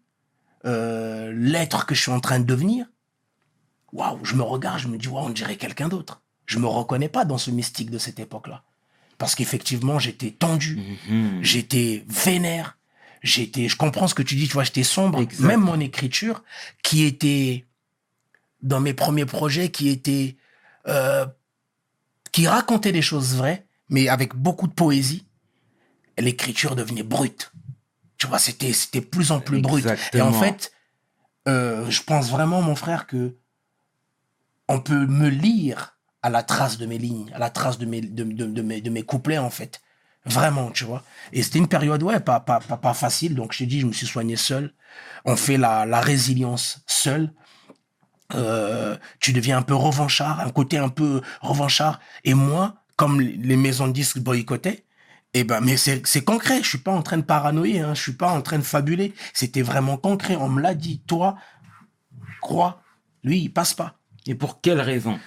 [0.66, 2.86] euh, l'être que je suis en train de devenir,
[3.92, 6.20] waouh, je me regarde, je me dis, waouh, on dirait quelqu'un d'autre.
[6.46, 8.62] Je me reconnais pas dans ce mystique de cette époque-là.
[9.16, 11.42] Parce qu'effectivement, j'étais tendu, Mhm.
[11.42, 12.76] j'étais vénère,
[13.22, 15.24] j'étais, je comprends ce que tu dis, tu vois, j'étais sombre.
[15.38, 16.42] Même mon écriture,
[16.82, 17.66] qui était,
[18.62, 20.36] dans mes premiers projets, qui était,
[20.86, 21.26] euh,
[22.32, 25.26] qui racontait des choses vraies, mais avec beaucoup de poésie,
[26.18, 27.52] l'écriture devenait brute.
[28.18, 29.84] Tu vois, c'était, c'était plus en plus brut.
[30.14, 30.72] Et en fait,
[31.48, 33.36] euh, je pense vraiment, mon frère, que
[34.68, 38.00] on peut me lire à la trace de mes lignes, à la trace de mes,
[38.02, 39.80] de, de- de mes, de mes couplets, en fait.
[40.26, 41.02] Vraiment, tu vois.
[41.32, 43.34] Et c'était une période, ouais, pas, pas, pas, pas facile.
[43.34, 44.74] Donc, je t'ai dit, je me suis soigné seul.
[45.24, 47.32] On fait la, la résilience seul.
[48.34, 52.00] Euh, tu deviens un peu revanchard, un côté un peu revanchard.
[52.24, 54.84] Et moi, comme les maisons de disques boycottaient,
[55.32, 56.62] Eh ben, mais c'est concret.
[56.62, 57.80] Je suis pas en train de paranoïer.
[57.80, 57.94] Hein.
[57.94, 59.14] Je suis pas en train de fabuler.
[59.32, 60.36] C'était vraiment concret.
[60.36, 61.02] On me l'a dit.
[61.06, 61.36] Toi,
[62.40, 62.82] crois.
[63.22, 63.94] Lui, il passe pas.
[64.26, 65.18] Et pour quelle raison?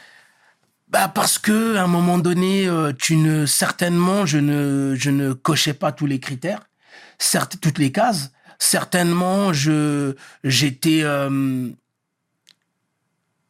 [0.89, 5.33] Bah parce que à un moment donné, euh, tu ne certainement, je ne je ne
[5.33, 6.69] cochais pas tous les critères,
[7.17, 8.31] certes toutes les cases.
[8.59, 11.71] Certainement, je j'étais, euh,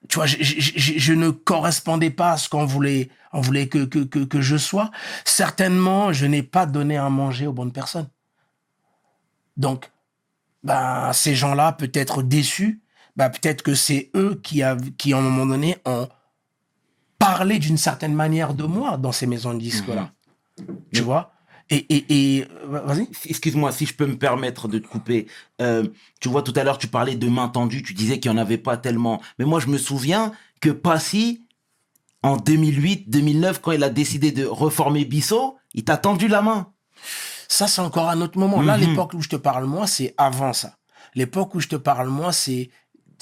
[0.09, 3.67] tu vois, je, je- je- je ne correspondais pas à ce qu'on voulait, on voulait
[3.67, 4.91] que que que que je sois.
[5.25, 8.07] Certainement, je n'ai pas donné à manger aux bonnes personnes.
[9.57, 9.91] Donc,
[10.63, 12.81] ben ces gens-là peut-être déçus,
[13.15, 16.07] ben peut-être que c'est eux qui a, qui à un moment donné ont
[17.19, 20.11] parlé d'une certaine manière de moi dans ces maisons de disques là.
[20.91, 21.32] Tu vois?
[21.69, 22.05] Et et
[22.37, 23.07] et euh, vas-y.
[23.25, 25.27] Excuse-moi si je peux me permettre de te couper.
[25.61, 25.87] Euh,
[26.19, 28.41] tu vois, tout à l'heure, tu parlais de main tendue, tu disais qu'il n'y en
[28.41, 29.21] avait pas tellement.
[29.39, 30.31] Mais moi, je me souviens
[30.61, 31.41] que Passy,
[32.21, 36.67] en 2008, 2009, quand il a décidé de reformer Bissot, il t'a tendu la main.
[37.47, 38.61] Ça, c'est encore un autre moment.
[38.61, 38.89] Là, Mhm.
[38.89, 40.77] l'époque où je te parle, moi, c'est avant ça.
[41.15, 42.69] L'époque où je te parle, moi, c'est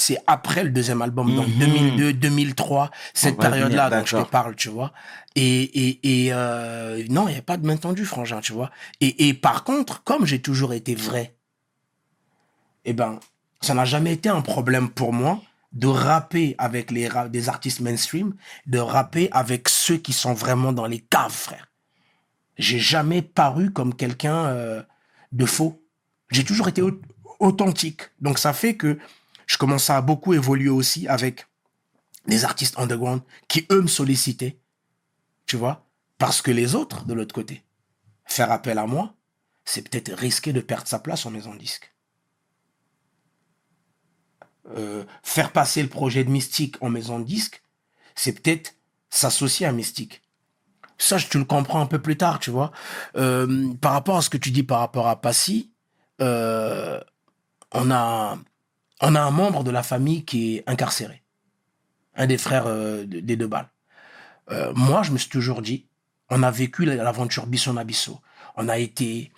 [0.02, 1.60] c'est après le deuxième album, donc Mhm.
[1.60, 4.92] 2002, 2003, cette période-là dont je te parle, tu vois.
[5.36, 8.72] Et, et, et euh, non, il n'y a pas de main tendue, frangin, tu vois.
[9.00, 11.36] Et, et par contre, comme j'ai toujours été vrai,
[12.86, 13.20] eh ben,
[13.62, 15.42] ça n'a jamais été un problème pour moi
[15.74, 18.34] de rapper avec les des artistes mainstream,
[18.66, 21.68] de rapper avec ceux qui sont vraiment dans les caves, frère.
[22.58, 24.84] J'ai jamais paru comme quelqu'un euh,
[25.32, 25.82] de faux.
[26.30, 27.00] J'ai toujours été au-
[27.40, 28.02] authentique.
[28.20, 29.00] Donc ça fait que
[29.52, 31.46] je commençais à beaucoup évoluer aussi avec
[32.26, 34.58] des artistes underground qui, eux, me sollicitaient.
[35.46, 35.86] Tu vois
[36.18, 37.62] Parce que les autres, de l'autre côté,
[38.24, 39.14] faire appel à moi,
[39.66, 41.94] c'est peut-être risquer de perdre sa place en maison de disque.
[44.78, 47.62] Euh, faire passer le projet de Mystique en maison de disque,
[48.16, 48.76] c'est peut-être
[49.10, 50.22] s'associer à Mystique.
[50.98, 52.72] Ça, tu le comprends un peu plus tard, tu vois.
[53.18, 55.74] Euh, par rapport à ce que tu dis par rapport à Passy,
[56.22, 57.02] euh,
[57.74, 58.38] on, a,
[59.02, 61.24] on a un membre de la famille qui est incarcéré.
[62.16, 63.70] Un des frères euh, de- des deux balles.
[64.52, 65.88] Euh, moi, je me suis toujours dit,
[66.30, 68.20] on a vécu l'aventure Bisson à Bissau.
[68.56, 69.32] On a été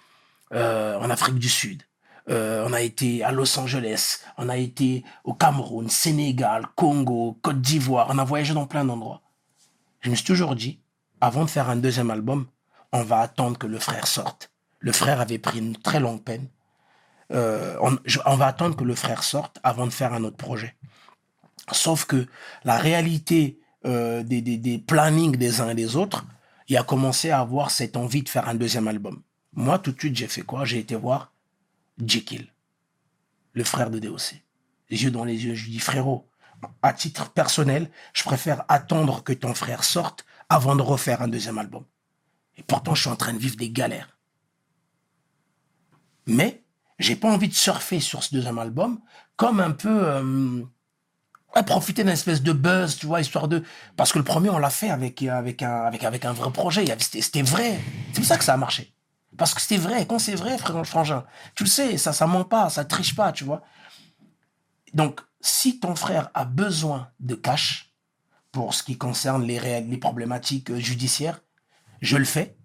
[0.54, 1.84] euh, en Afrique du Sud.
[2.28, 4.20] On a été à Los Angeles.
[4.38, 8.08] On a été au Cameroun, Sénégal, Congo, Côte d'Ivoire.
[8.10, 9.22] On a voyagé dans plein d'endroits.
[10.00, 10.80] Je me suis toujours dit,
[11.20, 12.48] avant de faire un deuxième album,
[12.94, 14.52] on va attendre que le frère sorte.
[14.80, 16.48] Le frère avait pris une très longue peine.
[17.34, 17.78] Euh,
[18.26, 20.76] on, va attendre que le frère sorte avant de faire un autre projet.
[21.72, 22.28] Sauf que
[22.64, 26.26] la réalité euh, des, des, des plannings des uns et des autres,
[26.68, 29.22] il a commencé à avoir cette envie de faire un deuxième album.
[29.54, 30.66] Moi, tout de suite, j'ai fait quoi?
[30.66, 31.34] J'ai été voir
[32.04, 32.48] Jekyll,
[33.54, 34.36] le frère de DOC.
[34.90, 36.28] Les yeux dans les yeux, je lui dis frérot,
[36.82, 41.58] à titre personnel, je préfère attendre que ton frère sorte avant de refaire un deuxième
[41.58, 41.84] album.
[42.58, 44.18] Et pourtant, je suis en train de vivre des galères.
[46.26, 46.63] Mais
[47.04, 49.00] j'ai pas envie de surfer sur ce deuxième album
[49.36, 50.64] comme un peu euh,
[51.56, 53.64] ouais, profiter d'une espèce de buzz, tu vois, histoire de
[53.98, 56.86] parce que le premier on l'a fait avec avec un avec avec un vrai projet,
[57.00, 57.80] c'était vrai.
[58.14, 58.94] C'est pour ça que ça a marché.
[59.38, 61.26] Parce que c'était vrai, quand c'est vrai, frère frangin,
[61.56, 63.64] tu le sais, ça ça ment pas, ça triche pas, tu vois.
[64.94, 67.94] Donc si ton frère a besoin de cash
[68.52, 71.42] pour ce qui concerne les les problématiques euh, judiciaires,
[72.02, 72.56] je le fais.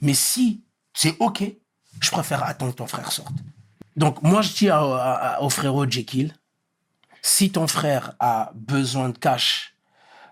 [0.00, 1.44] Mais si c'est OK,
[2.00, 3.32] je préfère attendre que ton frère sorte.
[3.96, 6.34] Donc, moi, je dis à- au frérot Jekyll,
[7.22, 9.74] si ton frère a besoin de cash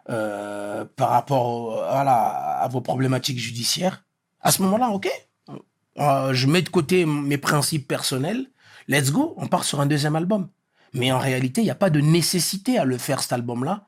[0.09, 4.05] euh, par rapport à vos problématiques judiciaires,
[4.41, 5.09] à ce moment-là, OK.
[5.99, 8.47] Euh, je mets de côté mes principes personnels.
[8.87, 10.49] Let's go, on part sur un deuxième album.
[10.93, 13.87] Mais en réalité, il n'y a pas de nécessité à le faire, cet album-là.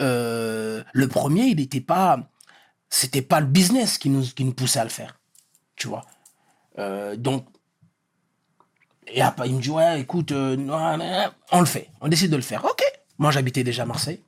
[0.00, 2.18] Euh, le premier, il n'était pas...
[2.88, 5.18] C'était pas le business qui nous, qui nous poussait à le faire.
[5.76, 6.04] Tu vois?
[6.78, 7.46] Euh, donc,
[9.06, 10.56] et après, il me dit, ouais, écoute, euh,
[11.50, 11.90] on le fait.
[12.00, 12.64] On décide de le faire.
[12.64, 12.82] OK.
[13.18, 14.22] Moi, j'habitais déjà à Marseille.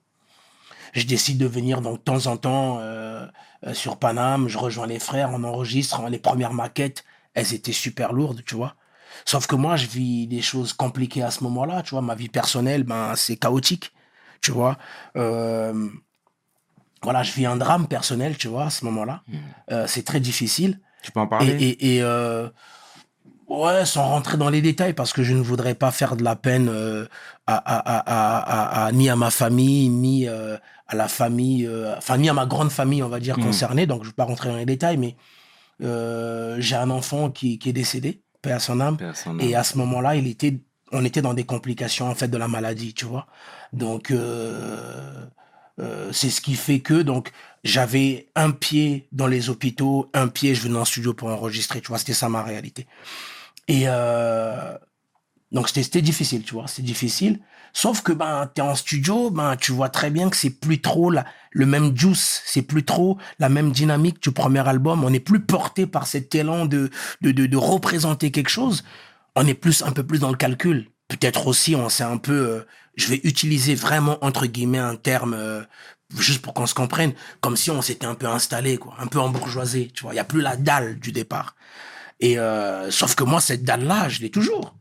[0.92, 3.26] Je décide de venir donc de temps en temps euh,
[3.72, 4.48] sur Paname.
[4.48, 6.08] Je rejoins les frères, on enregistre.
[6.08, 7.04] Les premières maquettes,
[7.34, 8.76] elles étaient super lourdes, tu vois.
[9.24, 12.02] Sauf que moi, je vis des choses compliquées à ce moment-là, tu vois.
[12.02, 13.92] Ma vie personnelle, ben, c'est chaotique,
[14.40, 14.76] tu vois.
[15.16, 15.88] Euh,
[17.02, 19.22] voilà, je vis un drame personnel, tu vois, à ce moment-là.
[19.70, 20.80] Euh, c'est très difficile.
[21.04, 21.52] Tu peux en parler?
[21.60, 22.48] et, et, euh,
[23.48, 26.34] ouais, sans rentrer dans les détails, parce que je ne voudrais pas faire de la
[26.34, 27.06] peine euh,
[27.46, 30.56] à, à, à, à, à- à- ni à ma famille, ni euh,
[30.88, 33.44] à la famille, enfin ni à ma grande famille, on va dire, Mhm.
[33.44, 33.86] concernée.
[33.86, 35.16] Donc je ne vais pas rentrer dans les détails, mais
[36.60, 38.96] j'ai un enfant qui, qui est décédé, paix à son âme.
[38.96, 39.40] Personne.
[39.40, 40.58] Et à ce moment-là, il était,
[40.92, 43.26] on était dans des complications en fait de la maladie, tu vois.
[43.72, 44.10] Donc
[45.80, 47.32] euh, c'est ce qui fait que donc
[47.64, 51.88] j'avais un pied dans les hôpitaux, un pied je venais en studio pour enregistrer, tu
[51.88, 52.86] vois, c'était ça ma réalité.
[53.66, 54.76] Et euh,
[55.50, 57.40] donc c'était difficile, tu vois, c'est difficile.
[57.72, 61.10] Sauf que ben t'es en studio, ben tu vois très bien que c'est plus trop
[61.10, 65.02] le même juice, c'est plus trop la même dynamique du premier album.
[65.02, 66.90] On n'est plus porté par cet élan de
[67.20, 68.84] de, de de représenter quelque chose.
[69.34, 70.88] On est plus un peu plus dans le calcul.
[71.08, 72.66] Peut-être aussi on s'est un peu, euh,
[72.96, 75.62] je vais utiliser vraiment entre guillemets un terme euh,
[76.18, 79.18] juste pour qu'on se comprenne, comme si on s'était un peu installé, quoi, un peu
[79.18, 79.90] embourgeoisé.
[79.94, 81.56] Tu vois, il y a plus la dalle du départ.
[82.20, 84.74] Et euh, sauf que moi cette dalle là, je l'ai toujours.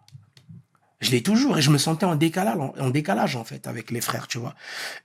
[1.01, 3.99] Je l'ai toujours et je me sentais en décalage, en décalage en fait avec les
[3.99, 4.55] frères, tu vois.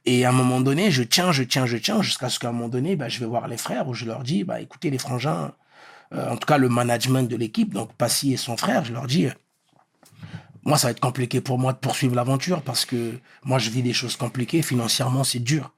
[0.04, 2.52] Et à un moment donné, je tiens, je tiens, je tiens, jusqu'à ce qu'à un
[2.52, 4.98] moment donné, bah, je vais voir les frères où je leur dis, bah écoutez les
[4.98, 5.52] frangins,
[6.12, 9.08] euh, en tout cas le management de l'équipe, donc Passy et son frère, je leur
[9.08, 9.28] dis,
[10.68, 13.82] moi ça va être compliqué pour moi de poursuivre l'aventure parce que moi je vis
[13.82, 15.72] des choses compliquées, financièrement c'est dur,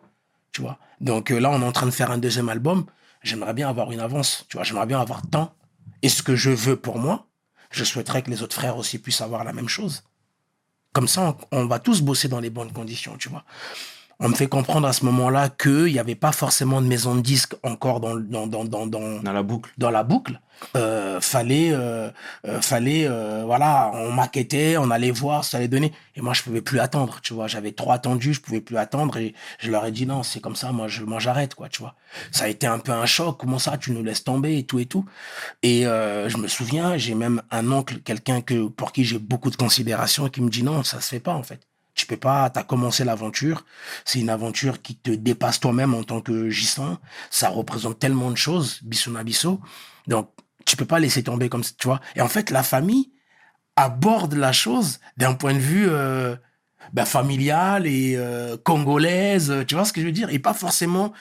[0.52, 0.78] tu vois.
[1.00, 2.86] Donc euh, là on est en train de faire un deuxième album,
[3.22, 5.54] j'aimerais bien avoir une avance, tu vois, j'aimerais bien avoir tant.
[6.02, 7.28] Et ce que je veux pour moi,
[7.70, 10.02] je souhaiterais que les autres frères aussi puissent avoir la même chose.
[10.92, 13.44] Comme ça, on, on va tous bosser dans les bonnes conditions, tu vois.
[14.22, 17.22] On me fait comprendre à ce moment-là qu'il n'y avait pas forcément de maison de
[17.22, 19.70] disques encore dans, dans, dans, dans, dans, Dans la boucle.
[19.78, 20.38] dans la boucle.
[20.76, 22.10] Euh, fallait, euh,
[22.46, 25.90] euh, fallait, euh, voilà, on maquettait, on allait voir, ça allait donner.
[26.16, 27.46] Et moi, je pouvais plus attendre, tu vois.
[27.46, 30.56] J'avais trop attendu, je pouvais plus attendre et je leur ai dit non, c'est comme
[30.56, 31.94] ça, moi, je, moi, j'arrête, quoi, tu vois.
[32.30, 33.38] Ça a été un peu un choc.
[33.38, 35.06] Comment ça, tu nous laisses tomber et tout et tout.
[35.62, 39.50] Et euh, je me souviens, j'ai même un oncle, quelqu'un que pour qui j'ai beaucoup
[39.50, 41.69] de considération, qui me dit non, ça se fait pas en fait.
[42.00, 43.66] Tu peux pas, t'as commencé l'aventure.
[44.06, 46.98] C'est une aventure qui te dépasse toi-même en tant que Gislain.
[47.28, 49.60] Ça représente tellement de choses, Bissouna Bisso.
[50.06, 50.30] Donc,
[50.64, 52.00] tu peux pas laisser tomber comme ça, tu vois.
[52.16, 53.10] Et en fait, la famille
[53.76, 56.36] aborde la chose d'un point de vue euh,
[56.94, 60.30] ben, familial et euh, congolaise, tu vois ce que je veux dire?
[60.30, 61.12] Et pas forcément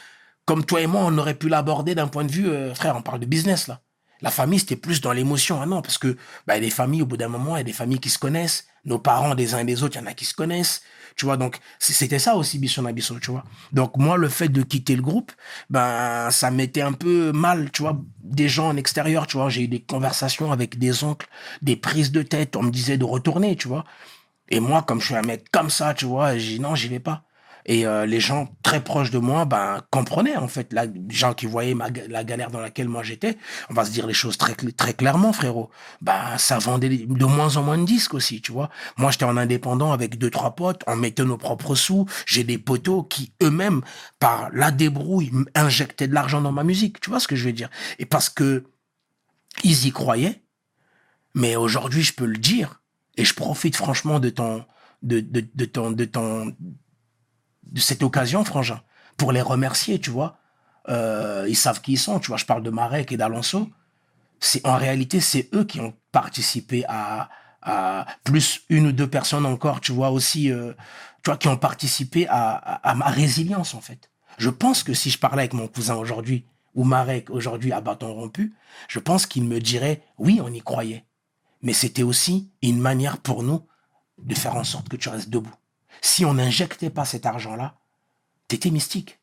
[0.46, 3.02] comme toi et moi, on aurait pu l'aborder d'un point de vue, euh, frère, on
[3.02, 3.82] parle de business là.
[4.22, 5.66] La famille, c'était plus dans l'émotion.
[5.66, 8.00] Non, parce que bah, des familles, au bout d'un moment, il y a des familles
[8.00, 8.68] qui se connaissent.
[8.86, 10.82] Nos parents, des uns et des autres, il y en a qui se connaissent.
[11.16, 13.44] Tu vois, donc c'était ça aussi, Bisson Abisso, tu vois.
[13.74, 15.34] Donc moi, le fait de quitter le groupe,
[15.70, 18.00] ben ça m'était un peu mal, tu vois.
[18.24, 19.50] Des gens en extérieur, tu vois.
[19.50, 21.28] J'ai eu des conversations avec des oncles,
[21.62, 22.56] des prises de tête.
[22.56, 23.84] On me disait de retourner, tu vois.
[24.50, 27.00] Et moi, comme je suis un mec comme ça, tu vois, j'ai non, j'y vais
[27.00, 27.24] pas.
[27.66, 31.34] Et euh, les gens très proches de moi, ben, comprenaient en fait, la, les gens
[31.34, 31.76] qui voyaient
[32.10, 33.38] la galère dans laquelle moi j'étais.
[33.70, 35.70] On va se dire les choses très, très clairement, frérot.
[36.02, 38.70] Ben, ça vendait de moins en moins de disques aussi, tu vois.
[38.98, 42.06] Moi, j'étais en indépendant avec deux, trois potes, on mettait nos propres sous.
[42.26, 43.82] J'ai des poteaux qui eux-mêmes,
[44.20, 47.00] par la débrouille, injectaient de l'argent dans ma musique.
[47.00, 47.70] Tu vois ce que je veux dire?
[48.00, 48.66] Et parce que
[49.64, 50.42] ils y croyaient,
[51.36, 52.82] mais aujourd'hui, je peux le dire,
[53.18, 54.66] et je profite franchement de ton,
[55.04, 56.56] de, de, de ton, de ton,
[57.72, 58.82] de cette occasion, frangin,
[59.18, 60.38] pour les remercier, tu vois.
[60.88, 62.38] Euh, ils savent qui ils sont, tu vois.
[62.38, 63.70] Je parle de Marek et d'Alonso.
[64.40, 67.30] C'est en réalité, c'est eux qui ont participé à,
[67.62, 70.74] à plus une ou deux personnes encore, tu vois aussi, euh,
[71.24, 74.10] tu vois, qui ont participé à, à, à ma résilience en fait.
[74.38, 78.14] Je pense que si je parlais avec mon cousin aujourd'hui ou Marek aujourd'hui à bâton
[78.14, 78.56] rompu,
[78.88, 81.06] je pense qu'il me dirait oui, on y croyait,
[81.62, 83.68] mais c'était aussi une manière pour nous
[84.18, 85.54] de faire en sorte que tu restes debout.
[86.02, 87.76] Si on n'injectait pas cet argent-là,
[88.48, 89.20] t'étais mystique.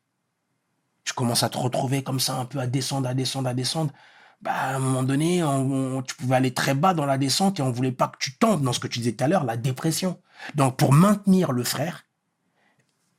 [1.03, 3.93] Tu commences à te retrouver comme ça, un peu à descendre, à descendre, à descendre.
[4.41, 7.59] Bah, à un moment donné, on- on- tu pouvais aller très bas dans la descente
[7.59, 9.43] et on voulait pas que tu tombes dans ce que tu disais tout à l'heure,
[9.45, 10.21] la dépression.
[10.55, 12.03] Donc, pour maintenir le frère,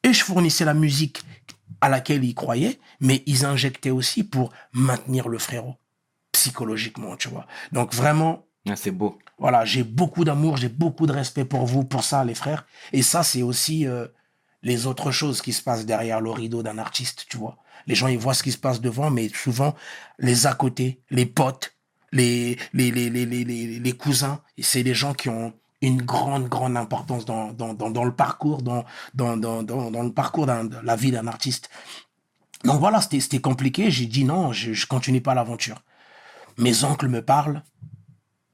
[0.05, 1.22] et je fournissais la musique
[1.80, 5.76] à laquelle ils croyaient, mais ils injectaient aussi pour maintenir le frérot,
[6.32, 7.47] psychologiquement, tu vois.
[7.72, 9.19] Donc, vraiment, Ah, c'est beau.
[9.39, 12.66] voilà, j'ai beaucoup d'amour, j'ai beaucoup de respect pour vous, pour ça, les frères.
[12.93, 14.07] Et ça, c'est aussi euh,
[14.62, 17.57] les autres choses qui se passent derrière le rideau d'un artiste, tu vois.
[17.86, 19.74] Les gens, ils voient ce qui se passe devant, mais souvent,
[20.19, 21.74] les à côté, les potes,
[22.12, 26.49] les, les, les, les, les, les, les cousins, c'est des gens qui ont une grande,
[26.49, 28.85] grande importance dans, dans, dans, dans le parcours, dans,
[29.15, 31.70] dans, dans, dans, le parcours de la vie d'un artiste.
[32.65, 33.90] Donc voilà, c'était compliqué.
[33.90, 35.82] J'ai dit non, je, je continue pas l'aventure.
[36.57, 37.62] Mes oncles me parlent.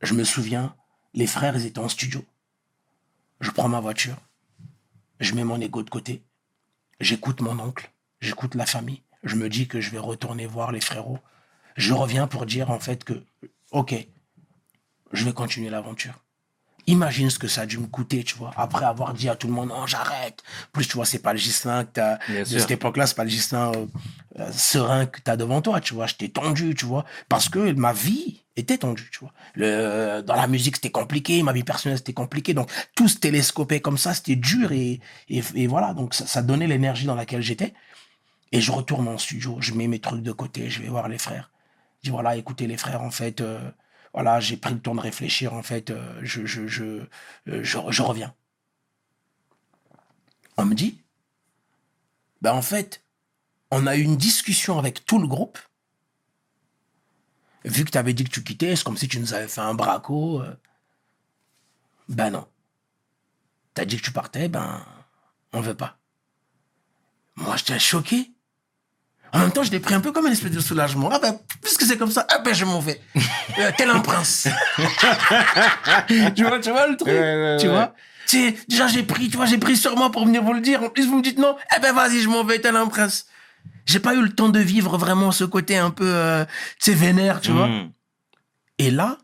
[0.05, 0.77] Je me souviens,
[1.15, 2.23] les frères, étaient en studio.
[3.41, 4.17] Je prends ma voiture.
[5.19, 6.23] Je mets mon ego de côté.
[7.01, 7.91] J'écoute mon oncle.
[8.21, 9.01] J'écoute la famille.
[9.23, 11.21] Je me dis que je vais retourner voir les frérots.
[11.77, 13.25] Je reviens pour dire en fait que,
[13.71, 13.95] ok,
[15.13, 16.23] je vais continuer l'aventure.
[16.87, 19.47] Imagine ce que ça a dû me coûter, tu vois, après avoir dit à tout
[19.47, 20.43] le monde, non, j'arrête.
[20.73, 22.61] Plus, tu vois, c'est pas le Gislin que t'as, de sûr.
[22.61, 23.87] cette époque-là, c'est pas le Gislin euh,
[24.39, 26.07] euh, serein que t'as devant toi, tu vois.
[26.07, 29.33] J'étais tendu, tu vois, parce que ma vie était tendue, tu vois.
[29.55, 32.53] Le, dans la musique, c'était compliqué, ma vie personnelle, c'était compliqué.
[32.55, 35.95] Donc, tout se télescopait comme ça, c'était dur et, et, et voilà.
[35.95, 37.73] Donc, ça, ça donnait l'énergie dans laquelle j'étais.
[38.53, 41.19] Et je retourne en studio, je mets mes trucs de côté, je vais voir les
[41.19, 41.51] frères.
[42.03, 43.59] Je dis voilà, écoutez les frères, en fait, euh,
[44.15, 47.07] voilà, j'ai pris le temps de réfléchir, en fait, euh, je, je, euh,
[47.47, 48.33] je, je reviens.
[50.57, 51.03] On me dit,
[52.41, 53.05] ben en fait,
[53.73, 55.59] on a eu une discussion avec tout le groupe.
[57.65, 59.61] Vu que tu avais dit que tu quittais, c'est comme si tu nous avais fait
[59.61, 60.45] un braco.
[62.09, 62.47] Ben non.
[63.73, 64.87] T'as dit que tu partais, ben,
[65.53, 65.99] on veut pas.
[67.35, 68.34] Moi, j'étais choqué.
[69.35, 71.11] En même temps, je l'ai pris un peu comme une espèce de soulagement.
[71.13, 73.01] Ah ben, puisque c'est comme ça, ah ben, je m'en vais.
[73.57, 74.49] Euh, tel un prince.
[76.35, 77.73] tu vois, tu vois le truc Ouais, ouais, Tu ouais.
[77.73, 77.95] vois
[78.27, 80.61] Tu sais, déjà, j'ai pris, tu vois, j'ai pris sur moi pour venir vous le
[80.61, 80.83] dire.
[80.83, 81.57] En plus, vous me dites non.
[81.77, 83.27] Eh ben, vas-y, je m'en vais, tel un prince.
[83.87, 86.45] J'ai pas eu le temps de vivre vraiment ce côté un peu, euh,
[86.81, 87.69] tu sais, vénère, tu vois.
[87.69, 87.93] Mm.
[88.79, 89.19] Et là,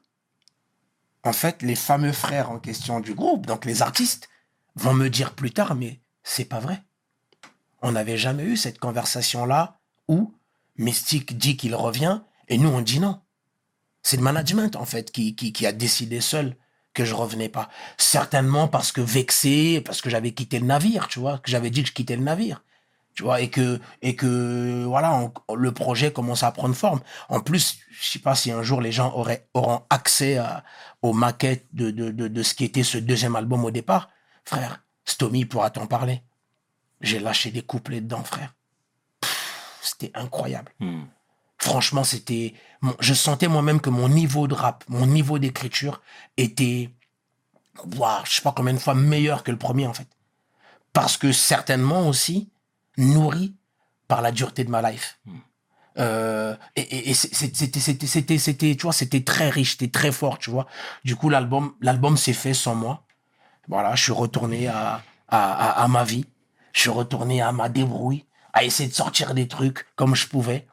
[1.24, 4.28] en fait, les fameux frères en question du groupe, donc les artistes,
[4.76, 6.84] vont me dire plus tard, mais c'est pas vrai.
[7.82, 9.79] On n'avait jamais eu cette conversation-là
[10.10, 10.34] où
[10.76, 13.20] Mystique dit qu'il revient et nous on dit non.
[14.02, 16.56] C'est le management en fait qui, a décidé seul
[16.94, 17.68] que je revenais pas.
[17.96, 21.82] Certainement parce que vexé, parce que j'avais quitté le navire, tu vois, que j'avais dit
[21.82, 22.64] que je quittais le navire.
[23.14, 27.00] Tu vois, et que, voilà, le projet commence à prendre forme.
[27.28, 30.38] En plus, je sais pas si un jour les gens auraient, auront accès
[31.02, 34.08] aux maquettes de ce qui était ce deuxième album au départ.
[34.44, 36.22] Frère, Stomy pourra t'en parler.
[37.00, 38.54] J'ai lâché des couplets dedans, frère.
[39.82, 40.72] C'était incroyable.
[40.80, 41.02] Mm.
[41.58, 42.54] Franchement, c'était.
[43.00, 46.00] Je sentais moi-même que mon niveau de rap, mon niveau d'écriture
[46.36, 46.90] était.
[47.96, 50.08] Waouh, je sais pas combien de fois meilleur que le premier, en fait.
[50.92, 52.50] Parce que certainement aussi
[52.96, 53.54] nourri
[54.08, 55.20] par la dureté de ma life.
[55.98, 60.50] Euh, et c'était, c'était, c'était, c'était, tu vois, c'était très riche, c'était très fort, tu
[60.50, 60.66] vois.
[61.04, 63.04] Du coup, l'album, l'album s'est fait sans moi.
[63.68, 66.26] Voilà, je suis retourné à, à, à, à ma vie.
[66.72, 70.66] Je suis retourné à ma débrouille, à essayer de sortir des trucs comme je pouvais.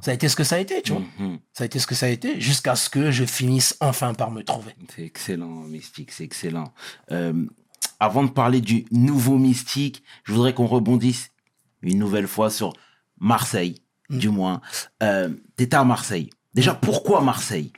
[0.00, 1.02] Ça a été ce que ça a été, tu vois.
[1.18, 1.38] Mhm.
[1.52, 4.30] Ça a été ce que ça a été, jusqu'à ce que je finisse enfin par
[4.30, 4.74] me trouver.
[4.94, 6.72] C'est excellent, Mystique, c'est excellent.
[7.10, 7.46] Euh,
[8.00, 11.30] avant de parler du nouveau Mystique, je voudrais qu'on rebondisse
[11.82, 12.72] une nouvelle fois sur
[13.18, 13.76] Marseille,
[14.10, 14.60] du moins.
[15.02, 16.30] Euh, T'étais à Marseille.
[16.54, 17.72] Déjà, pourquoi Marseille?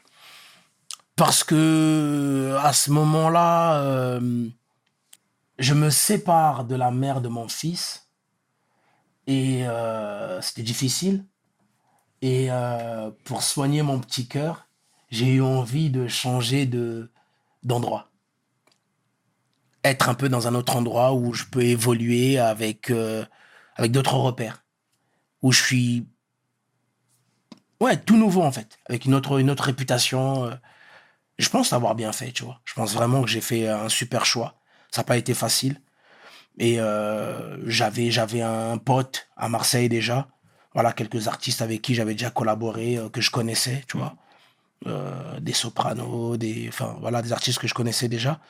[1.17, 4.49] Parce que à ce moment-là, euh,
[5.59, 8.08] je me sépare de la mère de mon fils
[9.29, 11.25] et euh, c'était difficile.
[12.23, 14.67] Et euh, pour soigner mon petit cœur,
[15.11, 17.13] j'ai eu envie de changer de
[17.63, 18.11] d'endroit,
[19.85, 23.25] être un peu dans un autre endroit où je peux évoluer avec euh,
[23.77, 24.65] avec d'autres repères,
[25.43, 26.07] où je suis
[27.81, 30.51] ouais tout nouveau en fait, avec une autre une autre réputation.
[31.39, 32.61] je pense l'avoir bien fait, tu vois.
[32.65, 34.61] Je pense vraiment que j'ai fait un super choix.
[34.91, 35.81] Ça n'a pas été facile.
[36.59, 40.29] Et euh, j'avais j'avais un pote à Marseille déjà.
[40.75, 44.17] Voilà, quelques artistes avec qui j'avais déjà collaboré, euh, que je connaissais, tu vois.
[44.87, 46.71] Euh, des sopranos, des,
[47.01, 48.41] voilà, des artistes que je connaissais déjà.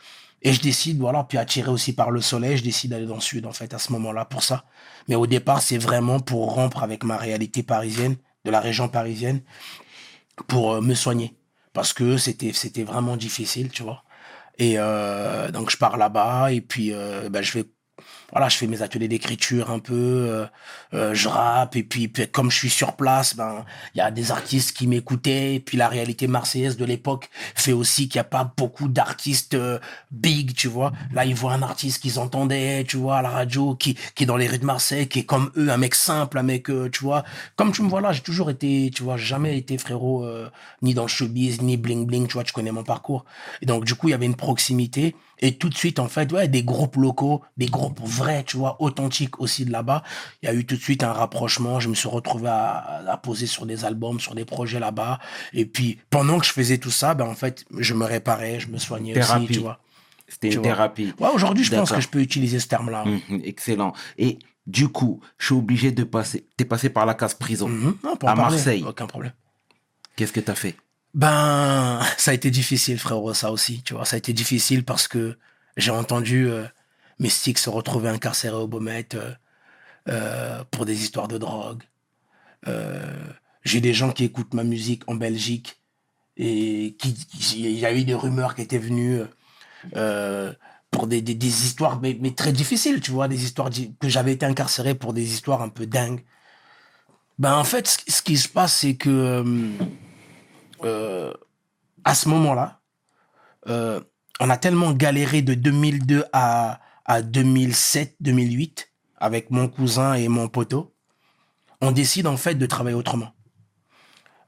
[0.43, 3.21] Et je décide, voilà, puis attiré aussi par le soleil, je décide d'aller dans le
[3.21, 4.65] sud, en fait, à ce moment-là, pour ça.
[5.09, 9.43] Mais au départ, c'est vraiment pour rompre avec ma réalité parisienne, de la région parisienne,
[10.47, 11.35] pour me soigner.
[11.73, 12.53] Parce que c'était,
[12.85, 14.05] vraiment difficile, tu vois.
[14.59, 14.77] Et
[15.53, 17.65] donc, je pars là-bas, et puis, ben, je vais
[18.33, 20.47] voilà, je fais mes ateliers d'écriture un peu, euh,
[20.95, 23.65] euh, je rappe, et puis, puis comme je suis sur place, ben
[23.95, 27.73] il y a des artistes qui m'écoutaient, et puis la réalité marseillaise de l'époque fait
[27.73, 29.79] aussi qu'il n'y a pas beaucoup d'artistes euh,
[30.11, 30.93] big, tu vois.
[31.13, 34.27] Là, ils voient un artiste qu'ils entendaient, tu vois, à la radio, qui, qui est
[34.27, 36.91] dans les rues de Marseille, qui est comme eux, un mec simple, un mec, euh,
[36.91, 37.25] tu vois.
[37.57, 40.51] Comme tu me vois là, j'ai toujours été, tu vois, jamais été frérot, euh,
[40.83, 43.25] ni dans le showbiz, ni bling bling, tu vois, tu connais mon parcours.
[43.63, 45.15] Et donc, du coup, il y avait une proximité.
[45.41, 48.77] Et tout de suite, en fait, ouais, des groupes locaux, des groupes vrais, tu vois,
[48.83, 50.03] authentiques aussi de là-bas.
[50.43, 51.79] Il y a eu tout de suite un rapprochement.
[51.81, 55.19] Je me suis retrouvé à, à poser sur des albums, sur des projets là-bas.
[55.53, 58.69] Et puis, pendant que je faisais tout ça, ben, en fait, je me réparais, je
[58.69, 59.45] me soignais Thérapie.
[59.45, 59.79] aussi, tu vois.
[60.29, 61.15] C'était une thérapie.
[61.19, 63.05] Ouais, aujourd'hui, je pense que je peux utiliser ce terme-là.
[63.07, 63.95] Mhm, excellent.
[64.19, 66.47] Et du coup, je suis obligé de passer.
[66.57, 67.69] T'es passé par la case prison.
[67.69, 67.97] Mhm.
[68.05, 68.85] Non, À parler, Marseille.
[68.87, 69.33] Aucun problème.
[70.17, 70.75] Qu'est-ce que t'as fait?
[71.15, 74.05] Ben, ça a été difficile, frérot, ça aussi, tu vois.
[74.05, 75.37] Ça a été difficile parce que
[75.77, 76.65] j'ai entendu euh,
[77.19, 79.33] Mystique se retrouver incarcéré au Beaumet euh,
[80.09, 81.83] euh, pour des histoires de drogue.
[82.67, 83.15] Euh,
[83.65, 85.81] j'ai des gens qui écoutent ma musique en Belgique
[86.37, 87.15] et qui,
[87.57, 89.21] il y a eu des rumeurs qui étaient venues
[89.97, 90.53] euh,
[90.91, 94.47] pour des, des, histoires, mais, mais très difficiles, tu vois, des histoires que j'avais été
[94.47, 96.25] incarcéré pour des histoires un peu dingues.
[97.39, 99.45] Ben, en fait, ce qui se passe, c'est que
[100.85, 101.33] euh,
[102.05, 102.81] à ce moment-là,
[103.69, 104.01] euh,
[104.41, 110.49] on a tellement galéré de 2002 à, à 2007, 2008 avec mon cousin et mon
[110.49, 110.95] poteau.
[111.81, 113.33] On décide en fait de travailler autrement.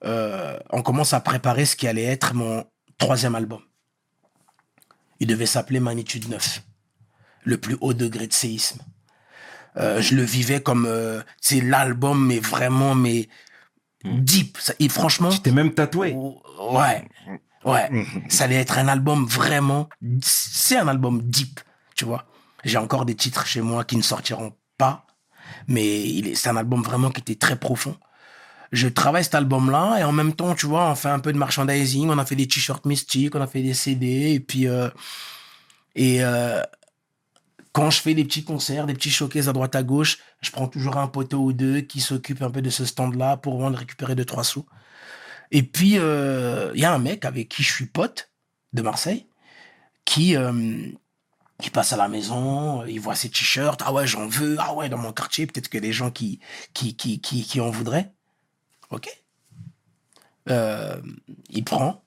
[0.04, 2.64] Euh, on commence à préparer ce qui allait être mon
[2.98, 3.60] troisième album.
[5.18, 6.62] Il devait s'appeler Magnitude 9,
[7.44, 8.80] le plus haut degré de séisme.
[9.76, 10.88] Je le vivais comme
[11.40, 13.28] c'est l'album, mais vraiment, mais
[14.04, 14.58] deep.
[14.58, 16.12] Ça- et franchement, Tu t'es même tatoué.
[16.12, 17.08] Ouais,
[17.64, 18.06] ouais.
[18.28, 19.88] Ça allait être un album vraiment.
[20.22, 21.60] C'est un album deep,
[21.96, 22.24] tu vois.
[22.64, 25.06] J'ai encore des titres chez moi qui ne sortiront pas,
[25.66, 27.96] mais c'est un album vraiment qui était très profond.
[28.72, 31.38] Je travaille cet album-là et en même temps, tu vois, on fait un peu de
[31.38, 34.88] merchandising, on a fait des t-shirts mystiques, on a fait des CD et puis euh,
[35.96, 36.62] et euh,
[37.72, 40.68] quand je fais des petits concerts, des petits showcases à droite à gauche, je prends
[40.68, 44.14] toujours un poteau ou deux qui s'occupe un peu de ce stand-là pour vendre, récupérer
[44.14, 44.66] deux trois sous.
[45.52, 48.30] Et puis, euh, il y a un mec avec qui je suis pote
[48.72, 49.26] de Marseille
[50.04, 50.90] qui, euh,
[51.72, 54.98] passe à la maison, il voit ses t-shirts, ah ouais, j'en veux, ah ouais, dans
[54.98, 56.40] mon quartier, peut-être que les gens qui,
[56.72, 58.12] qui, qui, qui, qui en voudraient.
[58.90, 59.08] Ok.
[60.48, 61.00] Euh,
[61.50, 62.02] il prend.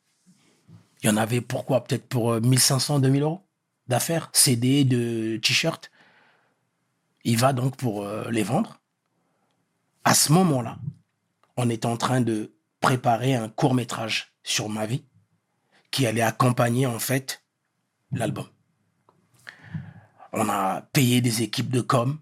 [1.01, 3.42] Il y en avait pourquoi Peut-être pour euh, 1500, 2000 euros
[3.87, 5.91] d'affaires, CD, de t-shirts.
[7.23, 8.79] Il va donc pour euh, les vendre.
[10.03, 10.77] À ce moment-là,
[11.57, 15.05] on est en train de préparer un court métrage sur ma vie
[15.91, 17.43] qui allait accompagner en fait
[18.11, 18.47] l'album.
[20.33, 22.19] On a payé des équipes de com.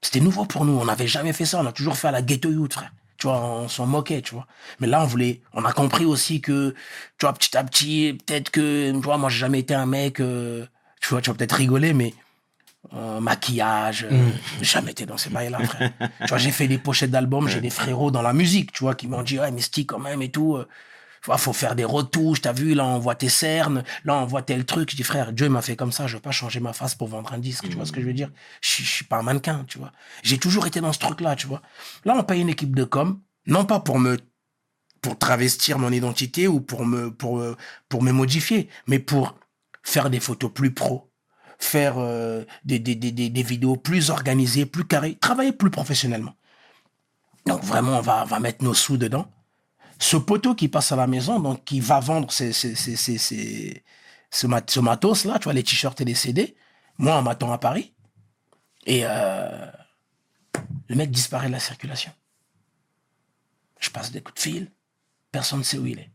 [0.00, 0.78] C'était nouveau pour nous.
[0.78, 1.60] On n'avait jamais fait ça.
[1.60, 2.92] On a toujours fait à la ghetto youth, frère.
[3.18, 4.46] Tu vois, on s'en moquait, tu vois.
[4.78, 6.70] Mais là, on voulait, on a compris aussi que,
[7.18, 10.64] tu vois, petit à petit, peut-être que, tu vois, moi, jamais été un mec, euh,
[11.00, 12.14] tu vois, tu vas peut-être rigoler, mais
[12.94, 15.90] euh, maquillage, euh, j'ai jamais été dans ces bails-là, frère.
[16.20, 18.94] tu vois, j'ai fait des pochettes d'albums, j'ai des frérots dans la musique, tu vois,
[18.94, 20.56] qui m'ont dit, ouais, mais Stick, quand même, et tout.
[20.56, 20.66] euh,
[21.20, 24.24] tu vois, faut faire des retouches, t'as vu, là, on voit tes cernes, là, on
[24.24, 24.90] voit tel truc.
[24.90, 27.08] Je dis, frère, Dieu m'a fait comme ça, je veux pas changer ma face pour
[27.08, 28.30] vendre un disque, tu vois ce que je veux dire?
[28.60, 29.90] Je suis- je suis pas un mannequin, tu vois.
[30.22, 31.60] J'ai toujours été dans ce truc-là, tu vois.
[32.04, 34.16] Là, on paye une équipe de com, non pas pour me
[35.00, 37.42] pour travestir mon identité ou pour me pour
[37.88, 39.36] pour me modifier, mais pour
[39.82, 41.10] faire des photos plus pro,
[41.58, 46.34] faire euh, des, des, des, des, vidéos plus organisées, plus carrées, travailler plus professionnellement.
[47.46, 49.30] Donc vraiment, on va, va mettre nos sous dedans.
[49.98, 52.46] Ce poteau qui passe à la maison, donc qui va vendre ce
[54.80, 56.56] matos-là, tu vois, les t-shirts et les CD,
[56.98, 57.94] moi, on m'attend à Paris.
[58.86, 59.66] Et euh,
[60.88, 62.12] le mec disparaît de la circulation.
[63.80, 64.72] Je passe des coups de fil,
[65.30, 66.10] personne ne sait où il est.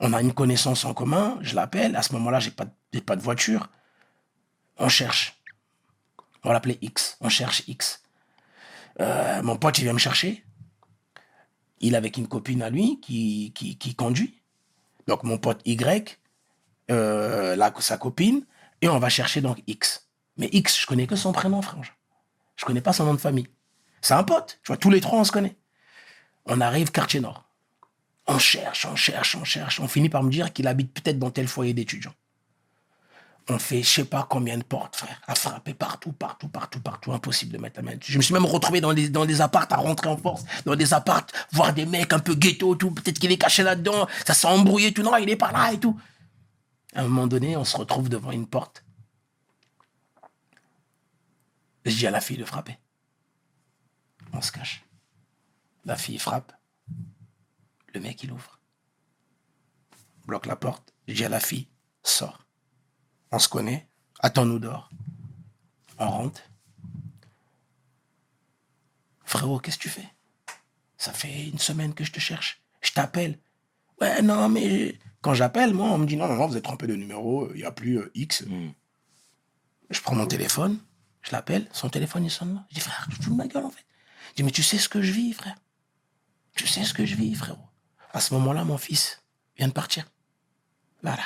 [0.00, 2.66] On a une connaissance en commun, je l'appelle, à ce moment-là, j'ai pas,
[3.04, 3.68] pas de voiture.
[4.76, 5.42] On cherche.
[6.44, 8.02] On l'appelait X, on cherche X.
[9.00, 10.44] Euh, mon pote, il vient me chercher.
[11.80, 14.40] Il est avec une copine à lui qui, qui, qui conduit.
[15.06, 16.18] Donc mon pote Y,
[16.90, 18.44] euh, sa copine,
[18.80, 20.08] et on va chercher donc X.
[20.36, 21.96] Mais X, je connais que son prénom, frange.
[22.56, 23.48] Je connais pas son nom de famille.
[24.00, 25.56] C'est un pote, tous les trois, on se connaît.
[26.46, 27.47] On arrive quartier nord.
[28.28, 29.80] On cherche, on cherche, on cherche.
[29.80, 32.14] On finit par me dire qu'il habite peut-être dans tel foyer d'étudiants.
[33.50, 37.12] On fait je sais pas combien de portes, frère, à frapper partout, partout, partout, partout.
[37.12, 38.12] Impossible de mettre la main dessus.
[38.12, 40.92] Je me suis même retrouvé dans des, dans appartes à rentrer en force, dans des
[40.92, 42.90] appartes, voir des mecs un peu ghetto, tout.
[42.90, 45.02] Peut-être qu'il est caché là-dedans, ça s'est embrouillé, tout.
[45.02, 45.98] Non, il est pas là et tout.
[46.94, 48.84] À un moment donné, on se retrouve devant une porte.
[51.86, 52.76] Je dis à la fille de frapper.
[54.34, 54.84] On se cache.
[55.86, 56.57] La fille frappe.
[57.94, 58.58] Le mec, il ouvre.
[60.26, 60.92] Bloque la porte.
[61.06, 61.68] Je dis à la fille,
[62.02, 62.46] sors.
[63.30, 63.88] On se connaît.
[64.20, 64.90] Attends-nous dehors.
[65.98, 66.42] On rentre.
[69.24, 70.08] Frérot, qu'est-ce que tu fais?
[70.96, 72.62] Ça fait une semaine que je te cherche.
[72.80, 73.38] Je t'appelle.
[74.00, 76.86] Ouais, non, mais quand j'appelle, moi, on me dit non, non, non, vous êtes trompé
[76.86, 78.44] de numéro, il n'y a plus euh, X.
[79.90, 80.78] Je prends mon téléphone,
[81.22, 82.64] je l'appelle, son téléphone, il sonne.
[82.70, 83.84] Je dis, frère, tu fous de ma gueule, en fait.
[84.30, 85.56] Je dis, mais tu sais ce que je vis, frère.
[86.54, 87.67] Tu sais ce que je vis, frérot.
[88.12, 89.22] À ce moment-là, mon fils
[89.56, 90.06] vient de partir.
[91.02, 91.16] Là,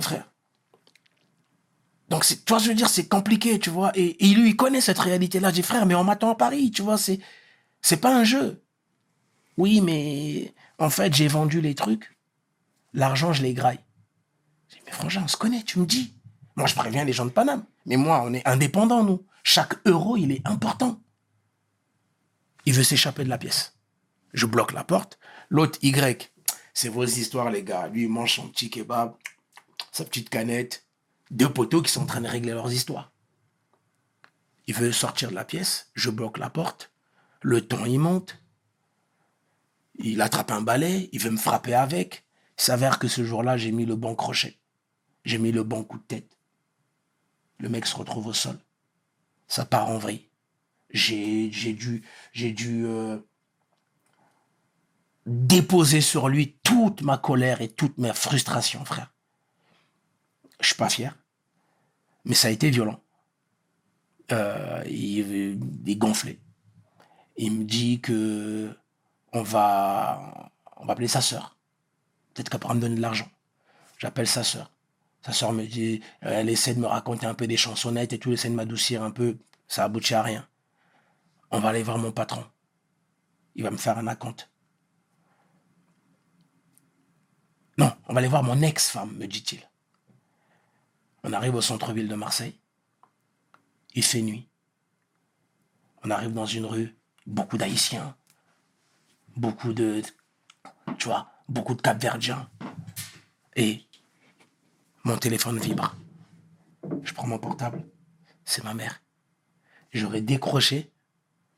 [0.00, 0.30] frère.
[2.08, 3.92] Donc, tu vois, je veux dire, c'est compliqué, tu vois.
[3.94, 5.50] Et, et lui, il connaît cette réalité-là.
[5.50, 7.20] Je dis, frère, mais on m'attend à Paris, tu vois, c'est,
[7.82, 8.64] c'est pas un jeu.
[9.56, 12.16] Oui, mais en fait, j'ai vendu les trucs.
[12.94, 13.80] L'argent, je les graille.
[14.68, 16.14] Je dis, mais frangin, on se connaît, tu me dis.
[16.56, 17.64] Moi, je préviens les gens de Paname.
[17.86, 19.24] Mais moi, on est indépendants, nous.
[19.44, 21.00] Chaque euro, il est important.
[22.64, 23.78] Il veut s'échapper de la pièce.
[24.32, 25.18] Je bloque la porte.
[25.50, 26.30] L'autre, Y,
[26.74, 27.88] C'est vos histoires, les gars.
[27.88, 29.14] Lui, il mange son petit kebab,
[29.92, 30.86] sa petite canette.
[31.30, 33.12] Deux poteaux qui sont en train de régler leurs histoires.
[34.66, 35.90] Il veut sortir de la pièce.
[35.94, 36.92] Je bloque la porte.
[37.40, 38.42] Le temps, il monte.
[39.94, 41.08] Il attrape un balai.
[41.12, 42.26] Il veut me frapper avec.
[42.58, 44.58] Il s'avère que ce jour-là, j'ai mis le bon crochet.
[45.24, 46.38] J'ai mis le bon coup de tête.
[47.58, 48.58] Le mec se retrouve au sol.
[49.46, 50.28] Ça part en vrille.
[50.90, 53.18] J'ai, dû, j'ai dû euh,
[55.28, 59.12] déposer sur lui toute ma colère et toute ma frustration, frère.
[60.60, 61.16] Je suis pas fier,
[62.24, 63.00] mais ça a été violent.
[64.32, 66.40] Euh, il, est gonflé.
[67.36, 68.76] Il me dit que
[69.32, 71.56] on va, on va appeler sa sœur.
[72.34, 73.28] Peut-être qu'elle pourra me donner de l'argent.
[73.98, 74.72] J'appelle sa sœur.
[75.22, 78.30] Sa sœur me dit, elle essaie de me raconter un peu des chansonnettes et tout,
[78.30, 79.38] elle essaie de m'adoucir un peu.
[79.66, 80.46] Ça aboutit à rien.
[81.50, 82.44] On va aller voir mon patron.
[83.54, 84.50] Il va me faire un acompte.
[87.78, 89.62] Non, on va aller voir mon ex-femme, me dit-il.
[91.22, 92.58] On arrive au centre-ville de Marseille.
[93.94, 94.48] Il fait nuit.
[96.02, 96.96] On arrive dans une rue,
[97.26, 98.16] beaucoup d'Haïtiens,
[99.36, 100.02] beaucoup de,
[100.98, 102.50] tu vois, beaucoup de Capverdiens.
[103.56, 103.86] Et
[105.04, 105.96] mon téléphone vibre.
[107.02, 107.84] Je prends mon portable.
[108.44, 109.02] C'est ma mère.
[109.92, 110.92] J'aurais décroché.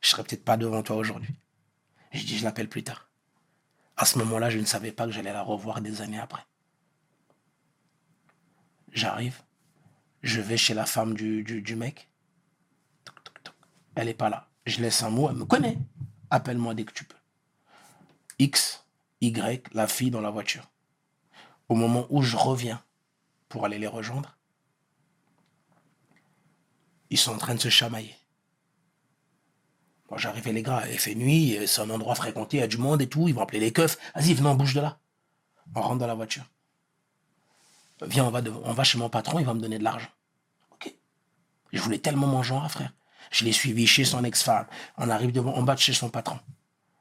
[0.01, 1.35] Je serais peut-être pas devant toi aujourd'hui.
[2.11, 3.10] Je dis, je l'appelle plus tard.
[4.01, 6.43] À ce moment-là, je ne savais pas que j'allais la revoir des années après.
[8.91, 9.43] J'arrive,
[10.23, 12.09] je vais chez la femme du, du, mec.
[13.93, 14.49] Elle n'est pas là.
[14.65, 15.77] Je laisse un mot, elle me connaît.
[16.31, 17.15] Appelle-moi dès que tu peux.
[18.39, 18.87] X,
[19.21, 20.67] Y, la fille dans la voiture.
[21.69, 22.83] Au moment où je reviens
[23.49, 24.35] pour aller les rejoindre,
[27.11, 28.15] ils sont en train de se chamailler.
[30.11, 32.77] Quand j'arrivais, les gars, il fait nuit, c'est un endroit fréquenté, il y a du
[32.77, 33.97] monde et tout, ils vont appeler les keufs.
[34.13, 34.99] Vas-y, venez, on bouge de là.
[35.73, 36.43] On rentre dans la voiture.
[38.01, 40.09] Viens, on va, on chez mon patron, il va me donner de l'argent.
[40.71, 40.93] Ok.
[41.71, 42.91] Je voulais tellement manger, frère.
[43.31, 44.65] Je l'ai suivi chez son ex-femme.
[44.97, 46.39] On arrive devant, en bas de chez son patron.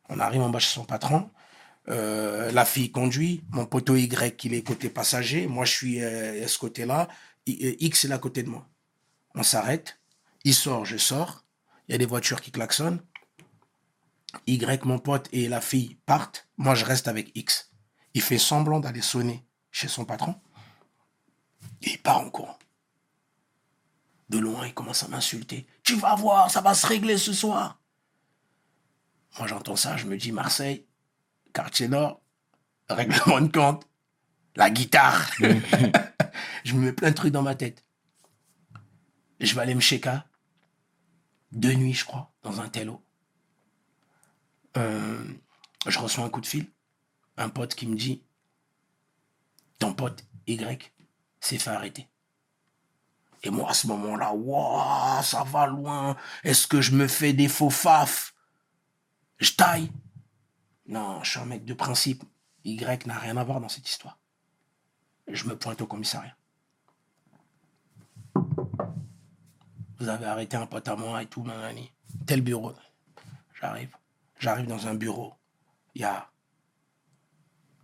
[0.08, 1.28] On arrive en bas chez son patron.
[1.88, 3.42] Euh, la fille conduit.
[3.50, 5.48] Mon poteau Y, il est côté passager.
[5.48, 7.08] Moi, je suis euh, à ce côté-là.
[7.48, 8.68] Euh, X est à côté de moi.
[9.34, 9.98] On s'arrête.
[10.44, 11.42] Il sort, je sors
[11.90, 13.02] il y a des voitures qui klaxonnent.
[14.46, 16.48] Y, mon pote et la fille partent.
[16.56, 17.72] Moi, je reste avec X.
[18.14, 20.40] Il fait semblant d'aller sonner chez son patron.
[21.82, 22.56] Et il part en courant.
[24.28, 25.66] De loin, il commence à m'insulter.
[25.82, 27.80] Tu vas voir, ça va se régler ce soir.
[29.40, 30.86] Moi, j'entends ça, je me dis Marseille,
[31.52, 32.22] quartier nord,
[32.88, 33.84] règlement de compte,
[34.54, 35.28] la guitare.
[36.64, 37.84] je me mets plein de trucs dans ma tête.
[39.40, 40.20] Je vais aller me checker
[41.52, 43.02] deux nuits, je crois, dans un télo.
[44.76, 45.24] Euh,
[45.86, 46.70] je reçois un coup de fil,
[47.36, 48.22] un pote qui me dit
[49.78, 50.92] Ton pote Y
[51.40, 52.08] s'est fait arrêter.
[53.42, 56.16] Et moi, à ce moment-là, ça va loin.
[56.44, 58.34] Est-ce que je me fais des faux faf?
[59.38, 59.90] Je taille.
[60.86, 62.22] Non, je suis un mec de principe.
[62.64, 64.18] Y n'a rien à voir dans cette histoire.
[65.28, 66.36] Je me pointe au commissariat.
[70.00, 71.92] Vous avez arrêté un pote à moi et tout, nanani.
[72.26, 72.72] Tel bureau.
[73.60, 73.94] J'arrive.
[74.38, 75.34] J'arrive dans un bureau.
[75.94, 76.26] Il y a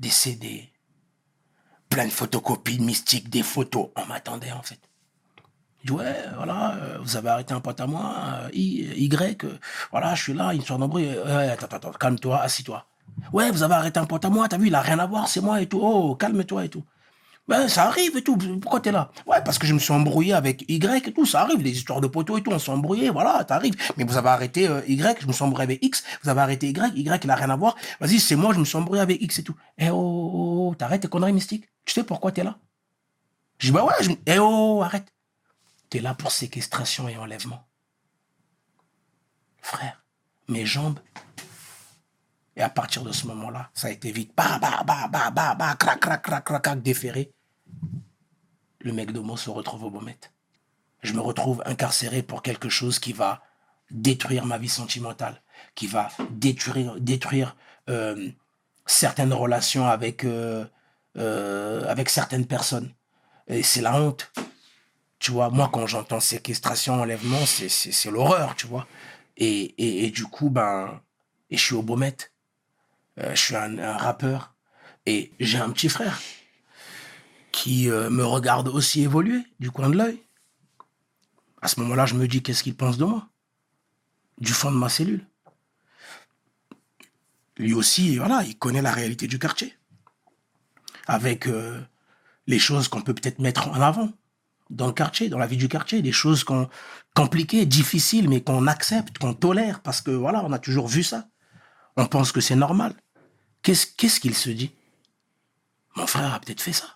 [0.00, 0.72] des CD,
[1.90, 3.90] plein de photocopies mystiques, des photos.
[3.96, 4.80] On m'attendait en fait.
[5.82, 9.08] Je dis ouais, voilà, euh, vous avez arrêté un pote à moi, euh, y,
[9.90, 11.06] voilà, je suis là, une histoire d'embrouille.
[11.06, 12.86] Ouais, attends, attends, calme-toi, assis-toi.
[13.32, 15.28] Ouais, vous avez arrêté un pote à moi, t'as vu, il a rien à voir,
[15.28, 15.78] c'est moi et tout.
[15.80, 16.84] Oh, calme-toi et tout.
[17.48, 18.36] Ben, ça arrive et tout.
[18.36, 19.10] Pourquoi t'es là?
[19.24, 21.26] Ouais, parce que je me suis embrouillé avec Y et tout.
[21.26, 22.50] Ça arrive, les histoires de poteaux et tout.
[22.50, 23.76] On s'est embrouillé, voilà, t'arrives.
[23.96, 26.02] Mais vous avez arrêté euh, Y, je me suis embrouillé avec X.
[26.22, 27.76] Vous avez arrêté Y, Y, il a rien à voir.
[28.00, 29.54] Vas-y, c'est moi, je me suis embrouillé avec X et tout.
[29.78, 31.68] Eh oh, oh, oh, oh t'arrêtes tes conneries mystiques.
[31.84, 32.58] Tu sais pourquoi t'es là?
[33.58, 34.10] Je dis, bah ouais, je...
[34.26, 35.12] eh oh, arrête.
[35.88, 37.64] T'es là pour séquestration et enlèvement.
[39.62, 40.04] Frère,
[40.48, 40.98] mes jambes.
[42.56, 44.32] Et à partir de ce moment-là, ça a été vite.
[44.36, 47.32] Bah, bah, bah, bah, bah, bah, crac, crac, crac, crac, crac, déféré
[48.80, 50.18] le mec de se retrouve au Beaumet.
[51.02, 53.42] Je me retrouve incarcéré pour quelque chose qui va
[53.90, 55.40] détruire ma vie sentimentale,
[55.74, 57.56] qui va détruire, détruire
[57.88, 58.28] euh,
[58.86, 60.64] certaines relations avec, euh,
[61.16, 62.92] euh, avec certaines personnes.
[63.48, 64.32] Et c'est la honte.
[65.18, 68.86] Tu vois, moi, quand j'entends séquestration, enlèvement, c'est l'horreur, tu vois.
[69.36, 71.00] Et, et, du coup, ben,
[71.50, 72.16] je suis au Beaumet.
[73.16, 74.54] je suis un rappeur.
[75.06, 76.20] Et j'ai un petit frère
[77.52, 80.22] qui euh, me regarde aussi évoluer du coin de l'œil.
[81.62, 83.28] À ce moment-là, je me dis qu'est-ce qu'il pense de moi?
[84.38, 85.26] Du fond de ma cellule.
[87.56, 89.74] Lui aussi, voilà, il connaît la réalité du quartier.
[91.06, 91.80] avec euh,
[92.46, 94.10] les choses qu'on peut peut-être mettre en avant
[94.70, 96.68] dans le quartier, dans la vie du quartier, des choses qu'on
[97.14, 101.28] compliquées, difficiles, mais qu'on accepte, qu'on tolère, parce que voilà, on a toujours vu ça.
[101.96, 102.94] On pense que c'est normal.
[103.62, 104.72] Qu'est-ce qu'est-ce qu'il se dit?
[105.96, 106.95] Mon frère a peut-être fait ça.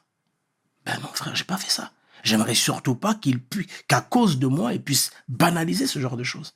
[0.91, 1.93] Ben non, frère, j'ai pas fait ça.
[2.25, 6.25] J'aimerais surtout pas qu'il puisse, qu'à cause de moi, il puisse banaliser ce genre de
[6.25, 6.55] choses.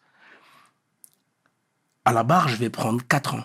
[2.05, 3.44] À la barre, je vais prendre 4 ans.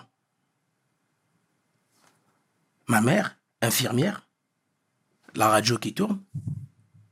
[2.88, 4.26] Ma mère, infirmière,
[5.36, 6.20] la radio qui tourne,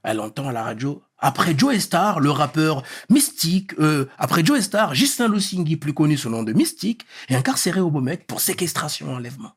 [0.02, 1.00] elle entend à la radio.
[1.18, 6.28] Après Joe Star, le rappeur Mystique, euh, après Joe Star, Justin Lusinghi, plus connu sous
[6.28, 9.52] le nom de Mystique, est incarcéré au Beaumet pour séquestration, enlèvement.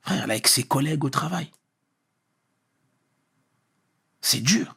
[0.00, 1.50] Frère, elle avec ses collègues au travail.
[4.24, 4.74] C'est dur.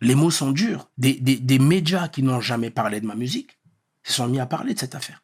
[0.00, 0.90] Les mots sont durs.
[0.98, 3.56] Des, médias qui n'ont jamais parlé de ma musique
[4.02, 5.22] se sont mis à parler de cette affaire.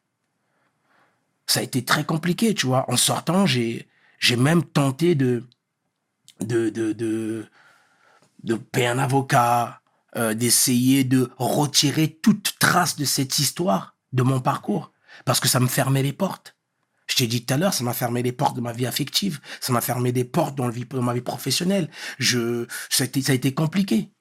[1.48, 2.88] Ça a été très compliqué, tu vois.
[2.88, 3.88] En sortant, j'ai,
[4.38, 5.42] même tenté de,
[6.38, 7.48] de, de, de,
[8.44, 9.80] de payer un avocat,
[10.16, 14.92] euh, d'essayer de retirer toute trace de cette histoire de mon parcours,
[15.24, 16.56] parce que ça me fermait les portes.
[17.10, 19.40] Je t'ai dit tout à l'heure, ça m'a fermé les portes de ma vie affective,
[19.60, 21.90] ça m'a fermé des portes dans, le vie, dans ma vie professionnelle.
[22.18, 24.12] Je, ça, a été, compliqué.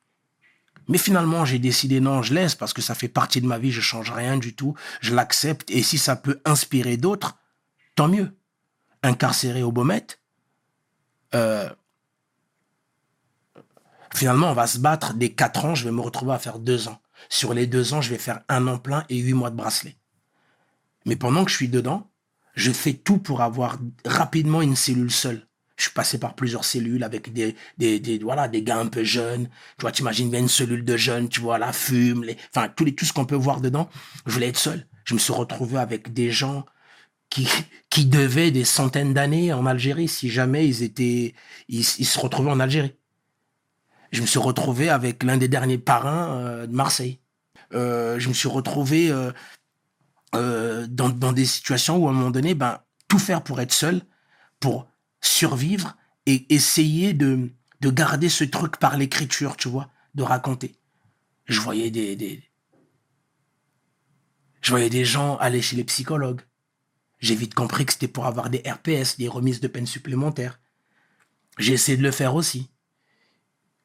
[0.88, 3.72] Mais finalement, j'ai décidé non, je laisse parce que ça fait partie de ma vie,
[3.72, 7.38] je change rien du tout, je l'accepte et si ça peut inspirer d'autres,
[7.96, 8.36] tant mieux.
[9.04, 10.08] Incarcéré au Beaumet,
[11.36, 11.70] euh,
[14.14, 16.88] finalement, on va se battre des quatre ans, je vais me retrouver à faire deux
[16.88, 17.00] ans.
[17.30, 19.96] Sur les deux ans, je vais faire un an plein et huit mois de bracelet.
[21.06, 22.09] Mais pendant que je suis dedans,
[22.60, 25.48] je fais tout pour avoir rapidement une cellule seule.
[25.78, 29.06] Je suis passé par plusieurs cellules avec des, des, des voilà, des gars un peu
[29.06, 29.48] jeunes.
[29.78, 32.84] Tu vois, t'imagines bien une cellule de jeunes, tu vois, la fume, les, enfin, tout,
[32.84, 33.90] les, tout ce qu'on peut voir dedans.
[34.26, 34.86] Je voulais être seul.
[35.06, 36.66] Je me suis retrouvé avec des gens
[37.30, 37.48] qui,
[37.90, 41.34] qui devaient des centaines d'années en Algérie si jamais ils étaient,
[41.70, 42.94] ils, se retrouvaient en Algérie.
[44.12, 47.20] Je me suis retrouvé avec l'un des derniers parrains euh, de Marseille.
[47.74, 49.32] Euh, je me suis retrouvé euh,
[50.36, 53.74] euh, dans, dans des situations où à un moment donné, ben, tout faire pour être
[53.74, 54.02] seul,
[54.60, 54.88] pour
[55.22, 55.96] survivre
[56.26, 57.50] et essayer de,
[57.82, 60.76] de garder ce truc par l'écriture, tu vois, de raconter.
[61.46, 62.44] Je voyais des, des,
[64.62, 66.42] je voyais des gens aller chez les psychologues.
[67.20, 70.60] J'ai vite compris que c'était pour avoir des RPS, des remises de peine supplémentaires.
[71.58, 72.70] J'ai essayé de le faire aussi.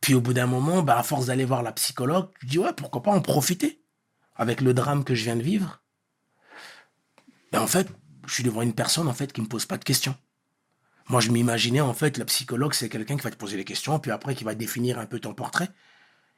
[0.00, 2.72] Puis au bout d'un moment, bah, à force d'aller voir la psychologue, je dis ouais,
[2.76, 3.82] pourquoi pas en profiter
[4.36, 5.82] avec le drame que je viens de vivre.
[7.54, 7.86] Ben, en fait,
[8.26, 10.16] je suis devant une personne en fait qui me pose pas de questions.
[11.08, 13.96] Moi, je m'imaginais en fait la psychologue, c'est quelqu'un qui va te poser des questions,
[14.00, 15.68] puis après qui va définir un peu ton portrait.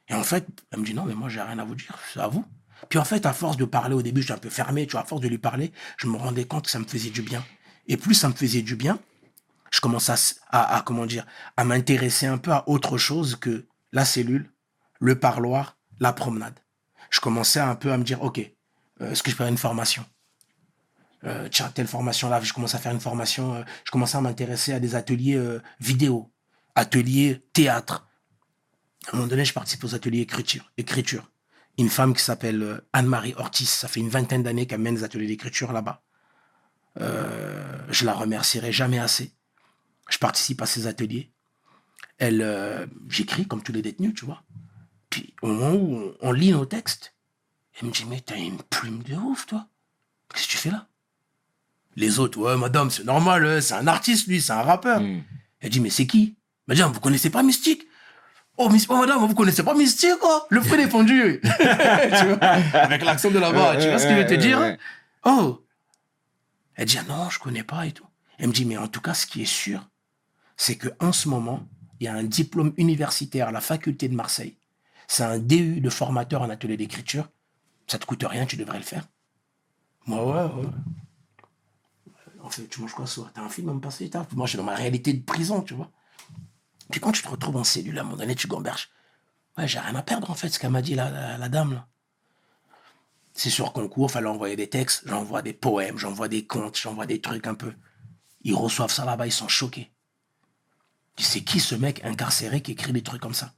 [0.09, 2.19] Et en fait, elle me dit non, mais moi j'ai rien à vous dire, c'est
[2.19, 2.45] à vous.
[2.89, 5.01] Puis en fait, à force de parler au début, j'étais un peu fermé, tu vois,
[5.01, 7.43] à force de lui parler, je me rendais compte que ça me faisait du bien.
[7.87, 8.99] Et plus ça me faisait du bien,
[9.71, 10.13] je commençais
[10.51, 10.83] à,
[11.57, 14.51] à, m'intéresser un peu à autre chose que la cellule,
[14.99, 16.59] le parloir, la promenade.
[17.09, 18.39] Je commençais un peu à me dire, ok,
[19.01, 20.05] euh, est-ce que je peux faire une formation?
[21.23, 24.21] Euh, Tiens, telle formation là, je commence à faire une formation, euh, je commençais à
[24.21, 26.31] m'intéresser à des ateliers euh, vidéo,
[26.75, 28.07] ateliers théâtre.
[29.07, 30.71] À un moment donné, je participe aux ateliers écriture.
[30.77, 31.31] écriture.
[31.77, 35.27] Une femme qui s'appelle Anne-Marie Ortiz, ça fait une vingtaine d'années qu'elle mène des ateliers
[35.27, 36.03] d'écriture là-bas.
[36.97, 39.31] Je la remercierai jamais assez.
[40.09, 41.31] Je participe à ces ateliers.
[42.17, 44.41] Elle, j'écris comme tous les détenus, tu vois.
[45.11, 47.15] Puis au moment où on lit nos textes,
[47.79, 49.67] elle me dit mais t'as une plume de ouf, toi.
[50.33, 50.87] Qu'est-ce que tu fais là?
[51.97, 55.01] Les autres, ouais, madame, c'est normal, euh, c'est un artiste, lui, c'est un rappeur.
[55.01, 55.21] Hmm.
[55.59, 56.37] Elle dit, mais c'est qui?
[56.67, 57.87] Madame, vous connaissez pas Mystique?
[58.55, 61.41] Oh, Miss- oh, madame, vous connaissez pas Mystique, quoi Le fruit défendu.
[61.43, 62.37] tu vois?
[62.37, 64.77] Avec l'accent de là-bas, tu vois ce que je veux te dire hein?
[65.25, 65.65] Oh
[66.75, 68.05] Elle dit, ah non, je connais pas et tout.
[68.37, 69.87] Elle me dit, mais en tout cas, ce qui est sûr,
[70.55, 71.67] c'est que en ce moment,
[71.99, 74.55] il y a un diplôme universitaire à la faculté de Marseille.
[75.07, 77.27] C'est un DU de formateur en atelier d'écriture.
[77.87, 79.05] Ça te coûte rien, tu devrais le faire.
[80.05, 80.69] Moi, ouais, ouais.
[82.49, 83.31] Tu manges quoi ce soir?
[83.33, 85.73] T'as un film à me passer t'as Moi, suis dans ma réalité de prison, tu
[85.73, 85.91] vois.
[86.91, 88.89] Puis quand tu te retrouves en cellule, à un moment donné, tu gamberges.
[89.57, 91.83] Ouais, j'ai rien à perdre, en fait, ce qu'elle m'a dit, la, dame.
[93.33, 97.21] C'est sur concours, fallait envoyer des textes, j'envoie des poèmes, j'envoie des contes, j'envoie des
[97.21, 97.73] trucs un peu.
[98.41, 99.91] Ils reçoivent ça là-bas, ils sont choqués.
[101.17, 103.53] Sais qui ce mec incarcéré qui écrit des trucs comme ça?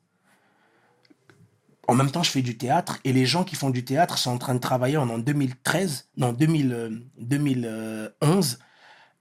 [1.87, 4.31] En même temps, je fais du théâtre et les gens qui font du théâtre sont
[4.31, 8.59] en train de travailler en, en 2013, non 2000, euh, 2011.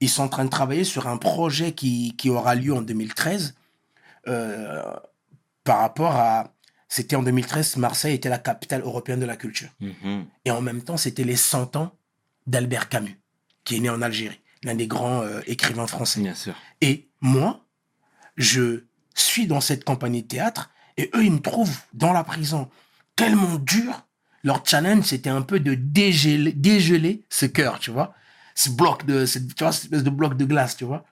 [0.01, 3.55] Ils sont en train de travailler sur un projet qui, qui aura lieu en 2013
[4.27, 4.83] euh,
[5.63, 6.53] par rapport à.
[6.87, 9.69] C'était en 2013, Marseille était la capitale européenne de la culture.
[9.79, 10.25] Mhm.
[10.45, 11.95] Et en même temps, c'était les 100 ans
[12.47, 13.19] d'Albert Camus,
[13.63, 14.39] qui est né en Algérie.
[14.63, 16.19] l'un des grands euh, écrivains français.
[16.19, 16.55] Bien sûr.
[16.81, 17.63] Et moi,
[18.35, 22.69] je suis dans cette compagnie de théâtre et eux, ils me trouvent dans la prison
[23.15, 24.05] tellement dur.
[24.43, 28.15] Leur challenge, c'était un peu de dégeler, dégeler ce cœur, tu vois.
[28.59, 31.05] Ce bloc de, tu vois, cette espèce de bloc de glace, tu vois.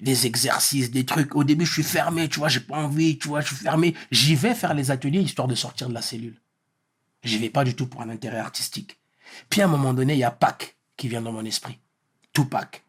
[0.00, 1.34] Des exercices, des trucs.
[1.34, 3.94] Au début, je suis fermé, tu vois, j'ai pas envie, tu vois, je suis fermé.
[4.10, 6.38] J'y vais faire les ateliers histoire de sortir de la cellule.
[7.24, 8.98] J'y vais pas du tout pour un intérêt artistique.
[9.48, 11.78] Puis à un moment donné, il y a Pac qui vient dans mon esprit.
[12.34, 12.84] Tupac.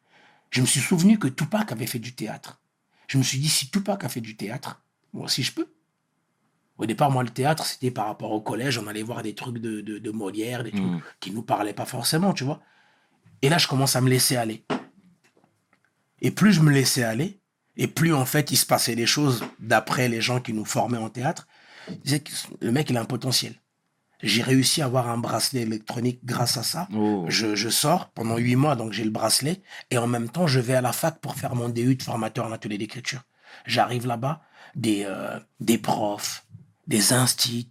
[0.52, 2.60] Je me suis souvenu que Tupac avait fait du théâtre.
[3.08, 4.82] Je me suis dit, si Tupac a fait du théâtre,
[5.14, 5.68] moi aussi je peux.
[6.78, 8.78] Au départ, moi, le théâtre, c'était par rapport au collège.
[8.78, 11.02] On allait voir des trucs de, de, de Molière, des trucs Mhm.
[11.20, 12.62] qui nous parlaient pas forcément, tu vois.
[13.42, 14.64] Et là, je commence à me laisser aller.
[16.22, 17.40] Et plus je me laissais aller,
[17.78, 20.98] et plus en fait, il se passait des choses d'après les gens qui nous formaient
[20.98, 21.48] en théâtre.
[22.04, 23.56] Disaient que le mec, il a un potentiel.
[24.22, 26.90] J'ai réussi à avoir un bracelet électronique grâce à ça.
[26.94, 27.24] Oh.
[27.30, 29.62] Je, je sors pendant huit mois, donc j'ai le bracelet.
[29.92, 32.46] Et en même temps, je vais à la fac pour faire mon DU de formateur
[32.46, 33.24] en atelier d'écriture.
[33.66, 34.42] J'arrive là-bas,
[34.76, 36.46] des, euh, des profs,
[36.88, 37.70] des instits.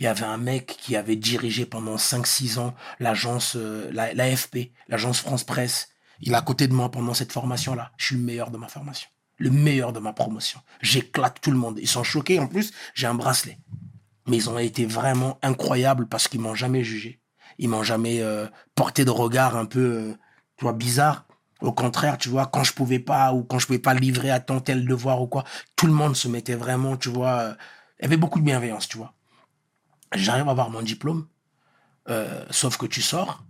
[0.00, 4.72] Il y avait un mec qui avait dirigé pendant 5-6 ans l'agence, euh, la- l'AFP,
[4.88, 5.90] l'agence France Presse.
[6.20, 7.92] Il est à côté de moi pendant cette formation-là.
[7.98, 9.08] Je suis le meilleur de ma formation.
[9.36, 10.60] Le meilleur de ma promotion.
[10.80, 11.78] J'éclate tout le monde.
[11.80, 12.38] Ils sont choqués.
[12.40, 13.58] En plus, j'ai un bracelet.
[14.26, 17.20] Mais ils ont été vraiment incroyables parce qu'ils m'ont jamais jugé.
[17.58, 20.14] Ils m'ont jamais euh, porté de regard un peu, euh,
[20.56, 21.26] tu vois, bizarre.
[21.60, 24.40] Au contraire, tu vois, quand je pouvais pas ou quand je pouvais pas livrer à
[24.40, 25.44] temps tel devoir ou quoi,
[25.76, 27.54] tout le monde se mettait vraiment, tu vois,
[27.98, 29.14] il y avait beaucoup de bienveillance, tu vois.
[30.14, 31.26] J'arrive à avoir mon diplôme,
[32.08, 33.44] euh, sauf que tu sors.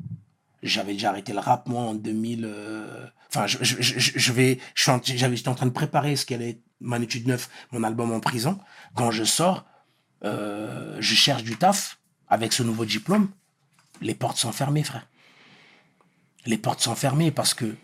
[0.63, 2.45] J'avais déjà arrêté le rap, moi, en 2000.
[2.45, 6.63] euh, Enfin, je, je, je, je vais, j'étais en train de préparer ce qu'allait être
[6.81, 8.59] mon étude 9, mon album en prison.
[8.97, 9.65] Quand je sors,
[10.25, 13.31] euh, je cherche du taf avec ce nouveau diplôme.
[14.01, 15.07] Les portes sont fermées, frère.
[16.45, 17.77] Les portes sont fermées parce que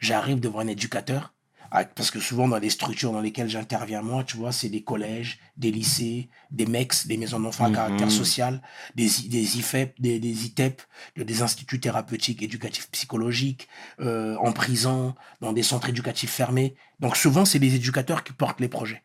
[0.00, 1.32] j'arrive devant un éducateur.
[1.70, 4.82] Ah, Parce que souvent, dans les structures dans lesquelles j'interviens, moi, tu vois, c'est des
[4.82, 8.60] collèges, des lycées, des MEX, des maisons d'enfants à caractère social,
[8.94, 10.82] des, des IFEP, des, des ITEP,
[11.16, 13.68] des instituts thérapeutiques, éducatifs, psychologiques,
[14.00, 16.74] euh, en prison, dans des centres éducatifs fermés.
[16.98, 19.02] Donc souvent, c'est les éducateurs qui portent les projets.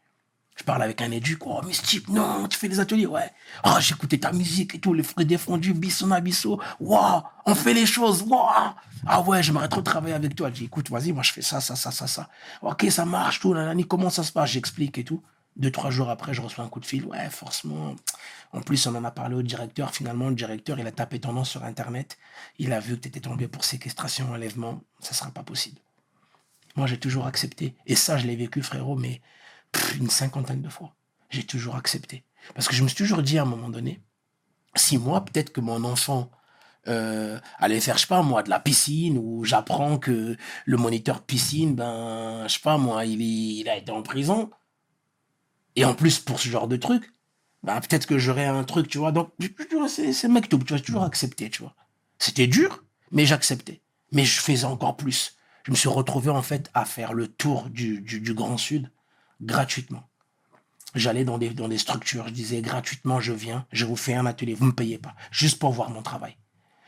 [0.56, 1.74] Je parle avec un éduc, oh, mais
[2.08, 3.30] non, tu fais des ateliers, ouais.
[3.66, 6.58] Oh, j'écoutais ta musique et tout, les fruits défendus, bisson à bisson.
[6.80, 8.74] Waouh, on fait les choses, waouh.
[9.06, 10.50] Ah ouais, j'aimerais trop travailler avec toi.
[10.50, 12.30] Je dis, écoute, vas-y, moi, je fais ça, ça, ça, ça, ça.
[12.62, 14.52] Ok, ça marche, tout, nanani, comment ça se passe?
[14.52, 15.22] J'explique et tout.
[15.58, 17.06] Deux, trois jours après, je reçois un coup de fil.
[17.06, 17.96] Ouais, forcément.
[18.52, 19.92] En plus, on en a parlé au directeur.
[19.92, 22.18] Finalement, le directeur, il a tapé ton nom sur Internet.
[22.60, 24.82] Il a vu que tu étais tombé pour séquestration, enlèvement.
[25.00, 25.80] Ça sera pas possible.
[26.76, 27.76] Moi, j'ai toujours accepté.
[27.86, 29.22] Et ça, je l'ai vécu, frérot, mais
[30.00, 30.96] une cinquantaine de fois.
[31.30, 32.24] J'ai toujours accepté.
[32.54, 34.02] Parce que je me suis toujours dit à un moment donné,
[34.76, 36.30] si moi, peut-être que mon enfant
[36.88, 41.24] euh, allait faire, je sais pas moi, de la piscine, ou j'apprends que le moniteur
[41.24, 44.50] piscine, ben, je sais pas moi, il, a été en prison.
[45.76, 47.14] Et en plus, pour ce genre de truc,
[47.64, 49.12] ben, peut-être que j'aurais un truc, tu vois.
[49.12, 49.32] Donc,
[49.88, 51.76] c'est c'est mektoub, tu vois, j'ai toujours accepté, tu vois.
[52.20, 53.82] C'était dur, mais j'acceptais.
[54.12, 55.36] Mais je faisais encore plus.
[55.64, 58.92] Je me suis retrouvé, en fait, à faire le tour du Grand Sud
[59.42, 60.10] gratuitement.
[60.94, 64.26] J'allais dans des, dans des structures, je disais gratuitement, je viens, je vous fais un
[64.26, 66.38] atelier, vous me payez pas, juste pour voir mon travail.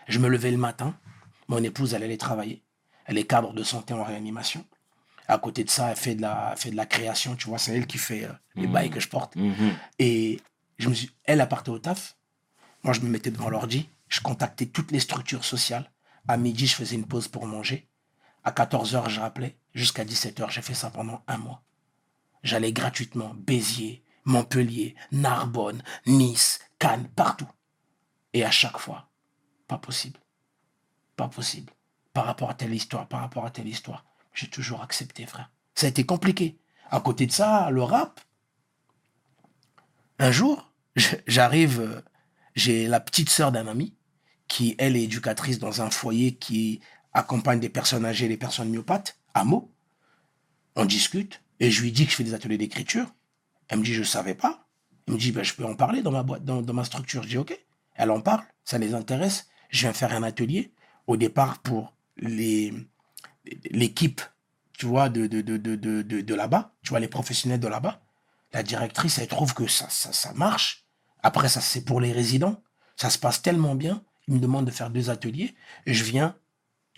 [0.07, 0.97] Je me levais le matin,
[1.49, 2.63] mon épouse, elle allait travailler.
[3.05, 4.65] Elle est cadre de santé en réanimation.
[5.27, 7.57] À côté de ça, elle fait de la, elle fait de la création, tu vois,
[7.57, 9.35] c'est elle qui fait euh, les bails que je porte.
[9.35, 9.75] Mhm.
[9.99, 10.41] Et
[10.77, 12.17] je me suis, elle a parté au taf.
[12.83, 13.89] Moi, je me mettais devant l'ordi.
[14.07, 15.91] Je contactais toutes les structures sociales.
[16.27, 17.89] À midi, je faisais une pause pour manger.
[18.43, 19.57] À 14h, je rappelais.
[19.73, 21.63] Jusqu'à 17h, j'ai fait ça pendant un mois.
[22.43, 27.49] J'allais gratuitement Béziers, Montpellier, Narbonne, Nice, Cannes, partout.
[28.33, 29.09] Et à chaque fois,
[29.67, 30.19] pas possible.
[31.15, 31.73] Pas possible.
[32.13, 34.05] Par rapport à telle histoire, par rapport à telle histoire.
[34.33, 35.51] J'ai toujours accepté, frère.
[35.75, 36.59] Ça a été compliqué.
[36.89, 38.19] À côté de ça, le rap,
[40.19, 40.71] un jour,
[41.27, 42.01] j'arrive, euh,
[42.55, 43.95] j'ai la petite sœur d'un ami
[44.47, 46.81] qui, elle, est éducatrice dans un foyer qui
[47.13, 49.73] accompagne des personnes âgées, les personnes myopathes, à Meaux.
[50.75, 53.13] On discute et je lui dis que je fais des ateliers d'écriture.
[53.67, 54.67] Elle me dit, je ne savais pas.
[55.07, 57.23] Elle me dit, ben, je peux en parler dans ma boîte, dans, ma structure.
[57.23, 57.57] Je dis, OK.
[57.95, 59.47] Elle en parle, ça les intéresse.
[59.69, 60.71] Je viens faire un atelier
[61.07, 61.93] au départ pour
[63.71, 64.21] l'équipe,
[64.77, 68.01] tu vois, de, là-bas, tu vois, les professionnels de là-bas.
[68.53, 70.85] La directrice, elle trouve que ça, ça, marche.
[71.23, 72.61] Après, ça, c'est pour les résidents.
[72.95, 74.03] Ça se passe tellement bien.
[74.27, 75.55] Il me demande de faire deux ateliers.
[75.85, 76.35] Je viens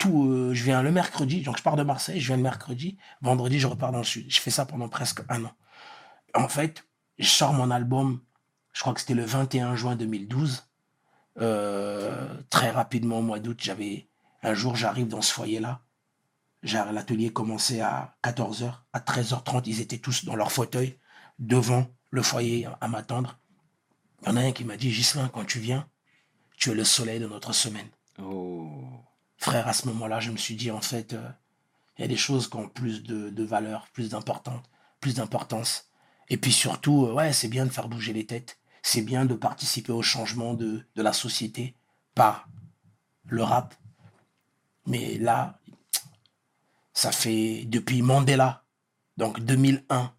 [0.06, 1.42] euh, je viens le mercredi.
[1.42, 2.98] Donc, je pars de Marseille, je viens le mercredi.
[3.20, 4.26] Vendredi, je repars dans le sud.
[4.28, 5.52] Je fais ça pendant presque un an.
[6.34, 6.86] En fait,
[7.18, 8.20] je sors mon album,
[8.72, 10.68] je crois que c'était le 21 juin 2012.
[11.40, 14.08] Euh, très rapidement, au mois d'août, j'avais,
[14.42, 15.80] un jour, j'arrive dans ce foyer-là.
[16.62, 18.72] L'atelier commençait à 14h.
[18.92, 20.98] À 13h30, ils étaient tous dans leur fauteuil,
[21.38, 23.38] devant le foyer à m'attendre.
[24.22, 25.88] Il y en a un qui m'a dit, Gislain, quand tu viens,
[26.56, 27.88] tu es le soleil de notre semaine.
[28.18, 29.00] Oh.
[29.40, 31.30] Frère, à ce moment-là, je me suis dit, en fait, euh,
[31.96, 34.62] il y a des choses qui ont plus de, de valeur, plus d'importance,
[35.00, 35.88] plus d'importance.
[36.28, 38.58] Et puis surtout, euh, ouais, c'est bien de faire bouger les têtes.
[38.82, 41.74] C'est bien de participer au changement de, de la société
[42.14, 42.50] par
[43.24, 43.74] le rap.
[44.86, 45.58] Mais là,
[46.92, 48.64] ça fait depuis Mandela,
[49.16, 50.12] donc 2001,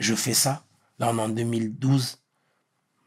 [0.00, 0.66] je fais ça.
[0.98, 2.18] Là, on est en 2012.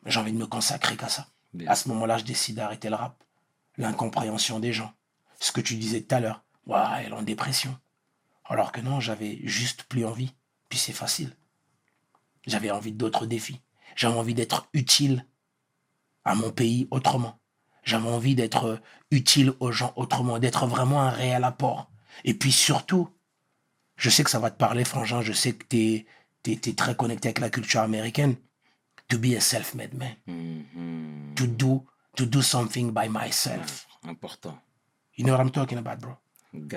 [0.08, 1.28] J'ai envie de me consacrer qu'à ça.
[1.54, 1.70] Bien.
[1.70, 3.24] À ce moment-là, je décide d'arrêter le rap.
[3.78, 4.92] L'incompréhension des gens.
[5.40, 6.44] Ce que tu disais tout à l'heure.
[6.66, 7.78] Ouah, elle est en dépression.
[8.46, 10.34] Alors que non, j'avais juste plus envie.
[10.70, 11.36] Puis c'est facile.
[12.46, 13.62] J'avais envie d'autres défis.
[13.96, 15.26] J'avais envie d'être utile
[16.26, 17.40] à mon pays autrement.
[17.84, 21.92] J'avais envie d'être utile aux gens autrement, d'être vraiment un réel apport.
[22.24, 23.10] Et puis surtout,
[23.96, 26.06] je sais que ça va te parler, Frangin, je sais que tu
[26.52, 28.36] es, très connecté avec la culture américaine.
[29.08, 30.16] To be a self-made man.
[30.28, 31.34] Mhm.
[31.36, 31.86] To do,
[32.16, 33.88] to do something by myself.
[34.04, 34.58] Important.
[35.20, 36.16] You know what I'm talking about, bro?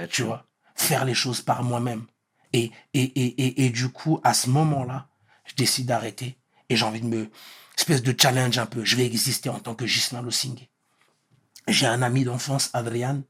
[0.09, 0.45] Tu vois,
[0.75, 2.07] faire les choses par moi-même.
[2.53, 5.09] Et, et, et, et, et du coup, à ce moment-là,
[5.45, 6.37] je décide d'arrêter
[6.69, 7.31] et j'ai envie de me,
[7.79, 8.85] espèce de challenge un peu.
[8.85, 10.59] Je vais exister en tant que Gislain Losing.
[11.69, 13.23] J'ai un ami d'enfance, Adrian,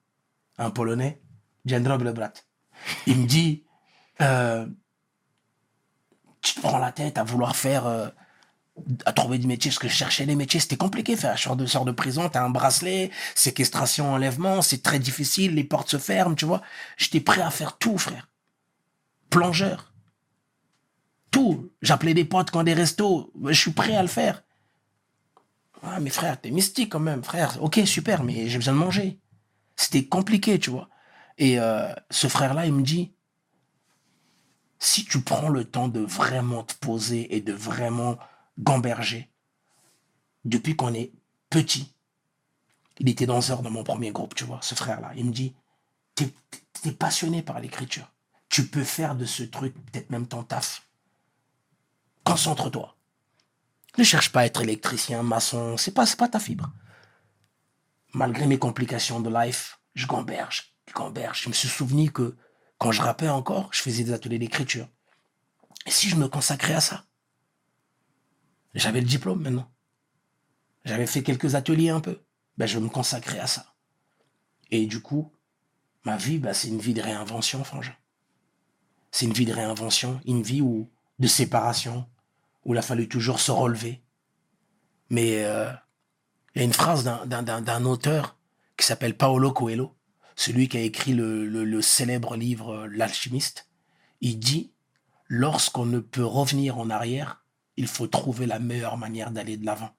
[0.57, 1.21] un Polonais,
[1.67, 2.33] Jendrob Lebrat.
[3.07, 3.65] Il me dit,
[4.23, 4.67] euh,
[6.41, 8.09] tu te prends la tête à vouloir faire, euh,
[9.05, 11.67] à trouver des métiers, parce que je cherchais des métiers, c'était compliqué, faire sort de,
[11.67, 16.35] sort de prison, t'as un bracelet, séquestration, enlèvement, c'est très difficile, les portes se ferment,
[16.35, 16.63] tu vois.
[16.97, 18.29] J'étais prêt à faire tout, frère.
[19.31, 19.93] Plongeur.
[21.31, 21.71] Tout.
[21.83, 24.43] J'appelais des potes quand des restos, je suis prêt à le faire.
[25.83, 27.63] Ah, mais frère, t'es mystique quand même, frère.
[27.63, 29.19] Ok, super, mais j'ai besoin de manger.
[29.77, 30.89] C'était compliqué, tu vois.
[31.39, 33.15] Et euh, ce frère-là, il me dit,
[34.79, 38.19] si tu prends le temps de vraiment te poser et de vraiment
[38.59, 39.31] gamberger,
[40.45, 41.13] depuis qu'on est
[41.51, 41.95] petit,
[42.99, 45.13] il était danseur dans mon premier groupe, tu vois, ce frère-là.
[45.17, 45.55] Il me dit,
[46.15, 46.33] t'es
[46.85, 48.11] es passionné par l'écriture.
[48.49, 50.87] Tu peux faire de ce truc peut-être même ton taf.
[52.25, 52.97] Concentre-toi.
[53.99, 56.73] Ne cherche pas à être électricien, maçon, c'est pas, pas ta fibre.
[58.15, 61.43] Malgré mes complications de life, je gamberge, je gamberge.
[61.43, 62.37] Je me suis souvenu que
[62.79, 64.89] quand je rappais encore, je faisais des ateliers d'écriture.
[65.87, 67.05] Et si je me consacrais à ça
[68.75, 69.71] J'avais le diplôme maintenant.
[70.85, 72.23] J'avais fait quelques ateliers un peu.
[72.57, 73.75] Ben, je me consacrais à ça.
[74.71, 75.33] Et du coup,
[76.05, 77.95] ma vie, ben, c'est une vie de réinvention, frangin.
[79.11, 82.09] C'est une vie de réinvention, une vie où, de séparation,
[82.65, 84.03] où il a fallu toujours se relever.
[85.11, 85.71] Mais euh,
[86.55, 88.39] il y a une phrase d'un- auteur
[88.77, 89.95] qui s'appelle Paolo Coelho,
[90.35, 93.69] celui qui a écrit le célèbre livre euh, L'alchimiste.
[94.23, 94.73] Il dit,
[95.29, 97.42] lorsqu'on ne peut revenir en arrière,
[97.77, 99.91] il faut trouver la meilleure manière d'aller de l'avant.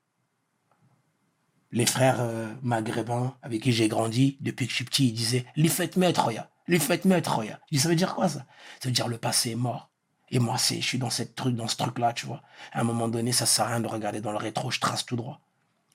[1.72, 5.46] Les frères euh, maghrébins avec qui j'ai grandi, depuis que je suis petit, ils disaient,
[5.56, 6.50] les faites maître, Roya.
[6.68, 7.60] Les faites maître, Roya.
[7.72, 8.46] Je dis, ça veut dire quoi, ça?
[8.80, 9.90] Ça veut dire le passé est mort.
[10.30, 12.44] Et moi, c'est, je suis dans cette truc, dans ce truc-là, tu vois.
[12.72, 15.06] À un moment donné, ça sert à rien de regarder dans le rétro, je trace
[15.06, 15.42] tout droit.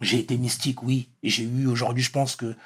[0.00, 1.10] J'ai été mystique, oui.
[1.22, 2.56] Et j'ai eu aujourd'hui, je pense que,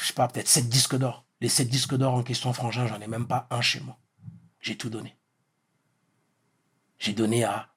[0.00, 1.24] je sais pas, peut-être sept disques d'or.
[1.40, 3.98] Les sept disques d'or en question, frangin, j'en ai même pas un chez moi.
[4.60, 5.16] J'ai tout donné.
[6.98, 7.73] J'ai donné à,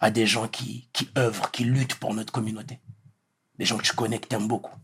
[0.00, 2.80] à des gens qui, qui œuvrent, qui luttent pour notre communauté.
[3.58, 4.74] Des gens que je connais, que t'aimes beaucoup.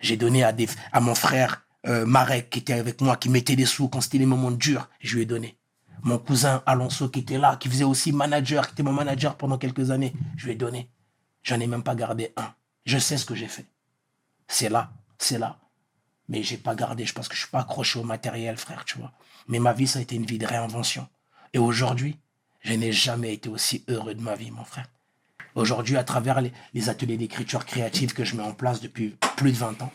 [0.00, 3.56] J'ai donné à, des, à mon frère euh, Marek, qui était avec moi, qui mettait
[3.56, 4.88] des sous quand c'était les moments durs.
[5.00, 5.58] Je lui ai donné.
[6.02, 9.58] Mon cousin Alonso, qui était là, qui faisait aussi manager, qui était mon manager pendant
[9.58, 10.12] quelques années.
[10.36, 10.90] Je lui ai donné.
[11.42, 12.54] J'en ai même pas gardé un.
[12.86, 13.66] Je sais ce que j'ai fait.
[14.46, 15.58] C'est là, c'est là.
[16.28, 18.98] Mais j'ai pas gardé, je pense que je suis pas accroché au matériel, frère, tu
[18.98, 19.12] vois.
[19.48, 21.08] Mais ma vie, ça a été une vie de réinvention.
[21.52, 22.18] Et aujourd'hui,
[22.68, 24.88] je n'ai jamais été aussi heureux de ma vie, mon frère.
[25.54, 29.56] Aujourd'hui, à travers les, ateliers d'écriture créative que je mets en place depuis plus de
[29.56, 29.92] 20 ans,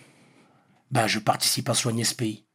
[0.89, 2.45] ben, je participe à soigner ce pays.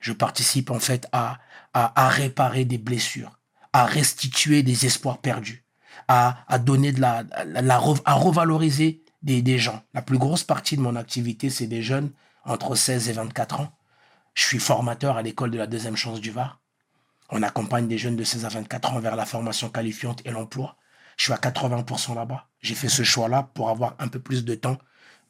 [0.00, 1.38] Je participe en fait à,
[1.74, 3.38] à, réparer des blessures,
[3.74, 5.64] à restituer des espoirs perdus,
[6.08, 9.82] à, donner la, la- à revaloriser des, des gens.
[9.92, 12.10] La plus grosse partie de mon activité, c'est des jeunes
[12.46, 13.76] entre 16 et 24 ans.
[14.32, 16.58] Je suis formateur à l'école de la deuxième chance du Var.
[17.30, 20.76] On accompagne des jeunes de 16 à 24 ans vers la formation qualifiante et l'emploi.
[21.16, 22.48] Je suis à 80% là-bas.
[22.60, 24.78] J'ai fait ce choix-là pour avoir un peu plus de temps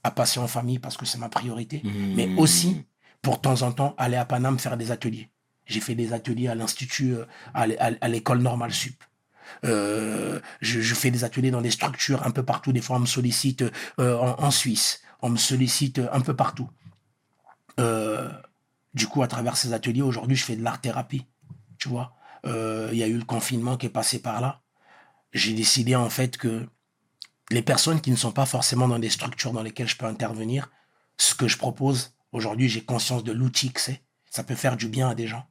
[0.04, 1.82] à passer en famille parce que c'est ma priorité.
[2.16, 2.84] Mais aussi,
[3.22, 5.30] pour de temps en temps, aller à Paname faire des ateliers.
[5.66, 9.02] J'ai fait des ateliers à l'Institut, euh, à l'é- à à l'école normale sup.
[9.64, 12.72] Euh, je, je fais des ateliers dans des structures un peu partout.
[12.72, 13.62] Des fois, on me sollicite
[13.98, 15.00] euh, en, en Suisse.
[15.20, 16.70] On me sollicite un peu partout.
[17.80, 18.30] Euh,
[18.94, 21.26] Du coup, à travers ces ateliers, aujourd'hui, je fais de l'art-thérapie.
[21.78, 22.14] Tu vois,
[22.44, 24.60] Euh, il y a eu le confinement qui est passé par là.
[25.32, 26.68] J'ai décidé en fait que
[27.50, 30.70] les personnes qui ne sont pas forcément dans des structures dans lesquelles je peux intervenir,
[31.16, 34.02] ce que je propose, aujourd'hui, j'ai conscience de l'outil que c'est.
[34.30, 35.46] Ça peut faire du bien à des gens.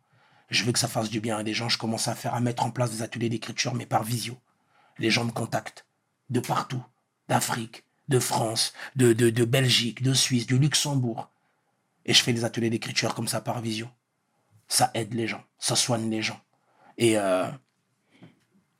[0.50, 1.68] Je veux que ça fasse du bien à des gens.
[1.68, 4.38] Je commence à faire, mettre en place des ateliers d'écriture, mais par visio.
[4.98, 5.86] Les gens me contactent
[6.30, 6.84] de partout,
[7.28, 11.30] d'Afrique, de France, de, de, de Belgique, de Suisse, du Luxembourg.
[12.06, 13.88] Et je fais des ateliers d'écriture comme ça par visio.
[14.68, 16.40] Ça aide les gens, ça soigne les gens.
[16.98, 17.48] Et euh,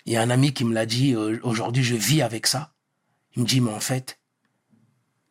[0.06, 2.74] il y a un ami qui me l'a dit, euh, aujourd'hui je vis avec ça.
[3.36, 4.20] Il me dit, mais en fait,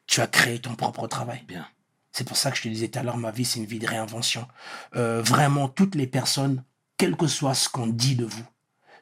[0.07, 1.43] tu as créé ton propre travail.
[1.47, 1.67] Bien.
[2.13, 3.79] C'est pour ça que je te disais tout à l'heure, ma vie, c'est une vie
[3.79, 4.49] de réinvention.
[4.95, 6.65] Euh, vraiment, toutes les personnes,
[6.97, 8.47] quel que soit ce qu'on dit de vous,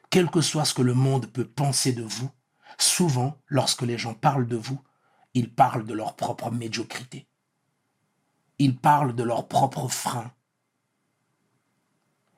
[0.09, 2.29] quel que soit ce que le monde peut penser de vous,
[2.77, 4.81] souvent, lorsque les gens parlent de vous,
[5.33, 7.27] ils parlent de leur propre médiocrité.
[8.59, 10.31] Ils parlent de leur propre frein.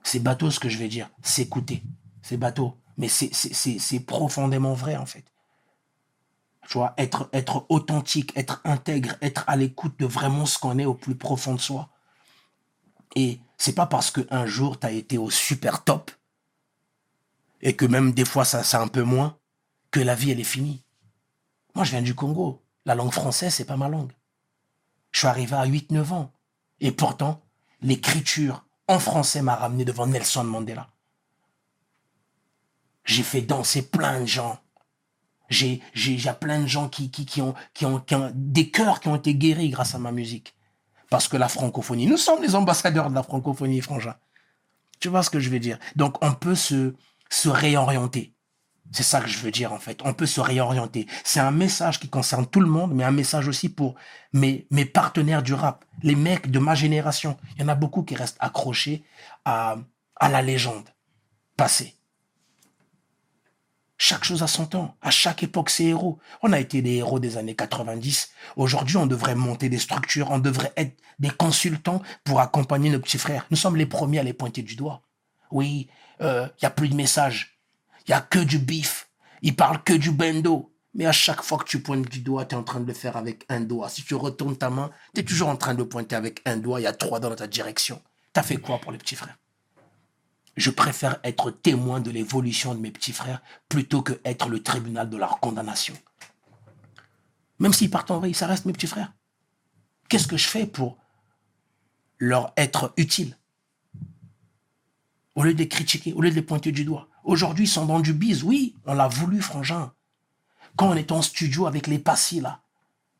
[0.08, 1.10] C'est bateau ce que je vais dire.
[1.22, 1.84] S'écouter.
[2.22, 2.78] C'est bateau.
[2.98, 5.26] Mais c'est- c'est c'est- c'est profondément vrai, en fait.
[6.70, 10.86] Tu vois, être, être authentique, être intègre, être à l'écoute de vraiment ce qu'on est
[10.86, 11.90] au plus profond de soi.
[13.16, 16.12] Et c'est pas parce qu'un jour tu as été au super top
[17.62, 19.38] et que même des fois ça c'est un peu moins
[19.92, 20.84] que la vie elle est finie.
[21.76, 22.62] Moi je viens du Congo.
[22.86, 24.12] La langue française c'est pas ma langue.
[25.12, 26.32] Je suis arrivé à 8-9 ans.
[26.80, 27.42] Et pourtant,
[27.82, 30.88] l'écriture en français m'a ramené devant Nelson Mandela.
[33.06, 34.60] J'ai fait danser plein de gens.
[35.50, 39.00] J'ai, j'ai, plein de gens qui, qui, qui, ont, qui, ont, qui ont des cœurs
[39.00, 40.54] qui ont été guéris grâce à ma musique.
[41.10, 44.16] Parce que la francophonie, nous sommes les ambassadeurs de la francophonie, frangin.
[45.00, 45.80] Tu vois ce que je veux dire?
[45.96, 46.96] Donc, on peut se,
[47.30, 48.34] se réorienter.
[48.92, 50.00] C'est ça que je veux dire, en fait.
[50.04, 51.08] On peut se réorienter.
[51.24, 53.96] C'est un message qui concerne tout le monde, mais un message aussi pour
[54.34, 57.38] mes, partenaires du rap, les mecs de ma génération.
[57.56, 59.04] Il y en a beaucoup qui restent accrochés
[59.46, 59.78] à,
[60.22, 60.90] la légende
[61.58, 61.96] passée.
[64.00, 64.96] Chaque chose a son temps.
[65.02, 66.20] À chaque époque, c'est héros.
[66.44, 68.30] On a été des héros des années 90.
[68.56, 70.30] Aujourd'hui, on devrait monter des structures.
[70.30, 73.48] On devrait être des consultants pour accompagner nos petits frères.
[73.50, 75.02] Nous sommes les premiers à les pointer du doigt.
[75.50, 75.90] Oui,
[76.20, 77.57] il euh, y a plus de messages.
[78.08, 79.10] Il y a que du bif.
[79.42, 80.74] Ils parlent que du bendo.
[80.94, 82.94] Mais à chaque fois que tu pointes du doigt, tu es en train de le
[82.94, 83.90] faire avec un doigt.
[83.90, 86.80] Si tu retournes ta main, tu es toujours en train de pointer avec un doigt.
[86.80, 88.02] Il y a trois dans ta direction.
[88.34, 89.38] Tu as fait quoi pour les petits frères?
[90.56, 95.08] Je préfère être témoin de l'évolution de mes petits frères plutôt que être le tribunal
[95.08, 95.96] de leur condamnation.
[97.60, 99.14] Même s'ils partent en vrille, ça reste mes petits frères.
[100.10, 100.98] Qu'est-ce que je fais pour
[102.18, 103.38] leur être utile?
[105.36, 107.08] Au lieu de les critiquer, au lieu de les pointer du doigt.
[107.28, 108.44] Aujourd'hui, ils sont dans du bise.
[108.44, 109.92] Oui, on l'a voulu, frangin.
[110.78, 112.62] Quand on était en studio avec les passy, là,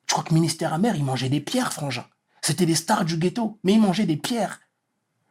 [0.06, 2.06] tu crois que ministère amer, ils mangeaient des pierres, frangin.
[2.42, 4.62] C'était des stars du ghetto, mais ils mangeaient des pierres.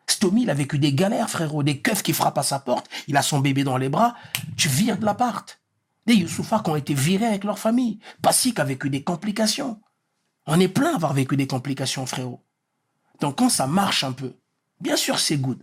[0.07, 3.17] Stomy, il a vécu des galères, frérot, des keufs qui frappent à sa porte, il
[3.17, 4.15] a son bébé dans les bras,
[4.59, 5.59] tu vires de l'appart.
[6.05, 7.99] Des Youssoufa qui ont été virés avec leur famille.
[8.21, 9.81] Passy qui a vécu des complications.
[10.47, 12.45] On est plein d'avoir vécu des complications, frérot.
[13.21, 14.35] Donc quand ça marche un peu,
[14.81, 15.63] bien sûr c'est good.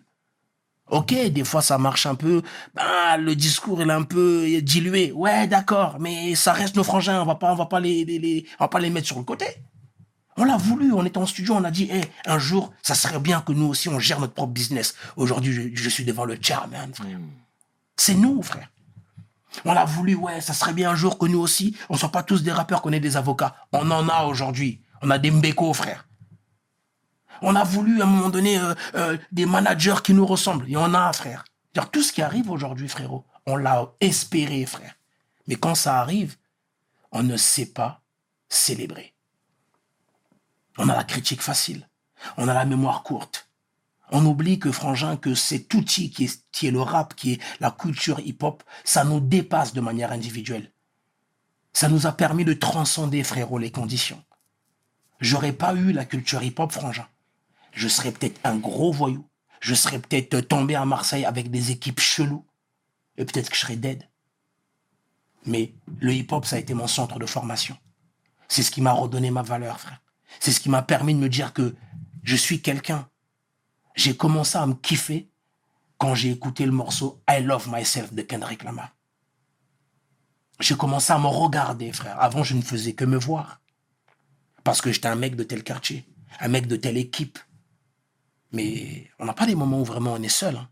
[0.89, 2.41] Ok, des fois ça marche un peu,
[2.75, 5.11] ben, le discours il est un peu dilué.
[5.13, 8.19] Ouais, d'accord, mais ça reste nos frangins, on va pas, on va pas les, les,
[8.19, 9.45] les- on va pas les mettre sur le côté.
[10.35, 13.19] On l'a voulu, on était en studio, on a dit, hey, un jour, ça serait
[13.19, 14.95] bien que nous aussi, on gère notre propre business.
[15.15, 17.17] Aujourd'hui, je, je suis devant le chairman, frère.
[17.97, 18.67] C'est nous, frère.
[19.65, 22.23] On l'a voulu, ouais, ça serait bien un jour que nous aussi, on soit pas
[22.23, 23.55] tous des rappeurs, qu'on ait des avocats.
[23.71, 24.81] On en a aujourd'hui.
[25.03, 26.07] On a des mbeko, frère.
[27.45, 30.63] On a voulu, à un moment donné, euh, euh, des managers qui nous ressemblent.
[30.65, 31.43] Il y en a, frère.
[31.91, 34.95] Tout ce qui arrive aujourd'hui, frérot, on l'a espéré, frère.
[35.47, 36.37] Mais quand ça arrive,
[37.11, 38.01] on ne sait pas
[38.47, 39.13] célébrer.
[40.77, 41.89] On a la critique facile.
[42.37, 43.49] On a la mémoire courte.
[44.11, 47.41] On oublie que, frangin, que cet outil qui est, qui est le rap, qui est
[47.59, 50.71] la culture hip-hop, ça nous dépasse de manière individuelle.
[51.73, 54.23] Ça nous a permis de transcender, frérot, les conditions.
[55.19, 57.07] J'aurais pas eu la culture hip-hop, frangin.
[57.73, 59.27] Je serais peut-être un gros voyou.
[59.59, 62.45] Je serais peut-être tombé à Marseille avec des équipes cheloues.
[63.17, 64.07] Et peut-être que je serais dead.
[65.45, 67.77] Mais le hip-hop, ça a été mon centre de formation.
[68.47, 70.01] C'est ce qui m'a redonné ma valeur, frère.
[70.39, 71.75] C'est ce qui m'a permis de me dire que
[72.23, 73.09] je suis quelqu'un.
[73.95, 75.29] J'ai commencé à me kiffer
[75.97, 78.95] quand j'ai écouté le morceau I Love Myself de Kendrick Lamar.
[80.59, 82.19] J'ai commencé à me regarder, frère.
[82.19, 83.59] Avant, je ne faisais que me voir.
[84.63, 86.05] Parce que j'étais un mec de tel quartier,
[86.39, 87.39] un mec de telle équipe.
[88.53, 90.55] Mais on n'a pas des moments où vraiment on est seul.
[90.55, 90.69] hein.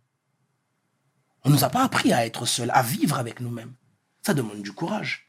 [1.44, 3.74] On nous a pas appris à être seul, à vivre avec nous-mêmes.
[4.22, 5.28] Ça demande du courage.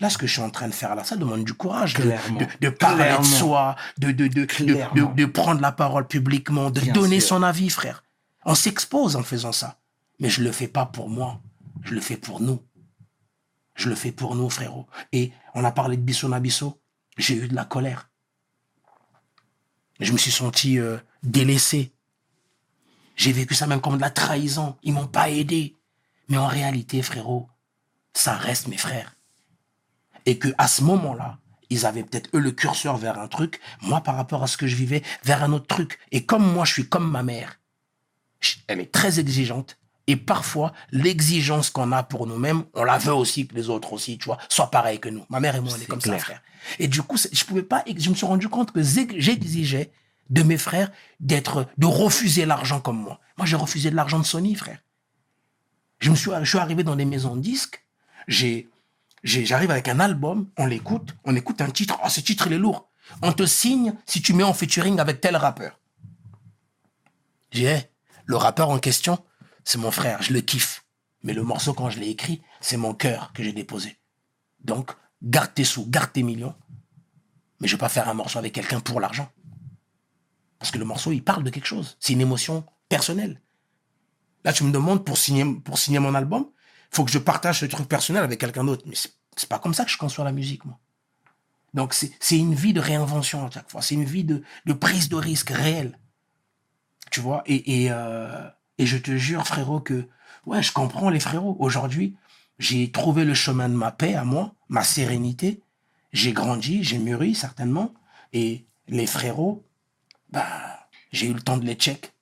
[0.00, 2.02] Là, ce que je suis en train de faire là, ça demande du courage de,
[2.02, 2.40] Clairement.
[2.40, 3.20] de, de parler Clairement.
[3.22, 7.28] de soi, de, prendre la parole publiquement, de Bien donner sûr.
[7.30, 8.04] son avis, frère.
[8.44, 9.78] On s'expose en faisant ça.
[10.20, 11.40] Mais je le fais pas pour moi.
[11.82, 12.62] Je le fais pour nous.
[13.74, 14.86] Je le fais pour nous, frérot.
[15.12, 16.78] Et on a parlé de Bissot Nabisso.
[17.16, 18.10] J'ai eu de la colère.
[20.00, 21.92] Je me suis senti euh, délaissé.
[23.16, 24.76] J'ai vécu ça même comme de la trahison.
[24.82, 25.74] Ils m'ont pas aidé.
[26.28, 27.48] Mais en réalité, frérot,
[28.14, 29.16] ça reste mes frères.
[30.24, 31.38] Et que à ce moment-là,
[31.70, 34.66] ils avaient peut-être eux le curseur vers un truc, moi par rapport à ce que
[34.66, 35.98] je vivais, vers un autre truc.
[36.12, 37.58] Et comme moi, je suis comme ma mère.
[38.68, 39.78] Elle est très exigeante.
[40.08, 44.18] Et parfois, l'exigence qu'on a pour nous-mêmes, on la veut aussi que les autres aussi,
[44.18, 45.24] tu vois, soient pareils que nous.
[45.30, 46.20] Ma mère et moi, on est, comme clair.
[46.20, 46.42] ça, frère.
[46.78, 49.90] Et du coup, je pouvais pas, je me suis rendu compte que j'exigeais
[50.30, 50.90] de mes frères
[51.20, 53.20] d'être, de refuser l'argent comme moi.
[53.36, 54.78] Moi, j'ai refusé de l'argent de Sony, frère.
[55.98, 57.84] Je me suis, arrivé dans des maisons de disques.
[59.22, 61.98] J'arrive avec un album, on l'écoute, on écoute un titre.
[62.04, 62.88] Oh, ce titre, il est lourd.
[63.22, 65.78] On te signe si tu mets en featuring avec tel rappeur.
[67.50, 67.88] J'ai, hey,
[68.24, 69.18] le rappeur en question,
[69.64, 70.84] c'est mon frère, je le kiffe.
[71.22, 73.96] Mais le morceau, quand je l'ai écrit, c'est mon cœur que j'ai déposé.
[74.62, 74.92] Donc,
[75.22, 76.54] garde tes sous, garde tes millions.
[77.60, 79.30] Mais je vais pas faire un morceau avec quelqu'un pour l'argent.
[80.66, 81.96] Parce que le morceau, il parle de quelque chose.
[82.00, 83.40] C'est une émotion personnelle.
[84.42, 86.46] Là, tu me demandes pour signer, mon album,
[86.90, 88.82] faut que je partage ce truc personnel avec quelqu'un d'autre.
[88.84, 90.76] Mais c'est pas comme ça que je conçois la musique, moi.
[91.72, 93.80] Donc, c'est une vie de réinvention à chaque fois.
[93.80, 96.00] C'est une vie de, prise de risque réelle.
[97.12, 97.44] Tu vois?
[97.48, 100.08] Euh, et je te jure, frérot, que
[100.46, 101.56] ouais, je comprends les frérots.
[101.60, 102.16] Aujourd'hui,
[102.58, 105.62] j'ai trouvé le chemin de ma paix à moi, ma sérénité.
[106.12, 107.94] J'ai grandi, j'ai mûri, certainement.
[108.32, 109.64] Et les frérots,
[110.30, 112.12] bah, j'ai eu le temps de les check.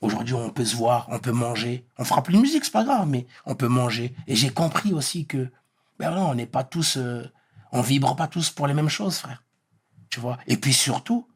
[0.00, 1.86] Aujourd'hui, on peut se voir, on peut manger.
[1.98, 4.14] On fera plus de musique, c'est pas grave, mais on peut manger.
[4.26, 5.50] Et j'ai compris aussi que,
[5.98, 7.24] ben non, on n'est pas tous, euh,
[7.72, 9.42] on vibre pas tous pour les mêmes choses, frère.
[10.10, 10.38] Tu vois?
[10.46, 11.26] Et puis surtout,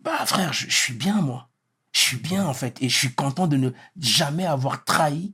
[0.00, 1.48] bah frère, je suis bien moi.
[1.92, 5.32] Je suis bien en fait, et je suis content de ne jamais avoir trahi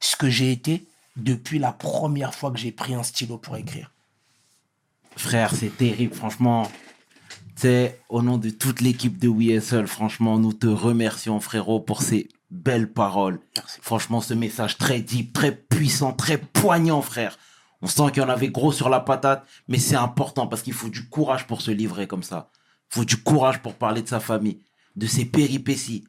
[0.00, 3.90] ce que j'ai été depuis la première fois que j'ai pris un stylo pour écrire.
[5.16, 6.70] Frère, c'est terrible, franchement.
[7.56, 12.28] C'est au nom de toute l'équipe de WSL, franchement, nous te remercions, frérot, pour ces
[12.50, 13.40] belles paroles.
[13.56, 13.78] Merci.
[13.80, 17.38] Franchement, ce message très deep, très puissant, très poignant, frère.
[17.82, 20.72] On sent qu'il y en avait gros sur la patate, mais c'est important parce qu'il
[20.72, 22.50] faut du courage pour se livrer comme ça.
[22.90, 24.60] Il faut du courage pour parler de sa famille,
[24.96, 26.04] de ses péripéties,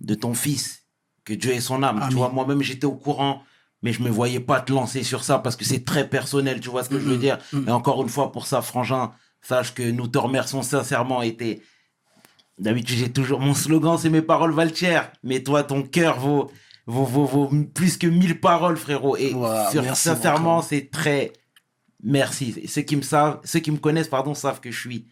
[0.00, 0.84] de ton fils.
[1.24, 2.06] Que Dieu ait son âme.
[2.08, 3.42] Tu vois, moi-même, j'étais au courant,
[3.82, 6.60] mais je me voyais pas te lancer sur ça parce que c'est très personnel.
[6.60, 9.74] Tu vois ce que je veux dire Et encore une fois, pour ça, Frangin, sache
[9.74, 11.22] que nous te remercions sincèrement.
[11.22, 11.62] Et t'es-
[12.58, 13.38] D'habitude, j'ai toujours.
[13.40, 15.12] Mon slogan, c'est mes paroles valent cher.
[15.22, 16.50] Mais toi, ton cœur vaut,
[16.86, 19.16] vaut, vaut, vaut plus que mille paroles, frérot.
[19.18, 21.32] Et Wow, sur- merci sincèrement, c'est très.
[22.02, 22.66] Merci.
[22.68, 25.06] Ceux qui me savent, ceux qui me connaissent, pardon, savent que je suis.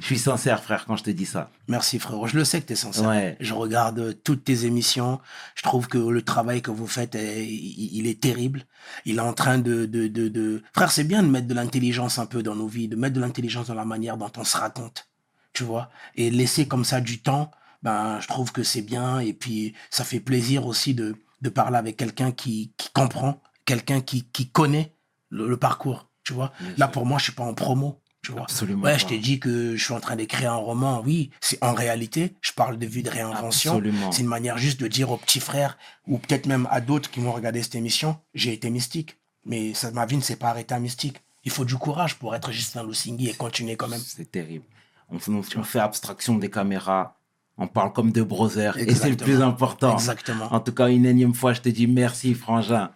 [0.00, 1.50] Je suis sincère, frère, quand je te dis ça.
[1.66, 3.08] Merci frérot, je le sais que tu es sincère.
[3.08, 3.36] Ouais.
[3.40, 5.20] Je regarde euh, toutes tes émissions.
[5.54, 8.64] Je trouve que le travail que vous faites, est- il, il est terrible.
[9.04, 9.86] Il est en train de...
[9.86, 10.62] de, de, de...
[10.72, 13.20] Frère, c'est bien de mettre de l'intelligence un peu dans nos vies, de mettre de
[13.20, 15.08] l'intelligence dans la manière dont on se raconte.
[15.52, 15.90] Tu vois?
[16.14, 17.50] Et laisser comme ça du temps,
[17.82, 19.18] ben, je trouve que c'est bien.
[19.20, 24.00] Et puis, ça fait plaisir aussi de, de parler avec quelqu'un qui, qui comprend, quelqu'un
[24.00, 24.94] qui, qui connaît
[25.30, 26.08] le, le parcours.
[26.24, 26.52] Tu vois?
[26.60, 26.92] Bien Là, sûr.
[26.92, 28.00] pour moi, je suis pas en promo.
[28.22, 28.98] Tu vois Absolument Ouais, pas.
[28.98, 31.02] je t'ai dit que je suis en train d'écrire un roman.
[31.04, 33.80] Oui, c'est en réalité, je parle de vie de réinvention.
[34.10, 37.20] C'est une manière juste de dire aux petits frères, ou peut-être même à d'autres qui
[37.20, 39.16] vont regarder cette émission, j'ai été mystique.
[39.44, 41.22] Mais ça, ma vie ne s'est pas arrêtée à mystique.
[41.44, 44.00] Il faut du courage pour être Justin Lusingui et continuer quand même.
[44.04, 44.64] C'est terrible.
[45.10, 45.18] On,
[45.62, 47.16] fait abstraction des caméras.
[47.56, 48.76] On parle comme de brothers.
[48.76, 49.24] Et c'est le Exactement.
[49.24, 49.94] plus important.
[49.94, 50.52] Exactement.
[50.52, 52.90] En tout cas, une énième fois, je te dis merci, Frangin.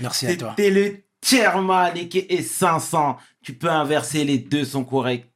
[0.00, 0.54] Merci à toi.
[0.56, 3.18] C'était le chairman et qui est 500.
[3.48, 5.32] Tu peux inverser, les deux sont corrects.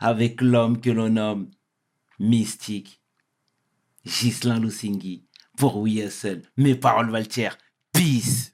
[0.00, 1.48] Avec l'homme que l'on nomme
[2.18, 3.00] Mystique.
[4.04, 5.24] Ghislain Lusingui.
[5.56, 6.42] Pour We Hustle.
[6.56, 7.54] Mes paroles valent.
[7.92, 8.53] Peace.